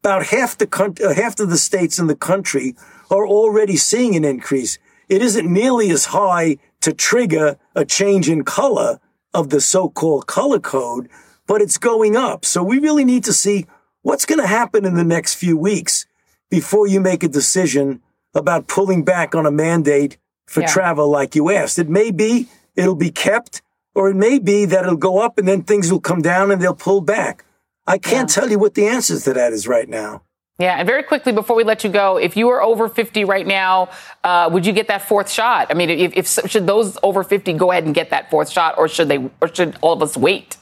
About 0.00 0.26
half 0.26 0.56
the 0.56 0.66
uh, 1.04 1.14
half 1.14 1.38
of 1.40 1.50
the 1.50 1.58
states 1.58 1.98
in 1.98 2.06
the 2.06 2.16
country 2.16 2.74
are 3.10 3.26
already 3.26 3.76
seeing 3.76 4.16
an 4.16 4.24
increase. 4.24 4.78
It 5.10 5.20
isn't 5.20 5.52
nearly 5.52 5.90
as 5.90 6.06
high 6.06 6.56
to 6.80 6.94
trigger 6.94 7.58
a 7.74 7.84
change 7.84 8.30
in 8.30 8.44
color 8.44 8.98
of 9.34 9.50
the 9.50 9.60
so-called 9.60 10.26
color 10.26 10.58
code, 10.58 11.10
but 11.50 11.60
it's 11.60 11.78
going 11.78 12.14
up. 12.14 12.44
So 12.44 12.62
we 12.62 12.78
really 12.78 13.04
need 13.04 13.24
to 13.24 13.32
see 13.32 13.66
what's 14.02 14.24
going 14.24 14.38
to 14.38 14.46
happen 14.46 14.84
in 14.84 14.94
the 14.94 15.02
next 15.02 15.34
few 15.34 15.56
weeks 15.56 16.06
before 16.48 16.86
you 16.86 17.00
make 17.00 17.24
a 17.24 17.28
decision 17.28 18.02
about 18.36 18.68
pulling 18.68 19.02
back 19.02 19.34
on 19.34 19.46
a 19.46 19.50
mandate 19.50 20.16
for 20.46 20.60
yeah. 20.60 20.68
travel 20.68 21.08
like 21.08 21.34
you 21.34 21.50
asked. 21.50 21.76
It 21.80 21.88
may 21.88 22.12
be 22.12 22.46
it'll 22.76 22.94
be 22.94 23.10
kept, 23.10 23.62
or 23.96 24.08
it 24.08 24.14
may 24.14 24.38
be 24.38 24.64
that 24.64 24.84
it'll 24.84 24.94
go 24.94 25.18
up 25.18 25.38
and 25.38 25.48
then 25.48 25.64
things 25.64 25.90
will 25.90 25.98
come 25.98 26.22
down 26.22 26.52
and 26.52 26.62
they'll 26.62 26.72
pull 26.72 27.00
back. 27.00 27.44
I 27.84 27.98
can't 27.98 28.30
yeah. 28.30 28.34
tell 28.42 28.48
you 28.48 28.60
what 28.60 28.74
the 28.74 28.86
answers 28.86 29.24
to 29.24 29.32
that 29.32 29.52
is 29.52 29.66
right 29.66 29.88
now. 29.88 30.22
Yeah, 30.60 30.76
and 30.76 30.86
very 30.86 31.02
quickly 31.02 31.32
before 31.32 31.56
we 31.56 31.64
let 31.64 31.82
you 31.82 31.90
go, 31.90 32.16
if 32.16 32.36
you 32.36 32.48
are 32.50 32.62
over 32.62 32.88
50 32.88 33.24
right 33.24 33.46
now, 33.46 33.88
uh, 34.22 34.48
would 34.52 34.64
you 34.64 34.72
get 34.72 34.86
that 34.86 35.08
fourth 35.08 35.28
shot? 35.28 35.66
I 35.70 35.74
mean, 35.74 35.90
if, 35.90 36.12
if 36.14 36.48
should 36.48 36.68
those 36.68 36.96
over 37.02 37.24
50 37.24 37.54
go 37.54 37.72
ahead 37.72 37.86
and 37.86 37.94
get 37.94 38.10
that 38.10 38.30
fourth 38.30 38.50
shot, 38.50 38.78
or 38.78 38.86
should 38.86 39.08
they, 39.08 39.28
or 39.40 39.52
should 39.52 39.76
all 39.80 39.94
of 39.94 40.02
us 40.02 40.16
wait? 40.16 40.56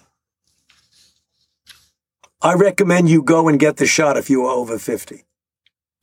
I 2.41 2.55
recommend 2.55 3.11
you 3.11 3.23
go 3.23 3.49
and 3.49 3.59
get 3.59 3.79
the 3.79 3.87
shot 3.87 4.17
if 4.17 4.31
you 4.31 4.47
are 4.47 4.55
over 4.55 4.79
50. 4.79 5.25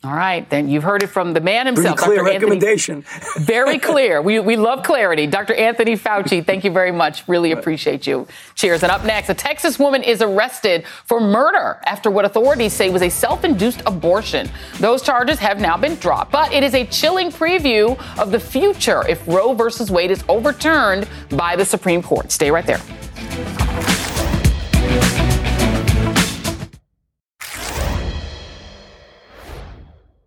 All 0.04 0.14
right, 0.14 0.48
then 0.50 0.68
you've 0.68 0.84
heard 0.84 1.02
it 1.02 1.08
from 1.08 1.34
the 1.34 1.40
man 1.40 1.66
himself. 1.66 1.98
Pretty 1.98 2.04
clear 2.04 2.18
Dr. 2.18 2.34
recommendation. 2.34 3.06
Anthony, 3.12 3.46
very 3.46 3.80
clear. 3.80 4.22
We, 4.22 4.40
we 4.40 4.56
love 4.56 4.84
clarity. 4.84 5.26
Dr. 5.26 5.56
Anthony 5.56 5.96
Fauci, 5.96 6.46
thank 6.46 6.64
you 6.64 6.70
very 6.70 6.92
much. 6.92 7.28
Really 7.28 7.54
appreciate 7.54 8.06
you. 8.06 8.28
Cheers. 8.54 8.84
And 8.84 8.92
up 8.92 9.04
next, 9.06 9.30
a 9.30 9.34
Texas 9.34 9.80
woman 9.80 10.04
is 10.04 10.22
arrested 10.22 10.86
for 11.06 11.20
murder 11.22 11.80
after 11.86 12.12
what 12.12 12.26
authorities 12.26 12.74
say 12.74 12.90
was 12.90 13.02
a 13.02 13.10
self 13.10 13.46
induced 13.46 13.82
abortion. 13.88 14.48
Those 14.80 15.02
charges 15.02 15.40
have 15.40 15.60
now 15.60 15.78
been 15.78 15.96
dropped, 15.96 16.32
but 16.32 16.54
it 16.54 16.64
is 16.64 16.76
a 16.76 16.86
chilling 16.88 17.32
preview 17.32 17.98
of 18.20 18.30
the 18.30 18.40
future 18.40 19.08
if 19.08 19.26
Roe 19.28 19.54
versus 19.54 19.90
Wade 19.90 20.12
is 20.12 20.24
overturned 20.28 21.08
by 21.30 21.56
the 21.56 21.66
Supreme 21.66 22.04
Court. 22.04 22.32
Stay 22.32 22.52
right 22.52 22.66
there. 22.68 22.82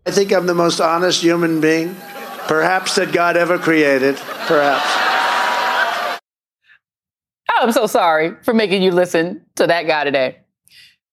I 0.08 0.10
think 0.10 0.32
I'm 0.32 0.46
the 0.46 0.54
most 0.54 0.80
honest 0.80 1.22
human 1.22 1.60
being, 1.60 1.94
perhaps 2.46 2.94
that 2.94 3.12
God 3.12 3.36
ever 3.36 3.58
created. 3.58 4.16
Perhaps. 4.16 4.82
Oh, 7.50 7.58
I'm 7.60 7.72
so 7.72 7.86
sorry 7.86 8.34
for 8.42 8.54
making 8.54 8.80
you 8.80 8.90
listen 8.90 9.44
to 9.56 9.66
that 9.66 9.86
guy 9.86 10.04
today. 10.04 10.38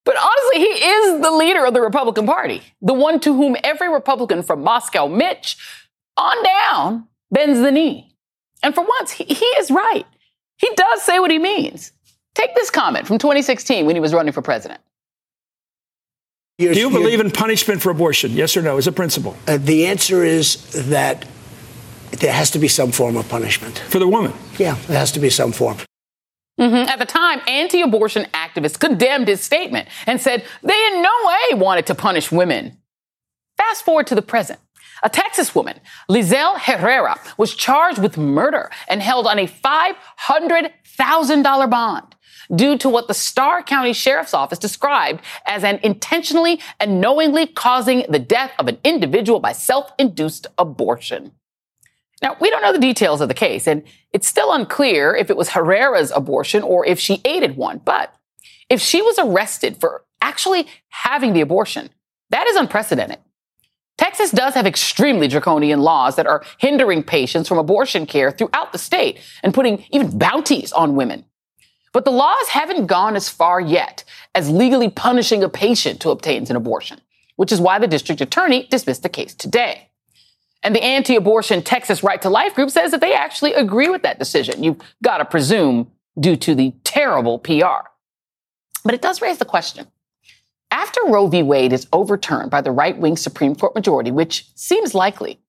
But 0.05 0.15
honestly, 0.15 0.59
he 0.59 0.85
is 0.85 1.21
the 1.21 1.31
leader 1.31 1.65
of 1.65 1.73
the 1.73 1.81
Republican 1.81 2.25
Party, 2.25 2.61
the 2.81 2.93
one 2.93 3.19
to 3.19 3.35
whom 3.35 3.57
every 3.65 3.89
Republican 3.89 4.43
from 4.43 4.63
Moscow 4.63 5.07
Mitch 5.07 5.57
on 6.15 6.41
down 6.45 7.09
bends 7.31 7.59
the 7.59 7.71
knee. 7.71 8.15
And 8.63 8.73
for 8.73 8.85
once, 8.85 9.11
he, 9.11 9.25
he 9.25 9.45
is 9.57 9.71
right. 9.71 10.05
He 10.55 10.69
does 10.73 11.01
say 11.01 11.19
what 11.19 11.31
he 11.31 11.37
means. 11.37 11.91
Take 12.33 12.55
this 12.55 12.69
comment 12.69 13.07
from 13.07 13.17
2016 13.17 13.85
when 13.85 13.97
he 13.97 13.99
was 13.99 14.13
running 14.13 14.31
for 14.31 14.41
president. 14.41 14.79
You're, 16.57 16.73
Do 16.73 16.79
you 16.79 16.89
believe 16.89 17.19
in 17.19 17.31
punishment 17.31 17.81
for 17.81 17.89
abortion? 17.89 18.31
Yes 18.31 18.55
or 18.55 18.61
no, 18.61 18.77
as 18.77 18.87
a 18.87 18.93
principle? 18.93 19.35
Uh, 19.45 19.57
the 19.57 19.87
answer 19.87 20.23
is 20.23 20.55
that 20.87 21.27
there 22.11 22.31
has 22.31 22.49
to 22.51 22.59
be 22.59 22.69
some 22.69 22.93
form 22.93 23.17
of 23.17 23.27
punishment. 23.27 23.79
For 23.79 23.99
the 23.99 24.07
woman? 24.07 24.31
Yeah, 24.57 24.75
there 24.87 24.97
has 24.97 25.11
to 25.13 25.19
be 25.19 25.29
some 25.29 25.51
form. 25.51 25.79
Mm-hmm. 26.57 26.87
At 26.87 26.99
the 26.99 27.05
time, 27.05 27.41
anti 27.45 27.81
abortion 27.81 28.25
activists 28.33 28.79
condemned 28.79 29.27
his 29.27 29.41
statement 29.41 29.89
and 30.07 30.21
said 30.21 30.45
they 30.63 30.87
in 30.87 31.01
no 31.01 31.11
way 31.25 31.55
wanted 31.59 31.87
to 31.87 31.95
punish 31.95 32.31
women. 32.31 32.77
Fast 33.57 33.83
forward 33.83 34.07
to 34.07 34.15
the 34.15 34.21
present. 34.21 34.61
A 35.03 35.09
Texas 35.09 35.53
woman, 35.53 35.81
Lizelle 36.09 36.57
Herrera, 36.57 37.19
was 37.37 37.53
charged 37.53 37.99
with 37.99 38.17
murder 38.17 38.71
and 38.87 39.01
held 39.01 39.27
on 39.27 39.39
a 39.39 39.47
$500,000 39.47 41.69
bond 41.69 42.14
due 42.53 42.77
to 42.77 42.89
what 42.89 43.07
the 43.07 43.13
Starr 43.13 43.63
County 43.63 43.93
Sheriff's 43.93 44.33
Office 44.33 44.59
described 44.59 45.21
as 45.45 45.63
an 45.63 45.79
intentionally 45.83 46.59
and 46.79 46.99
knowingly 46.99 47.47
causing 47.47 48.05
the 48.09 48.19
death 48.19 48.51
of 48.59 48.67
an 48.67 48.77
individual 48.83 49.39
by 49.39 49.51
self-induced 49.51 50.47
abortion. 50.57 51.31
Now, 52.21 52.37
we 52.39 52.49
don't 52.49 52.61
know 52.61 52.73
the 52.73 52.79
details 52.79 53.21
of 53.21 53.27
the 53.27 53.33
case, 53.33 53.67
and 53.67 53.83
it's 54.13 54.27
still 54.27 54.53
unclear 54.53 55.15
if 55.15 55.29
it 55.29 55.37
was 55.37 55.49
Herrera's 55.49 56.11
abortion 56.11 56.63
or 56.63 56.85
if 56.85 56.99
she 56.99 57.21
aided 57.25 57.57
one. 57.57 57.81
But 57.83 58.13
if 58.69 58.81
she 58.81 59.01
was 59.01 59.19
arrested 59.19 59.77
for 59.77 60.03
actually 60.21 60.67
having 60.89 61.33
the 61.33 61.41
abortion, 61.41 61.89
that 62.29 62.47
is 62.47 62.55
unprecedented. 62.55 63.19
Texas 63.97 64.31
does 64.31 64.55
have 64.55 64.65
extremely 64.65 65.27
draconian 65.27 65.81
laws 65.81 66.15
that 66.15 66.27
are 66.27 66.43
hindering 66.57 67.03
patients 67.03 67.47
from 67.47 67.57
abortion 67.57 68.05
care 68.05 68.31
throughout 68.31 68.71
the 68.71 68.77
state 68.77 69.19
and 69.41 69.53
putting 69.53 69.85
even 69.91 70.17
bounties 70.17 70.71
on 70.73 70.95
women. 70.95 71.25
But 71.95 72.03
the 72.03 72.11
laws 72.11 72.49
haven't 72.49 72.87
gone 72.87 73.15
as 73.15 73.29
far 73.29 73.61
yet 73.61 74.03
as 74.35 74.49
legally 74.49 74.89
punishing 74.89 75.45
a 75.45 75.47
patient 75.47 76.03
who 76.03 76.11
obtains 76.11 76.49
an 76.49 76.57
abortion, 76.57 76.99
which 77.37 77.53
is 77.53 77.61
why 77.61 77.79
the 77.79 77.87
district 77.87 78.19
attorney 78.19 78.67
dismissed 78.69 79.01
the 79.01 79.07
case 79.07 79.33
today. 79.33 79.87
And 80.61 80.75
the 80.75 80.83
anti 80.83 81.15
abortion 81.15 81.61
Texas 81.61 82.03
Right 82.03 82.21
to 82.21 82.29
Life 82.29 82.53
group 82.53 82.69
says 82.69 82.91
that 82.91 82.99
they 82.99 83.13
actually 83.13 83.53
agree 83.53 83.87
with 83.87 84.01
that 84.01 84.19
decision. 84.19 84.61
You've 84.61 84.81
got 85.01 85.19
to 85.19 85.25
presume 85.25 85.89
due 86.19 86.35
to 86.35 86.53
the 86.53 86.73
terrible 86.83 87.39
PR. 87.39 87.87
But 88.83 88.93
it 88.93 89.01
does 89.01 89.21
raise 89.21 89.37
the 89.37 89.45
question 89.45 89.87
after 90.71 90.99
Roe 91.05 91.27
v. 91.27 91.43
Wade 91.43 91.71
is 91.71 91.87
overturned 91.93 92.51
by 92.51 92.59
the 92.59 92.73
right 92.73 92.97
wing 92.97 93.15
Supreme 93.15 93.55
Court 93.55 93.73
majority, 93.73 94.11
which 94.11 94.49
seems 94.53 94.93
likely, 94.93 95.39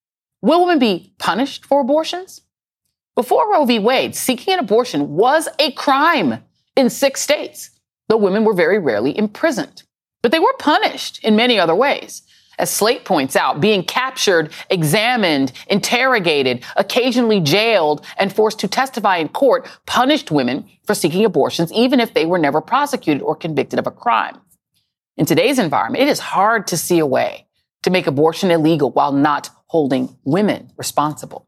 will 0.42 0.61
women 0.61 0.78
be 0.78 1.12
punished 1.18 1.64
for 1.64 1.80
abortions? 1.80 2.42
Before 3.17 3.51
Roe 3.51 3.64
v. 3.64 3.79
Wade, 3.79 4.14
seeking 4.14 4.53
an 4.53 4.61
abortion 4.61 5.17
was 5.17 5.49
a 5.59 5.73
crime 5.73 6.45
in 6.77 6.91
six 6.91 7.23
states, 7.23 7.71
though 8.09 8.19
women 8.19 8.45
were 8.45 8.53
very 8.53 8.79
rarely 8.79 9.17
imprisoned. 9.17 9.85
But 10.23 10.33
they 10.33 10.39
were 10.39 10.53
punished 10.59 11.25
in 11.25 11.35
many 11.35 11.59
other 11.59 11.75
ways. 11.75 12.23
As 12.59 12.71
Slate 12.71 13.07
points 13.07 13.35
out, 13.35 13.59
being 13.59 13.85
captured, 13.85 14.53
examined, 14.69 15.53
interrogated, 15.67 16.62
occasionally 16.77 17.41
jailed, 17.41 18.05
and 18.19 18.31
forced 18.31 18.59
to 18.61 18.69
testify 18.69 19.17
in 19.17 19.29
court 19.31 19.67
punished 19.87 20.31
women 20.31 20.69
for 20.85 20.95
seeking 20.95 21.25
abortions, 21.25 21.73
even 21.73 22.01
if 22.01 22.12
they 22.12 22.27
were 22.27 22.39
never 22.39 22.61
prosecuted 22.61 23.23
or 23.23 23.35
convicted 23.35 23.79
of 23.79 23.87
a 23.87 23.91
crime. 23.91 24.39
In 25.17 25.25
today's 25.25 25.59
environment, 25.59 26.03
it 26.03 26.09
is 26.09 26.19
hard 26.19 26.67
to 26.67 26.77
see 26.77 26.99
a 26.99 27.07
way 27.07 27.47
to 27.83 27.91
make 27.91 28.07
abortion 28.07 28.51
illegal 28.51 28.91
while 28.91 29.12
not 29.12 29.49
holding 29.69 30.19
women 30.25 30.71
responsible. 30.77 31.47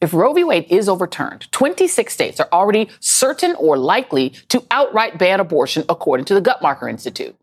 If 0.00 0.14
Roe 0.14 0.32
v. 0.32 0.44
Wade 0.44 0.66
is 0.70 0.88
overturned, 0.88 1.50
26 1.50 2.12
states 2.12 2.38
are 2.38 2.48
already 2.52 2.88
certain 3.00 3.56
or 3.56 3.76
likely 3.76 4.30
to 4.48 4.64
outright 4.70 5.18
ban 5.18 5.40
abortion, 5.40 5.84
according 5.88 6.26
to 6.26 6.34
the 6.34 6.42
Guttmacher 6.42 6.88
Institute. 6.88 7.36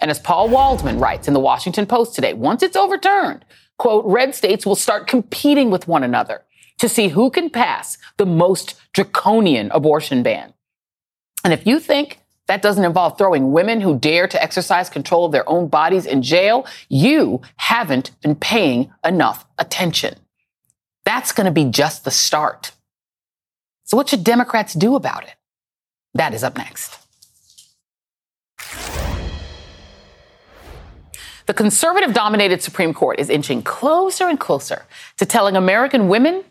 And 0.00 0.10
as 0.10 0.18
Paul 0.18 0.48
Waldman 0.48 0.98
writes 0.98 1.28
in 1.28 1.34
the 1.34 1.40
Washington 1.40 1.86
Post 1.86 2.14
today, 2.16 2.34
once 2.34 2.62
it's 2.64 2.76
overturned, 2.76 3.44
quote, 3.78 4.04
red 4.04 4.34
states 4.34 4.66
will 4.66 4.74
start 4.74 5.06
competing 5.06 5.70
with 5.70 5.86
one 5.86 6.02
another 6.02 6.42
to 6.78 6.88
see 6.88 7.08
who 7.08 7.30
can 7.30 7.48
pass 7.48 7.98
the 8.16 8.26
most 8.26 8.74
draconian 8.92 9.70
abortion 9.70 10.24
ban. 10.24 10.54
And 11.44 11.52
if 11.52 11.68
you 11.68 11.78
think 11.78 12.18
that 12.48 12.62
doesn't 12.62 12.84
involve 12.84 13.16
throwing 13.16 13.52
women 13.52 13.80
who 13.80 13.96
dare 13.96 14.26
to 14.26 14.42
exercise 14.42 14.90
control 14.90 15.24
of 15.24 15.30
their 15.30 15.48
own 15.48 15.68
bodies 15.68 16.06
in 16.06 16.22
jail, 16.22 16.66
you 16.88 17.40
haven't 17.56 18.10
been 18.22 18.34
paying 18.34 18.92
enough 19.04 19.46
attention. 19.58 20.16
That's 21.04 21.32
going 21.32 21.46
to 21.46 21.50
be 21.50 21.64
just 21.64 22.04
the 22.04 22.10
start. 22.10 22.72
So, 23.84 23.96
what 23.96 24.08
should 24.08 24.24
Democrats 24.24 24.74
do 24.74 24.94
about 24.94 25.24
it? 25.24 25.34
That 26.14 26.34
is 26.34 26.44
up 26.44 26.56
next. 26.56 26.98
The 31.46 31.54
conservative 31.54 32.14
dominated 32.14 32.62
Supreme 32.62 32.94
Court 32.94 33.18
is 33.18 33.28
inching 33.28 33.62
closer 33.62 34.28
and 34.28 34.38
closer 34.38 34.86
to 35.18 35.26
telling 35.26 35.56
American 35.56 36.08
women 36.08 36.44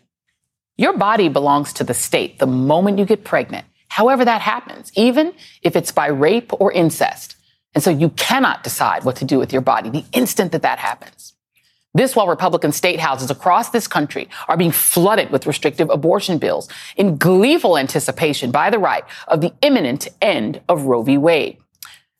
your 0.76 0.96
body 0.96 1.28
belongs 1.28 1.72
to 1.74 1.84
the 1.84 1.94
state 1.94 2.38
the 2.38 2.46
moment 2.46 2.98
you 2.98 3.04
get 3.04 3.24
pregnant 3.24 3.66
however 3.92 4.24
that 4.24 4.40
happens, 4.40 4.90
even 4.96 5.34
if 5.60 5.76
it's 5.76 5.92
by 5.92 6.06
rape 6.06 6.50
or 6.58 6.72
incest. 6.72 7.36
And 7.74 7.84
so 7.84 7.90
you 7.90 8.08
cannot 8.08 8.64
decide 8.64 9.04
what 9.04 9.16
to 9.16 9.26
do 9.26 9.38
with 9.38 9.52
your 9.52 9.60
body 9.60 9.90
the 9.90 10.04
instant 10.12 10.52
that 10.52 10.62
that 10.62 10.78
happens. 10.78 11.34
This 11.94 12.16
while 12.16 12.26
Republican 12.26 12.72
state 12.72 13.00
houses 13.00 13.30
across 13.30 13.68
this 13.68 13.86
country 13.86 14.28
are 14.48 14.56
being 14.56 14.72
flooded 14.72 15.30
with 15.30 15.46
restrictive 15.46 15.90
abortion 15.90 16.38
bills 16.38 16.68
in 16.96 17.18
gleeful 17.18 17.76
anticipation 17.76 18.50
by 18.50 18.70
the 18.70 18.78
right 18.78 19.04
of 19.28 19.42
the 19.42 19.52
imminent 19.60 20.08
end 20.22 20.62
of 20.70 20.84
Roe 20.84 21.02
v. 21.02 21.18
Wade. 21.18 21.58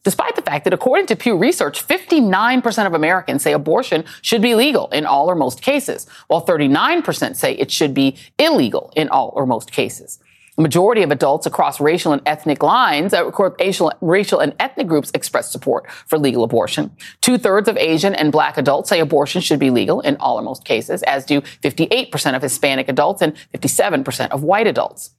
Despite 0.05 0.37
the 0.37 0.43
fact 0.43 0.65
that 0.65 0.75
according 0.75 1.07
to 1.07 1.17
Pew 1.17 1.39
Research, 1.39 1.87
59% 1.87 2.87
of 2.87 2.93
Americans 2.93 3.43
say 3.43 3.53
abortion 3.53 4.05
should 4.21 4.43
be 4.43 4.55
legal 4.55 4.89
in 4.89 5.07
all 5.07 5.31
or 5.31 5.37
most 5.37 5.63
cases, 5.63 6.07
while 6.27 6.45
39% 6.45 7.37
say 7.37 7.55
it 7.55 7.71
should 7.71 7.95
be 7.95 8.17
illegal 8.39 8.93
in 8.97 9.09
all 9.09 9.33
or 9.35 9.47
most 9.47 9.71
cases. 9.71 10.19
Majority 10.59 11.03
of 11.03 11.11
adults 11.11 11.47
across 11.47 11.81
racial 11.81 12.13
and 12.13 12.21
ethnic 12.27 12.63
lines, 12.63 13.15
uh, 13.15 13.31
racial, 13.59 13.91
racial 14.03 14.39
and 14.39 14.55
ethnic 14.61 14.87
groups 14.87 15.11
express 15.15 15.51
support 15.51 15.91
for 15.91 16.19
legal 16.19 16.45
abortion. 16.45 16.95
Two 17.23 17.39
thirds 17.39 17.69
of 17.69 17.79
Asian 17.79 18.15
and 18.15 18.31
black 18.31 18.59
adults 18.59 18.91
say 18.91 19.01
abortion 19.01 19.41
should 19.41 19.59
be 19.59 19.71
legal 19.71 20.01
in 20.01 20.17
all 20.17 20.39
or 20.39 20.43
most 20.43 20.67
cases, 20.67 21.03
as 21.05 21.25
do 21.25 21.41
58% 21.41 22.37
of 22.37 22.43
Hispanic 22.43 22.91
adults 22.91 23.23
and 23.23 23.35
57% 23.55 24.29
of 24.29 24.43
white 24.43 24.67
adults. 24.67 25.13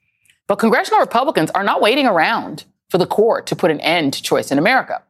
But 0.48 0.58
congressional 0.58 1.00
Republicans 1.00 1.50
are 1.52 1.64
not 1.64 1.82
waiting 1.82 2.06
around 2.06 2.66
for 2.90 3.00
the 3.00 3.08
court 3.08 3.48
to 3.48 3.56
put 3.56 3.72
an 3.72 3.80
end 3.80 4.14
to 4.14 4.22
choice 4.22 4.52
in 4.52 4.60
America. 4.60 5.02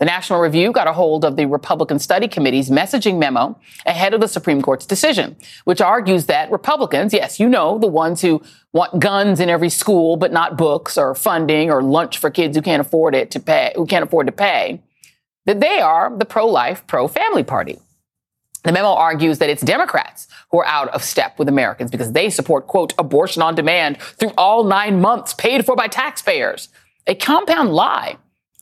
The 0.00 0.06
National 0.06 0.40
Review 0.40 0.72
got 0.72 0.88
a 0.88 0.94
hold 0.94 1.26
of 1.26 1.36
the 1.36 1.44
Republican 1.44 1.98
Study 1.98 2.26
Committee's 2.26 2.70
messaging 2.70 3.18
memo 3.18 3.60
ahead 3.84 4.14
of 4.14 4.22
the 4.22 4.28
Supreme 4.28 4.62
Court's 4.62 4.86
decision, 4.86 5.36
which 5.64 5.82
argues 5.82 6.24
that 6.24 6.50
Republicans, 6.50 7.12
yes, 7.12 7.38
you 7.38 7.50
know, 7.50 7.78
the 7.78 7.86
ones 7.86 8.22
who 8.22 8.40
want 8.72 8.98
guns 8.98 9.40
in 9.40 9.50
every 9.50 9.68
school 9.68 10.16
but 10.16 10.32
not 10.32 10.56
books 10.56 10.96
or 10.96 11.14
funding 11.14 11.70
or 11.70 11.82
lunch 11.82 12.16
for 12.16 12.30
kids 12.30 12.56
who 12.56 12.62
can't 12.62 12.80
afford 12.80 13.14
it 13.14 13.30
to 13.32 13.40
pay, 13.40 13.72
who 13.76 13.84
can't 13.84 14.02
afford 14.02 14.26
to 14.26 14.32
pay, 14.32 14.82
that 15.44 15.60
they 15.60 15.82
are 15.82 16.16
the 16.16 16.24
pro-life, 16.24 16.86
pro-family 16.86 17.42
party. 17.42 17.78
The 18.64 18.72
memo 18.72 18.94
argues 18.94 19.38
that 19.38 19.50
it's 19.50 19.62
Democrats 19.62 20.28
who 20.50 20.60
are 20.60 20.66
out 20.66 20.88
of 20.88 21.04
step 21.04 21.38
with 21.38 21.48
Americans 21.48 21.90
because 21.90 22.12
they 22.12 22.30
support, 22.30 22.66
quote, 22.66 22.94
abortion 22.96 23.42
on 23.42 23.54
demand 23.54 24.00
through 24.00 24.32
all 24.38 24.64
nine 24.64 24.98
months 25.02 25.34
paid 25.34 25.66
for 25.66 25.76
by 25.76 25.88
taxpayers. 25.88 26.70
A 27.06 27.14
compound 27.14 27.74
lie 27.74 28.16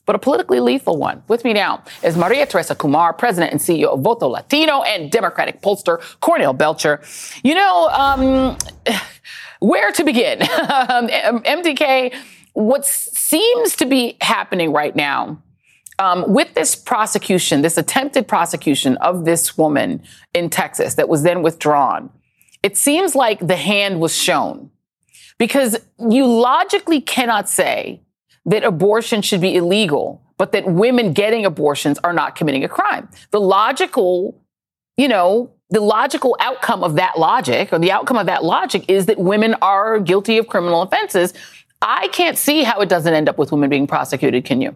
but 0.09 0.17
a 0.17 0.19
politically 0.19 0.59
lethal 0.59 0.97
one. 0.97 1.23
With 1.29 1.45
me 1.45 1.53
now 1.53 1.85
is 2.03 2.17
Maria 2.17 2.47
Teresa 2.47 2.75
Kumar, 2.75 3.13
President 3.13 3.53
and 3.53 3.61
CEO 3.61 3.89
of 3.89 4.01
Voto 4.01 4.27
Latino 4.27 4.81
and 4.81 5.13
Democratic 5.13 5.61
pollster 5.61 6.01
Cornell 6.21 6.55
Belcher. 6.55 7.03
You 7.45 7.55
know, 7.55 7.89
um, 7.89 8.57
where 9.59 9.93
to 9.93 10.05
begin? 10.05 10.39
MTK, 10.41 12.15
what 12.55 12.87
seems 12.87 13.77
to 13.77 13.85
be 13.85 14.17
happening 14.23 14.73
right 14.73 14.97
now 14.97 15.43
um, 15.99 16.33
with 16.33 16.55
this 16.55 16.75
prosecution, 16.75 17.61
this 17.61 17.77
attempted 17.77 18.27
prosecution 18.27 18.97
of 19.03 19.27
this 19.27 19.59
woman 19.59 20.03
in 20.33 20.49
Texas 20.49 20.95
that 20.95 21.11
was 21.11 21.23
then 21.23 21.43
withdrawn, 21.43 22.09
it 22.63 22.79
seems 22.79 23.15
like 23.15 23.47
the 23.47 23.57
hand 23.57 24.01
was 24.01 24.17
shown 24.17 24.71
because 25.37 25.77
you 26.09 26.27
logically 26.27 27.03
cannot 27.03 27.47
say 27.47 28.01
that 28.49 28.65
abortion 28.65 29.21
should 29.23 29.41
be 29.41 29.57
illegal, 29.57 30.23
but 30.39 30.53
that 30.53 30.67
women 30.67 31.13
getting 31.13 31.45
abortions 31.45 31.99
are 32.03 32.15
not 32.15 32.35
committing 32.35 32.65
a 32.65 32.69
crime. 32.69 33.09
The 33.31 33.41
logical, 33.41 34.41
you 34.97 35.07
know, 35.07 35.51
the 35.71 35.81
logical 35.81 36.35
outcome 36.41 36.83
of 36.83 36.95
that 36.95 37.19
logic 37.19 37.73
or 37.73 37.79
the 37.79 37.93
outcome 37.93 38.17
of 38.17 38.27
that 38.27 38.43
logic 38.45 38.87
is 38.89 39.05
that 39.07 39.19
women 39.19 39.55
are 39.61 40.01
guilty 40.01 40.39
of 40.39 40.49
criminal 40.49 40.81
offenses. 40.81 41.35
I 41.83 42.09
can't 42.09 42.39
see 42.39 42.63
how 42.63 42.81
it 42.81 42.89
doesn't 42.89 43.13
end 43.13 43.29
up 43.29 43.37
with 43.37 43.53
women 43.53 43.69
being 43.69 43.87
prosecuted. 43.87 44.47
Can 44.47 44.63
you? 44.63 44.75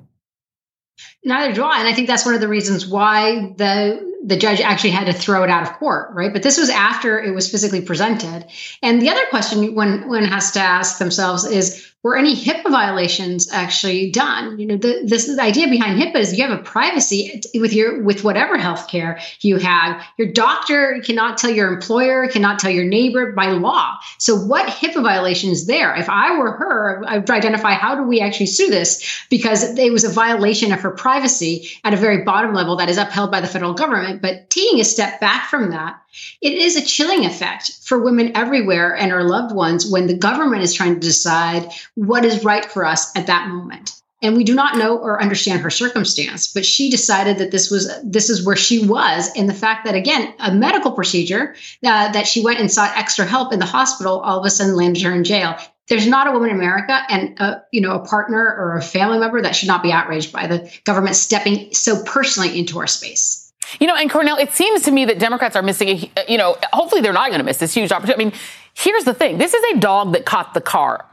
Neither 1.25 1.55
do 1.55 1.63
I. 1.63 1.79
And 1.79 1.89
I 1.89 1.95
think 1.95 2.09
that's 2.09 2.27
one 2.27 2.35
of 2.35 2.43
the 2.43 2.49
reasons 2.49 2.87
why 2.87 3.55
the 3.57 4.13
the 4.25 4.37
judge 4.37 4.61
actually 4.61 4.91
had 4.91 5.07
to 5.07 5.13
throw 5.13 5.43
it 5.43 5.51
out 5.51 5.63
of 5.65 5.73
court, 5.79 6.11
right? 6.13 6.33
But 6.33 6.45
this 6.45 6.59
was 6.59 6.69
after 6.69 7.21
it 7.21 7.35
was 7.35 7.51
physically 7.51 7.81
presented. 7.81 8.47
And 8.83 9.01
the 9.01 9.09
other 9.09 9.25
question 9.31 9.75
one 9.75 10.09
one 10.09 10.25
has 10.25 10.53
to 10.53 10.61
ask 10.61 10.99
themselves 10.99 11.45
is 11.45 11.92
were 12.03 12.17
any 12.17 12.35
HIPAA 12.35 12.71
violations 12.71 13.49
actually 13.53 14.11
done? 14.11 14.59
You 14.59 14.67
know, 14.67 14.77
the, 14.77 15.03
this 15.05 15.27
the 15.27 15.41
idea 15.41 15.69
behind 15.69 16.01
HIPAA 16.01 16.17
is 16.17 16.37
you 16.37 16.47
have 16.47 16.59
a 16.59 16.63
privacy 16.63 17.41
with 17.55 17.73
your 17.73 18.03
with 18.03 18.25
whatever 18.25 18.59
healthcare 18.59 19.21
you 19.41 19.59
have. 19.59 20.03
Your 20.17 20.33
doctor 20.33 21.01
cannot 21.05 21.39
tell 21.39 21.51
your 21.51 21.73
employer, 21.73 22.27
cannot 22.27 22.59
tell 22.59 22.71
your 22.71 22.85
neighbor 22.85 23.33
by 23.33 23.47
law. 23.47 23.99
So, 24.19 24.37
what 24.37 24.69
HIPAA 24.69 25.03
violation 25.03 25.51
is 25.51 25.67
there? 25.67 25.95
If 25.95 26.09
I 26.09 26.37
were 26.37 26.53
her, 26.53 27.05
I 27.07 27.19
would 27.19 27.31
identify 27.31 27.75
how 27.75 27.95
do 27.95 28.03
we 28.03 28.21
actually 28.21 28.47
sue 28.47 28.69
this 28.69 29.25
because 29.31 29.79
it 29.79 29.93
was 29.93 30.03
a 30.05 30.11
violation 30.11 30.73
of 30.73 30.81
her 30.81 30.91
privacy 30.91 31.69
at 31.85 31.95
a 31.95 31.97
very 31.97 32.25
bottom 32.25 32.53
level 32.53 32.77
that 32.77 32.89
is 32.89 32.99
upheld 32.99 33.31
by 33.31 33.41
the 33.41 33.47
federal 33.47 33.75
government. 33.75 34.21
But 34.21 34.51
taking 34.51 34.81
a 34.81 34.85
step 34.85 35.21
back 35.21 35.49
from 35.49 35.71
that, 35.71 36.02
it 36.41 36.53
is 36.53 36.77
a 36.77 36.85
chilling 36.85 37.25
effect 37.25 37.73
for 37.83 38.03
women 38.03 38.37
everywhere 38.37 38.95
and 38.97 39.13
our 39.13 39.25
loved 39.25 39.55
ones 39.55 39.91
when 39.91 40.07
the 40.07 40.17
government 40.17 40.63
is 40.63 40.75
trying 40.75 40.95
to 40.95 41.01
decide 41.01 41.71
what 41.95 42.25
is 42.25 42.45
right 42.45 42.65
for 42.65 42.85
us 42.85 43.15
at 43.17 43.27
that 43.27 43.49
moment. 43.49 44.03
And 44.23 44.37
we 44.37 44.45
do 44.45 44.55
not 44.55 44.77
know 44.77 44.97
or 44.99 45.21
understand 45.21 45.63
her 45.63 45.71
circumstance, 45.71 46.47
but 46.47 46.65
she 46.65 46.89
decided 46.89 47.39
that 47.39 47.51
this 47.51 47.73
was 47.73 47.91
this 48.05 48.31
is 48.31 48.47
where 48.47 48.55
she 48.55 48.87
was, 48.87 49.29
and 49.37 49.49
the 49.49 49.55
fact 49.55 49.85
that 49.85 49.97
again 49.97 50.33
a 50.39 50.55
medical 50.55 50.93
procedure 50.93 51.57
uh, 51.85 52.13
that 52.13 52.29
she 52.29 52.41
went 52.41 52.61
and 52.61 52.71
sought 52.71 52.97
extra 52.97 53.25
help 53.25 53.53
in 53.53 53.59
the 53.59 53.67
hospital 53.67 54.21
all 54.21 54.39
of 54.39 54.47
a 54.47 54.51
sudden 54.51 54.77
landed 54.77 55.03
her 55.03 55.13
in 55.13 55.25
jail. 55.25 55.57
There's 55.89 56.07
not 56.07 56.29
a 56.29 56.31
woman 56.31 56.51
in 56.51 56.57
America 56.57 57.01
and 57.09 57.37
a, 57.41 57.65
you 57.73 57.81
know 57.81 57.97
a 57.97 58.07
partner 58.07 58.39
or 58.39 58.77
a 58.77 58.83
family 58.83 59.19
member 59.19 59.43
that 59.43 59.57
should 59.57 59.67
not 59.67 59.83
be 59.83 59.91
outraged 59.91 60.33
by 60.33 60.47
the 60.47 60.73
government 60.85 61.17
stepping 61.17 61.75
so 61.75 62.01
personally 62.05 62.57
into 62.57 62.79
our 62.79 62.87
space. 62.87 63.42
You 63.81 63.87
know, 63.87 63.97
and 63.97 64.11
Cornell, 64.11 64.37
it 64.37 64.53
seems 64.53 64.83
to 64.83 64.91
me 64.91 65.05
that 65.07 65.19
Democrats 65.19 65.57
are 65.57 65.63
missing 65.63 65.89
a, 65.89 66.11
you 66.29 66.39
know, 66.39 66.57
hopefully 66.73 67.01
they're 67.01 67.13
not 67.13 67.29
going 67.29 67.41
to 67.41 67.45
miss 67.45 67.59
this 67.59 67.75
huge 67.75 67.93
opportunity. 67.93 68.23
I 68.23 68.25
mean, 68.25 68.35
here's 68.75 69.05
the 69.05 69.15
thing. 69.15 69.39
This 69.39 69.55
is 69.55 69.65
a 69.75 69.79
dog 69.79 70.13
that 70.13 70.25
caught 70.25 70.55
the 70.55 70.61
car 70.61 71.07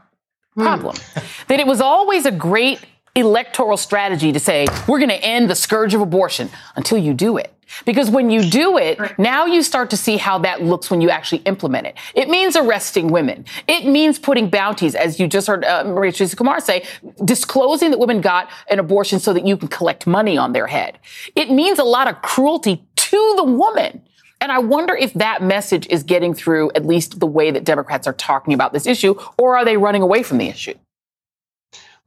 problem. 0.56 0.96
Mm. 0.96 1.46
that 1.46 1.60
it 1.60 1.66
was 1.66 1.80
always 1.80 2.26
a 2.26 2.30
great 2.30 2.80
electoral 3.20 3.76
strategy 3.76 4.32
to 4.32 4.40
say, 4.40 4.66
we're 4.88 4.98
going 4.98 5.10
to 5.10 5.24
end 5.24 5.48
the 5.48 5.54
scourge 5.54 5.94
of 5.94 6.00
abortion 6.00 6.50
until 6.76 6.98
you 6.98 7.14
do 7.14 7.36
it. 7.36 7.54
Because 7.84 8.10
when 8.10 8.30
you 8.30 8.42
do 8.42 8.78
it, 8.78 8.98
now 9.16 9.46
you 9.46 9.62
start 9.62 9.90
to 9.90 9.96
see 9.96 10.16
how 10.16 10.38
that 10.38 10.60
looks 10.62 10.90
when 10.90 11.00
you 11.00 11.08
actually 11.08 11.42
implement 11.42 11.86
it. 11.86 11.96
It 12.14 12.28
means 12.28 12.56
arresting 12.56 13.08
women. 13.08 13.44
It 13.68 13.86
means 13.86 14.18
putting 14.18 14.50
bounties, 14.50 14.96
as 14.96 15.20
you 15.20 15.28
just 15.28 15.46
heard 15.46 15.64
uh, 15.64 15.84
Maria 15.84 16.10
Teresa 16.10 16.34
Kumar 16.34 16.60
say, 16.60 16.84
disclosing 17.24 17.92
that 17.92 17.98
women 17.98 18.20
got 18.20 18.50
an 18.68 18.80
abortion 18.80 19.20
so 19.20 19.32
that 19.32 19.46
you 19.46 19.56
can 19.56 19.68
collect 19.68 20.06
money 20.06 20.36
on 20.36 20.52
their 20.52 20.66
head. 20.66 20.98
It 21.36 21.50
means 21.50 21.78
a 21.78 21.84
lot 21.84 22.08
of 22.08 22.20
cruelty 22.22 22.84
to 22.96 23.34
the 23.36 23.44
woman. 23.44 24.02
And 24.40 24.50
I 24.50 24.58
wonder 24.58 24.96
if 24.96 25.12
that 25.14 25.42
message 25.42 25.86
is 25.88 26.02
getting 26.02 26.34
through 26.34 26.72
at 26.74 26.86
least 26.86 27.20
the 27.20 27.26
way 27.26 27.50
that 27.50 27.64
Democrats 27.64 28.08
are 28.08 28.14
talking 28.14 28.54
about 28.54 28.72
this 28.72 28.86
issue, 28.86 29.14
or 29.38 29.56
are 29.56 29.64
they 29.64 29.76
running 29.76 30.02
away 30.02 30.22
from 30.22 30.38
the 30.38 30.48
issue? 30.48 30.74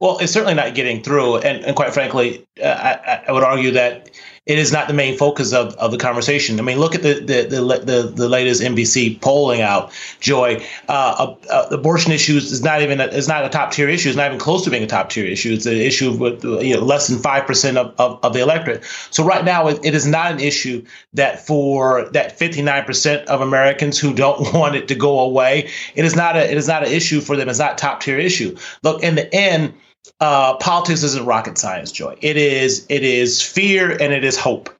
Well, 0.00 0.18
it's 0.18 0.32
certainly 0.32 0.54
not 0.54 0.74
getting 0.74 1.02
through. 1.02 1.36
And, 1.38 1.64
and 1.64 1.76
quite 1.76 1.94
frankly, 1.94 2.46
uh, 2.62 2.66
I, 2.66 3.24
I, 3.28 3.32
would 3.32 3.44
argue 3.44 3.70
that 3.72 4.10
it 4.44 4.58
is 4.58 4.72
not 4.72 4.88
the 4.88 4.92
main 4.92 5.16
focus 5.16 5.54
of, 5.54 5.72
of 5.74 5.92
the 5.92 5.96
conversation. 5.96 6.58
I 6.58 6.62
mean, 6.62 6.78
look 6.78 6.94
at 6.96 7.02
the 7.02 7.14
the 7.14 7.42
the, 7.48 7.78
the, 7.78 8.12
the 8.14 8.28
latest 8.28 8.60
NBC 8.60 9.20
polling 9.20 9.62
out, 9.62 9.92
Joy. 10.20 10.66
Uh, 10.88 11.34
uh, 11.48 11.68
abortion 11.70 12.12
issues 12.12 12.50
is 12.50 12.62
not 12.62 12.82
even 12.82 13.00
a, 13.00 13.04
is 13.06 13.28
not 13.28 13.44
a 13.44 13.48
top 13.48 13.70
tier 13.70 13.88
issue. 13.88 14.08
It's 14.08 14.16
not 14.16 14.26
even 14.26 14.38
close 14.38 14.64
to 14.64 14.70
being 14.70 14.82
a 14.82 14.86
top 14.88 15.10
tier 15.10 15.24
issue. 15.24 15.54
It's 15.54 15.64
an 15.64 15.74
issue 15.74 16.12
with 16.12 16.44
you 16.44 16.74
know, 16.74 16.84
less 16.84 17.06
than 17.06 17.20
five 17.20 17.46
percent 17.46 17.78
of, 17.78 17.94
of, 17.98 18.18
of, 18.22 18.32
the 18.34 18.40
electorate. 18.40 18.84
So 19.10 19.24
right 19.24 19.44
now, 19.44 19.68
it, 19.68 19.80
it 19.84 19.94
is 19.94 20.06
not 20.06 20.32
an 20.32 20.40
issue 20.40 20.84
that 21.14 21.46
for 21.46 22.10
that 22.10 22.36
fifty 22.36 22.62
nine 22.62 22.84
percent 22.84 23.28
of 23.28 23.40
Americans 23.40 23.98
who 23.98 24.12
don't 24.12 24.52
want 24.54 24.74
it 24.74 24.88
to 24.88 24.94
go 24.96 25.20
away, 25.20 25.70
it 25.94 26.04
is 26.04 26.16
not 26.16 26.36
a 26.36 26.50
it 26.50 26.58
is 26.58 26.68
not 26.68 26.82
an 26.82 26.92
issue 26.92 27.20
for 27.20 27.36
them. 27.36 27.48
It's 27.48 27.60
not 27.60 27.74
a 27.74 27.76
top 27.76 28.00
tier 28.00 28.18
issue. 28.18 28.56
Look, 28.82 29.02
in 29.02 29.14
the 29.14 29.32
end 29.34 29.72
uh, 30.20 30.56
politics 30.56 31.02
isn't 31.02 31.26
rocket 31.26 31.58
science, 31.58 31.92
Joy. 31.92 32.16
It 32.20 32.36
is 32.36 32.86
it 32.88 33.02
is 33.02 33.42
fear 33.42 33.90
and 33.90 34.12
it 34.12 34.24
is 34.24 34.38
hope. 34.38 34.70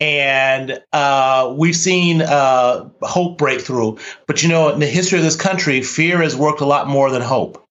And 0.00 0.82
uh, 0.92 1.54
we've 1.56 1.76
seen 1.76 2.22
uh, 2.22 2.88
hope 3.02 3.38
breakthrough, 3.38 3.96
but 4.26 4.42
you 4.42 4.48
know, 4.48 4.68
in 4.70 4.80
the 4.80 4.86
history 4.86 5.18
of 5.18 5.24
this 5.24 5.36
country, 5.36 5.80
fear 5.80 6.20
has 6.22 6.36
worked 6.36 6.60
a 6.60 6.64
lot 6.66 6.88
more 6.88 7.10
than 7.10 7.22
hope. 7.22 7.64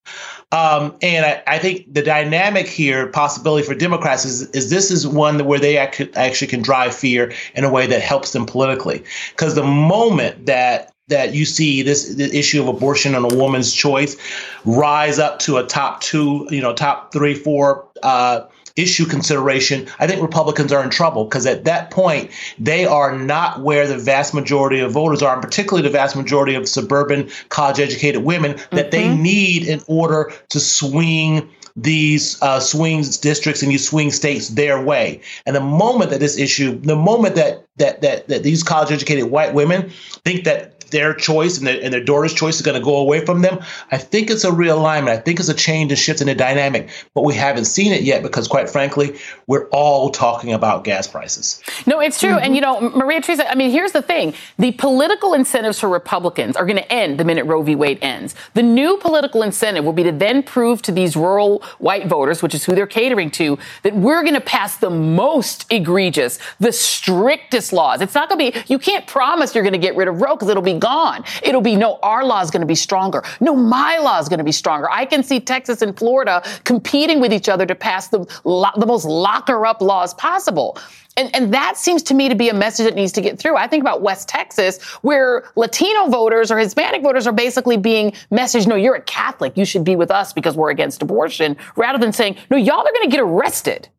Um, 0.53 0.95
and 1.01 1.25
I, 1.25 1.43
I, 1.47 1.59
think 1.59 1.93
the 1.93 2.01
dynamic 2.01 2.67
here, 2.67 3.07
possibility 3.07 3.65
for 3.65 3.73
Democrats, 3.73 4.25
is, 4.25 4.49
is 4.49 4.69
this 4.69 4.91
is 4.91 5.07
one 5.07 5.45
where 5.45 5.59
they 5.59 5.77
actually 5.77 6.47
can 6.47 6.61
drive 6.61 6.93
fear 6.93 7.31
in 7.55 7.63
a 7.63 7.71
way 7.71 7.87
that 7.87 8.01
helps 8.01 8.33
them 8.33 8.45
politically. 8.45 9.03
Because 9.29 9.55
the 9.55 9.63
moment 9.63 10.47
that 10.47 10.93
that 11.11 11.33
you 11.33 11.45
see 11.45 11.83
this 11.83 12.15
the 12.15 12.35
issue 12.37 12.61
of 12.61 12.67
abortion 12.67 13.15
and 13.15 13.31
a 13.31 13.35
woman's 13.35 13.73
choice 13.73 14.17
rise 14.65 15.19
up 15.19 15.39
to 15.39 15.57
a 15.57 15.63
top 15.63 16.01
two, 16.01 16.47
you 16.49 16.61
know, 16.61 16.73
top 16.73 17.13
three, 17.13 17.35
four 17.35 17.85
uh, 18.03 18.41
issue 18.75 19.05
consideration, 19.05 19.87
I 19.99 20.07
think 20.07 20.21
Republicans 20.21 20.71
are 20.71 20.83
in 20.83 20.89
trouble 20.89 21.25
because 21.25 21.45
at 21.45 21.65
that 21.65 21.91
point 21.91 22.31
they 22.57 22.85
are 22.85 23.17
not 23.17 23.61
where 23.61 23.87
the 23.87 23.97
vast 23.97 24.33
majority 24.33 24.79
of 24.79 24.91
voters 24.91 25.21
are, 25.21 25.33
and 25.33 25.41
particularly 25.41 25.87
the 25.87 25.91
vast 25.91 26.15
majority 26.15 26.55
of 26.55 26.67
suburban 26.67 27.29
college-educated 27.49 28.23
women 28.23 28.57
that 28.71 28.89
mm-hmm. 28.89 28.89
they 28.91 29.15
need 29.15 29.67
in 29.67 29.81
order 29.87 30.31
to 30.49 30.59
swing 30.59 31.49
these 31.75 32.41
uh, 32.41 32.59
swing 32.59 33.01
districts 33.21 33.61
and 33.61 33.71
these 33.71 33.87
swing 33.87 34.11
states 34.11 34.49
their 34.49 34.83
way. 34.83 35.21
And 35.45 35.55
the 35.55 35.61
moment 35.61 36.11
that 36.11 36.19
this 36.19 36.37
issue, 36.37 36.79
the 36.79 36.97
moment 36.97 37.35
that 37.35 37.65
that 37.77 38.01
that, 38.01 38.27
that 38.27 38.43
these 38.43 38.63
college-educated 38.63 39.25
white 39.25 39.53
women 39.53 39.89
think 40.25 40.43
that 40.43 40.70
their 40.91 41.13
choice 41.13 41.57
and 41.57 41.67
their, 41.67 41.81
and 41.81 41.93
their 41.93 42.03
daughter's 42.03 42.33
choice 42.33 42.55
is 42.55 42.61
going 42.61 42.79
to 42.79 42.83
go 42.83 42.97
away 42.97 43.25
from 43.25 43.41
them, 43.41 43.59
I 43.91 43.97
think 43.97 44.29
it's 44.29 44.43
a 44.43 44.51
realignment. 44.51 45.09
I 45.09 45.17
think 45.17 45.39
it's 45.39 45.49
a 45.49 45.53
change 45.53 45.91
and 45.91 45.99
shift 45.99 46.21
in 46.21 46.27
the 46.27 46.35
dynamic, 46.35 46.89
but 47.13 47.23
we 47.23 47.33
haven't 47.33 47.65
seen 47.65 47.91
it 47.91 48.03
yet 48.03 48.21
because, 48.21 48.47
quite 48.47 48.69
frankly, 48.69 49.17
we're 49.47 49.67
all 49.69 50.09
talking 50.09 50.53
about 50.53 50.83
gas 50.83 51.07
prices. 51.07 51.61
No, 51.85 51.99
it's 51.99 52.19
true. 52.19 52.31
Mm-hmm. 52.31 52.45
And, 52.45 52.55
you 52.55 52.61
know, 52.61 52.81
Maria 52.91 53.21
Teresa, 53.21 53.49
I 53.49 53.55
mean, 53.55 53.71
here's 53.71 53.91
the 53.91 54.01
thing 54.01 54.33
the 54.57 54.71
political 54.73 55.33
incentives 55.33 55.79
for 55.79 55.89
Republicans 55.89 56.55
are 56.55 56.65
going 56.65 56.77
to 56.77 56.91
end 56.91 57.19
the 57.19 57.23
minute 57.23 57.45
Roe 57.45 57.61
v. 57.61 57.75
Wade 57.75 57.99
ends. 58.01 58.35
The 58.53 58.63
new 58.63 58.97
political 58.97 59.43
incentive 59.43 59.85
will 59.85 59.93
be 59.93 60.03
to 60.03 60.11
then 60.11 60.43
prove 60.43 60.81
to 60.83 60.91
these 60.91 61.15
rural 61.15 61.63
white 61.79 62.07
voters, 62.07 62.43
which 62.43 62.53
is 62.53 62.65
who 62.65 62.75
they're 62.75 62.87
catering 62.87 63.31
to, 63.31 63.57
that 63.83 63.95
we're 63.95 64.21
going 64.21 64.35
to 64.35 64.41
pass 64.41 64.77
the 64.77 64.89
most 64.89 65.65
egregious, 65.71 66.39
the 66.59 66.71
strictest 66.71 67.73
laws. 67.73 68.01
It's 68.01 68.15
not 68.15 68.29
going 68.29 68.51
to 68.51 68.59
be, 68.59 68.65
you 68.67 68.79
can't 68.79 69.07
promise 69.07 69.55
you're 69.55 69.63
going 69.63 69.73
to 69.73 69.79
get 69.79 69.95
rid 69.95 70.07
of 70.07 70.21
Roe 70.21 70.35
because 70.35 70.49
it'll 70.49 70.63
be 70.63 70.73
gone. 70.81 71.23
It'll 71.41 71.61
be 71.61 71.77
no, 71.77 71.99
our 72.03 72.25
law 72.25 72.41
is 72.41 72.51
going 72.51 72.61
to 72.61 72.67
be 72.67 72.75
stronger. 72.75 73.23
No, 73.39 73.55
my 73.55 73.99
law 73.99 74.19
is 74.19 74.27
going 74.27 74.39
to 74.39 74.43
be 74.43 74.51
stronger. 74.51 74.89
I 74.91 75.05
can 75.05 75.23
see 75.23 75.39
Texas 75.39 75.81
and 75.81 75.97
Florida 75.97 76.43
competing 76.65 77.21
with 77.21 77.31
each 77.31 77.47
other 77.47 77.65
to 77.65 77.75
pass 77.75 78.09
the, 78.09 78.19
the 78.43 78.85
most 78.85 79.05
locker 79.05 79.65
up 79.65 79.81
laws 79.81 80.13
possible. 80.15 80.77
And, 81.17 81.33
and 81.35 81.53
that 81.53 81.77
seems 81.77 82.03
to 82.03 82.13
me 82.13 82.29
to 82.29 82.35
be 82.35 82.49
a 82.49 82.53
message 82.53 82.85
that 82.85 82.95
needs 82.95 83.11
to 83.13 83.21
get 83.21 83.37
through. 83.37 83.57
I 83.57 83.67
think 83.67 83.81
about 83.81 84.01
West 84.01 84.29
Texas, 84.29 84.81
where 85.01 85.43
Latino 85.55 86.07
voters 86.07 86.51
or 86.51 86.57
Hispanic 86.57 87.01
voters 87.03 87.27
are 87.27 87.33
basically 87.33 87.77
being 87.77 88.13
messaged, 88.31 88.65
no, 88.65 88.75
you're 88.75 88.95
a 88.95 89.01
Catholic. 89.01 89.57
You 89.57 89.65
should 89.65 89.83
be 89.83 89.95
with 89.95 90.09
us 90.09 90.31
because 90.31 90.55
we're 90.55 90.71
against 90.71 91.01
abortion, 91.01 91.57
rather 91.75 91.99
than 91.99 92.13
saying, 92.13 92.37
no, 92.49 92.57
y'all 92.57 92.79
are 92.79 92.93
going 92.93 93.09
to 93.09 93.11
get 93.11 93.19
arrested. 93.19 93.89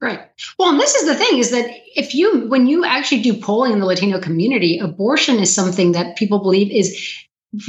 Right. 0.00 0.20
Well, 0.58 0.70
and 0.70 0.80
this 0.80 0.94
is 0.94 1.06
the 1.06 1.14
thing 1.14 1.38
is 1.38 1.50
that 1.50 1.70
if 1.94 2.14
you, 2.14 2.46
when 2.48 2.66
you 2.66 2.84
actually 2.86 3.20
do 3.20 3.34
polling 3.34 3.72
in 3.72 3.80
the 3.80 3.86
Latino 3.86 4.18
community, 4.18 4.78
abortion 4.78 5.38
is 5.38 5.54
something 5.54 5.92
that 5.92 6.16
people 6.16 6.38
believe 6.38 6.70
is 6.70 7.18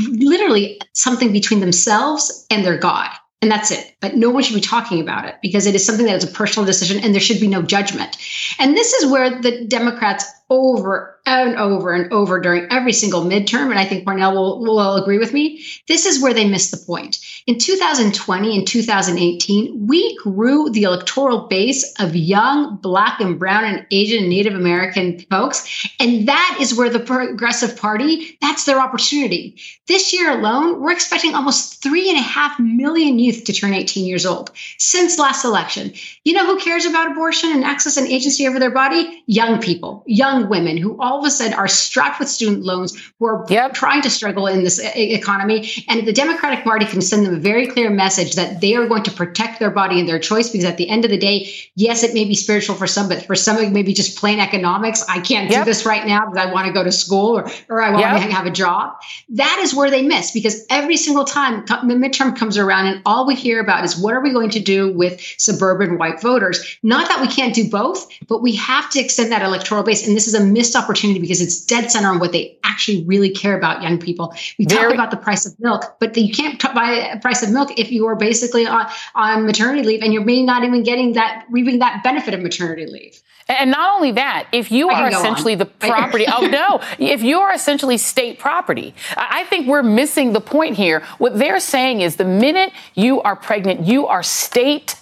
literally 0.08 0.80
something 0.94 1.34
between 1.34 1.60
themselves 1.60 2.46
and 2.50 2.66
their 2.66 2.78
God. 2.78 3.10
And 3.42 3.52
that's 3.52 3.72
it. 3.72 3.91
But 4.02 4.16
no 4.16 4.30
one 4.30 4.44
should 4.44 4.56
be 4.56 4.62
talking 4.62 5.00
about 5.00 5.26
it 5.26 5.36
because 5.42 5.66
it 5.66 5.76
is 5.76 5.86
something 5.86 6.08
that 6.08 6.16
is 6.16 6.24
a 6.24 6.34
personal 6.34 6.66
decision 6.66 7.02
and 7.04 7.14
there 7.14 7.22
should 7.22 7.40
be 7.40 7.48
no 7.48 7.62
judgment. 7.62 8.18
And 8.60 8.76
this 8.76 8.94
is 8.94 9.10
where 9.10 9.42
the 9.42 9.66
Democrats 9.66 10.26
over 10.52 11.18
and 11.26 11.56
over 11.56 11.94
and 11.94 12.12
over 12.12 12.40
during 12.40 12.68
every 12.72 12.92
single 12.92 13.24
midterm, 13.24 13.70
and 13.70 13.80
I 13.80 13.86
think 13.86 14.04
Cornell 14.04 14.34
will, 14.34 14.60
will 14.60 14.96
agree 14.96 15.18
with 15.18 15.34
me, 15.34 15.64
this 15.88 16.06
is 16.06 16.22
where 16.22 16.34
they 16.34 16.50
missed 16.50 16.72
the 16.72 16.86
point. 16.86 17.20
In 17.48 17.58
2020 17.58 18.58
and 18.58 18.68
2018, 18.68 19.88
we 19.88 20.18
grew 20.18 20.70
the 20.70 20.84
electoral 20.84 21.48
base 21.48 21.94
of 22.00 22.16
young 22.16 22.78
Black 22.78 23.20
and 23.22 23.40
Brown 23.40 23.64
and 23.64 23.86
Asian 23.92 24.20
and 24.20 24.30
Native 24.30 24.54
American 24.54 25.20
folks. 25.30 25.88
And 26.00 26.28
that 26.28 26.58
is 26.60 26.76
where 26.76 26.90
the 26.90 27.00
Progressive 27.00 27.78
Party, 27.78 28.38
that's 28.42 28.66
their 28.66 28.80
opportunity. 28.80 29.58
This 29.88 30.12
year 30.12 30.32
alone, 30.32 30.82
we're 30.82 30.92
expecting 30.92 31.34
almost 31.34 31.82
three 31.82 32.10
and 32.10 32.18
a 32.18 32.22
half 32.22 32.60
million 32.60 33.20
youth 33.20 33.46
to 33.46 33.54
turn 33.54 33.74
18 33.74 33.91
years 34.00 34.26
old 34.26 34.52
since 34.78 35.20
last 35.20 35.46
election. 35.46 35.94
You 36.24 36.34
know 36.34 36.46
who 36.46 36.60
cares 36.60 36.86
about 36.86 37.12
abortion 37.12 37.52
and 37.52 37.64
access 37.64 37.98
and 37.98 38.08
agency 38.08 38.48
over 38.48 38.60
their 38.60 38.72
body? 38.72 39.24
Young 39.26 39.60
people, 39.60 40.04
young 40.06 40.50
women 40.50 40.78
who 40.78 41.00
all 41.00 41.20
of 41.20 41.26
a 41.26 41.32
sudden 41.32 41.54
are 41.54 41.68
strapped 41.68 42.20
with 42.20 42.30
student 42.30 42.64
loans, 42.64 42.96
who 43.20 43.26
are 43.26 43.46
yep. 43.50 43.74
trying 43.74 44.02
to 44.02 44.10
struggle 44.10 44.48
in 44.48 44.64
this 44.64 44.80
eh, 44.80 44.92
economy. 44.96 45.70
And 45.88 46.08
the 46.08 46.14
Democratic 46.14 46.64
Party 46.64 46.86
can 46.86 47.02
send 47.02 47.26
them 47.26 47.36
a 47.36 47.40
very 47.40 47.68
clear 47.68 47.90
message 47.90 48.36
that 48.36 48.62
they 48.62 48.76
are 48.76 48.88
going 48.88 49.04
to 49.04 49.12
protect 49.12 49.60
their 49.60 49.72
body 49.72 50.00
and 50.00 50.08
their 50.08 50.20
choice 50.20 50.50
because 50.50 50.66
at 50.66 50.78
the 50.78 50.90
end 50.90 51.06
of 51.06 51.12
the 51.12 51.18
day, 51.18 51.52
yes, 51.76 52.04
it 52.04 52.14
may 52.14 52.26
be 52.26 52.36
spiritual 52.36 52.76
for 52.76 52.88
some, 52.88 53.10
but 53.10 53.26
for 53.26 53.36
some, 53.36 53.58
it 53.58 53.72
may 53.72 53.84
be 53.84 53.94
just 53.94 54.18
plain 54.18 54.40
economics. 54.40 55.04
I 55.08 55.20
can't 55.20 55.50
yep. 55.50 55.66
do 55.66 55.70
this 55.70 55.86
right 55.86 56.06
now 56.06 56.26
because 56.26 56.46
I 56.46 56.52
want 56.52 56.68
to 56.68 56.74
go 56.74 56.84
to 56.84 56.92
school 56.92 57.38
or, 57.38 57.50
or 57.70 57.82
I 57.82 57.92
want 57.92 58.02
yep. 58.02 58.30
to 58.30 58.36
have 58.36 58.46
a 58.46 58.52
job. 58.52 58.96
That 59.30 59.60
is 59.62 59.74
where 59.74 59.90
they 59.90 60.02
miss 60.02 60.32
because 60.32 60.66
every 60.70 60.98
single 60.98 61.26
time 61.26 61.66
the 61.66 61.96
midterm 61.96 62.38
comes 62.38 62.58
around 62.58 62.88
and 62.88 63.02
all 63.06 63.26
we 63.26 63.36
hear 63.36 63.60
about 63.60 63.81
is 63.84 63.98
what 63.98 64.14
are 64.14 64.22
we 64.22 64.32
going 64.32 64.50
to 64.52 64.60
do 64.60 64.92
with 64.92 65.22
suburban 65.38 65.98
white 65.98 66.22
voters? 66.22 66.78
Not 66.84 67.08
that 67.10 67.22
we 67.22 67.28
can't 67.28 67.54
do 67.54 67.70
both, 67.70 68.08
but 68.28 68.42
we 68.42 68.56
have 68.56 68.90
to 68.92 69.00
extend 69.00 69.32
that 69.32 69.42
electoral 69.42 69.84
base. 69.84 70.08
And 70.08 70.16
this 70.16 70.28
is 70.28 70.34
a 70.34 70.44
missed 70.44 70.76
opportunity 70.76 71.20
because 71.20 71.42
it's 71.42 71.64
dead 71.66 71.92
center 71.92 72.10
on 72.10 72.20
what 72.20 72.32
they 72.32 72.58
actually 72.64 73.04
really 73.06 73.30
care 73.30 73.58
about 73.58 73.82
young 73.82 73.98
people. 74.00 74.34
We 74.58 74.66
Very- 74.66 74.84
talk 74.84 74.94
about 74.94 75.12
the 75.12 75.18
price 75.18 75.46
of 75.46 75.60
milk, 75.60 75.98
but 76.00 76.16
you 76.18 76.34
can't 76.34 76.62
buy 76.74 77.12
a 77.14 77.20
price 77.20 77.44
of 77.44 77.52
milk 77.52 77.78
if 77.78 77.92
you 77.92 78.08
are 78.08 78.16
basically 78.16 78.66
on, 78.66 78.88
on 79.16 79.46
maternity 79.46 79.84
leave 79.84 80.02
and 80.02 80.14
you're 80.14 80.24
maybe 80.24 80.44
not 80.44 80.64
even 80.64 80.84
getting 80.84 81.14
that, 81.14 81.46
reaping 81.50 81.80
that 81.80 82.04
benefit 82.04 82.34
of 82.34 82.42
maternity 82.42 82.86
leave. 82.86 83.22
And 83.60 83.72
not 83.72 83.96
only 83.96 84.12
that, 84.14 84.48
if 84.52 84.72
you 84.72 84.90
are 84.90 85.08
essentially 85.10 85.56
the 85.56 85.66
property, 85.66 86.26
oh 86.28 86.48
no, 86.48 86.82
if 87.00 87.22
you 87.22 87.40
are 87.40 87.54
essentially 87.54 87.98
state 87.98 88.40
property, 88.40 88.94
I 89.18 89.44
think 89.46 89.68
we're 89.68 89.84
missing 89.84 90.34
the 90.34 90.42
point 90.42 90.76
here. 90.78 91.02
What 91.18 91.38
they're 91.38 91.60
saying 91.60 92.02
is 92.02 92.16
the 92.16 92.26
minute 92.26 92.72
you 92.96 93.22
are 93.22 93.36
pregnant, 93.36 93.82
you 93.82 94.08
are 94.08 94.24
state 94.24 94.96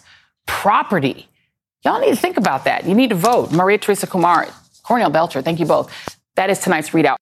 property. 0.47 1.27
Y'all 1.85 2.01
need 2.01 2.09
to 2.09 2.15
think 2.15 2.37
about 2.37 2.65
that. 2.65 2.85
You 2.85 2.95
need 2.95 3.09
to 3.09 3.15
vote. 3.15 3.51
Maria 3.51 3.77
Teresa 3.77 4.07
Kumar, 4.07 4.47
Cornell 4.83 5.09
Belcher, 5.09 5.41
thank 5.41 5.59
you 5.59 5.65
both. 5.65 6.17
That 6.35 6.49
is 6.49 6.59
tonight's 6.59 6.89
ReidOut. 6.89 7.17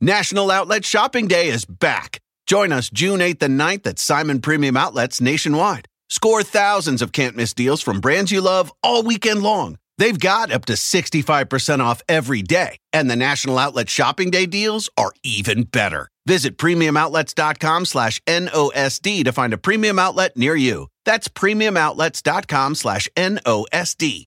National 0.00 0.50
Outlet 0.50 0.84
Shopping 0.84 1.28
Day 1.28 1.48
is 1.48 1.64
back 1.64 2.20
Join 2.50 2.72
us 2.72 2.90
June 2.90 3.20
8th 3.20 3.42
and 3.42 3.60
9th 3.60 3.86
at 3.86 4.00
Simon 4.00 4.40
Premium 4.40 4.76
Outlets 4.76 5.20
nationwide. 5.20 5.86
Score 6.08 6.42
thousands 6.42 7.00
of 7.00 7.12
can't 7.12 7.36
miss 7.36 7.54
deals 7.54 7.80
from 7.80 8.00
brands 8.00 8.32
you 8.32 8.40
love 8.40 8.72
all 8.82 9.04
weekend 9.04 9.40
long. 9.40 9.76
They've 9.98 10.18
got 10.18 10.50
up 10.50 10.64
to 10.64 10.72
65% 10.72 11.78
off 11.78 12.02
every 12.08 12.42
day, 12.42 12.78
and 12.92 13.08
the 13.08 13.14
National 13.14 13.56
Outlet 13.56 13.88
Shopping 13.88 14.32
Day 14.32 14.46
deals 14.46 14.90
are 14.96 15.12
even 15.22 15.62
better. 15.62 16.08
Visit 16.26 16.58
premiumoutlets.com 16.58 17.84
slash 17.84 18.20
NOSD 18.26 19.22
to 19.22 19.32
find 19.32 19.52
a 19.52 19.58
premium 19.58 20.00
outlet 20.00 20.36
near 20.36 20.56
you. 20.56 20.88
That's 21.04 21.28
premiumoutlets.com 21.28 22.74
slash 22.74 23.08
NOSD. 23.16 24.24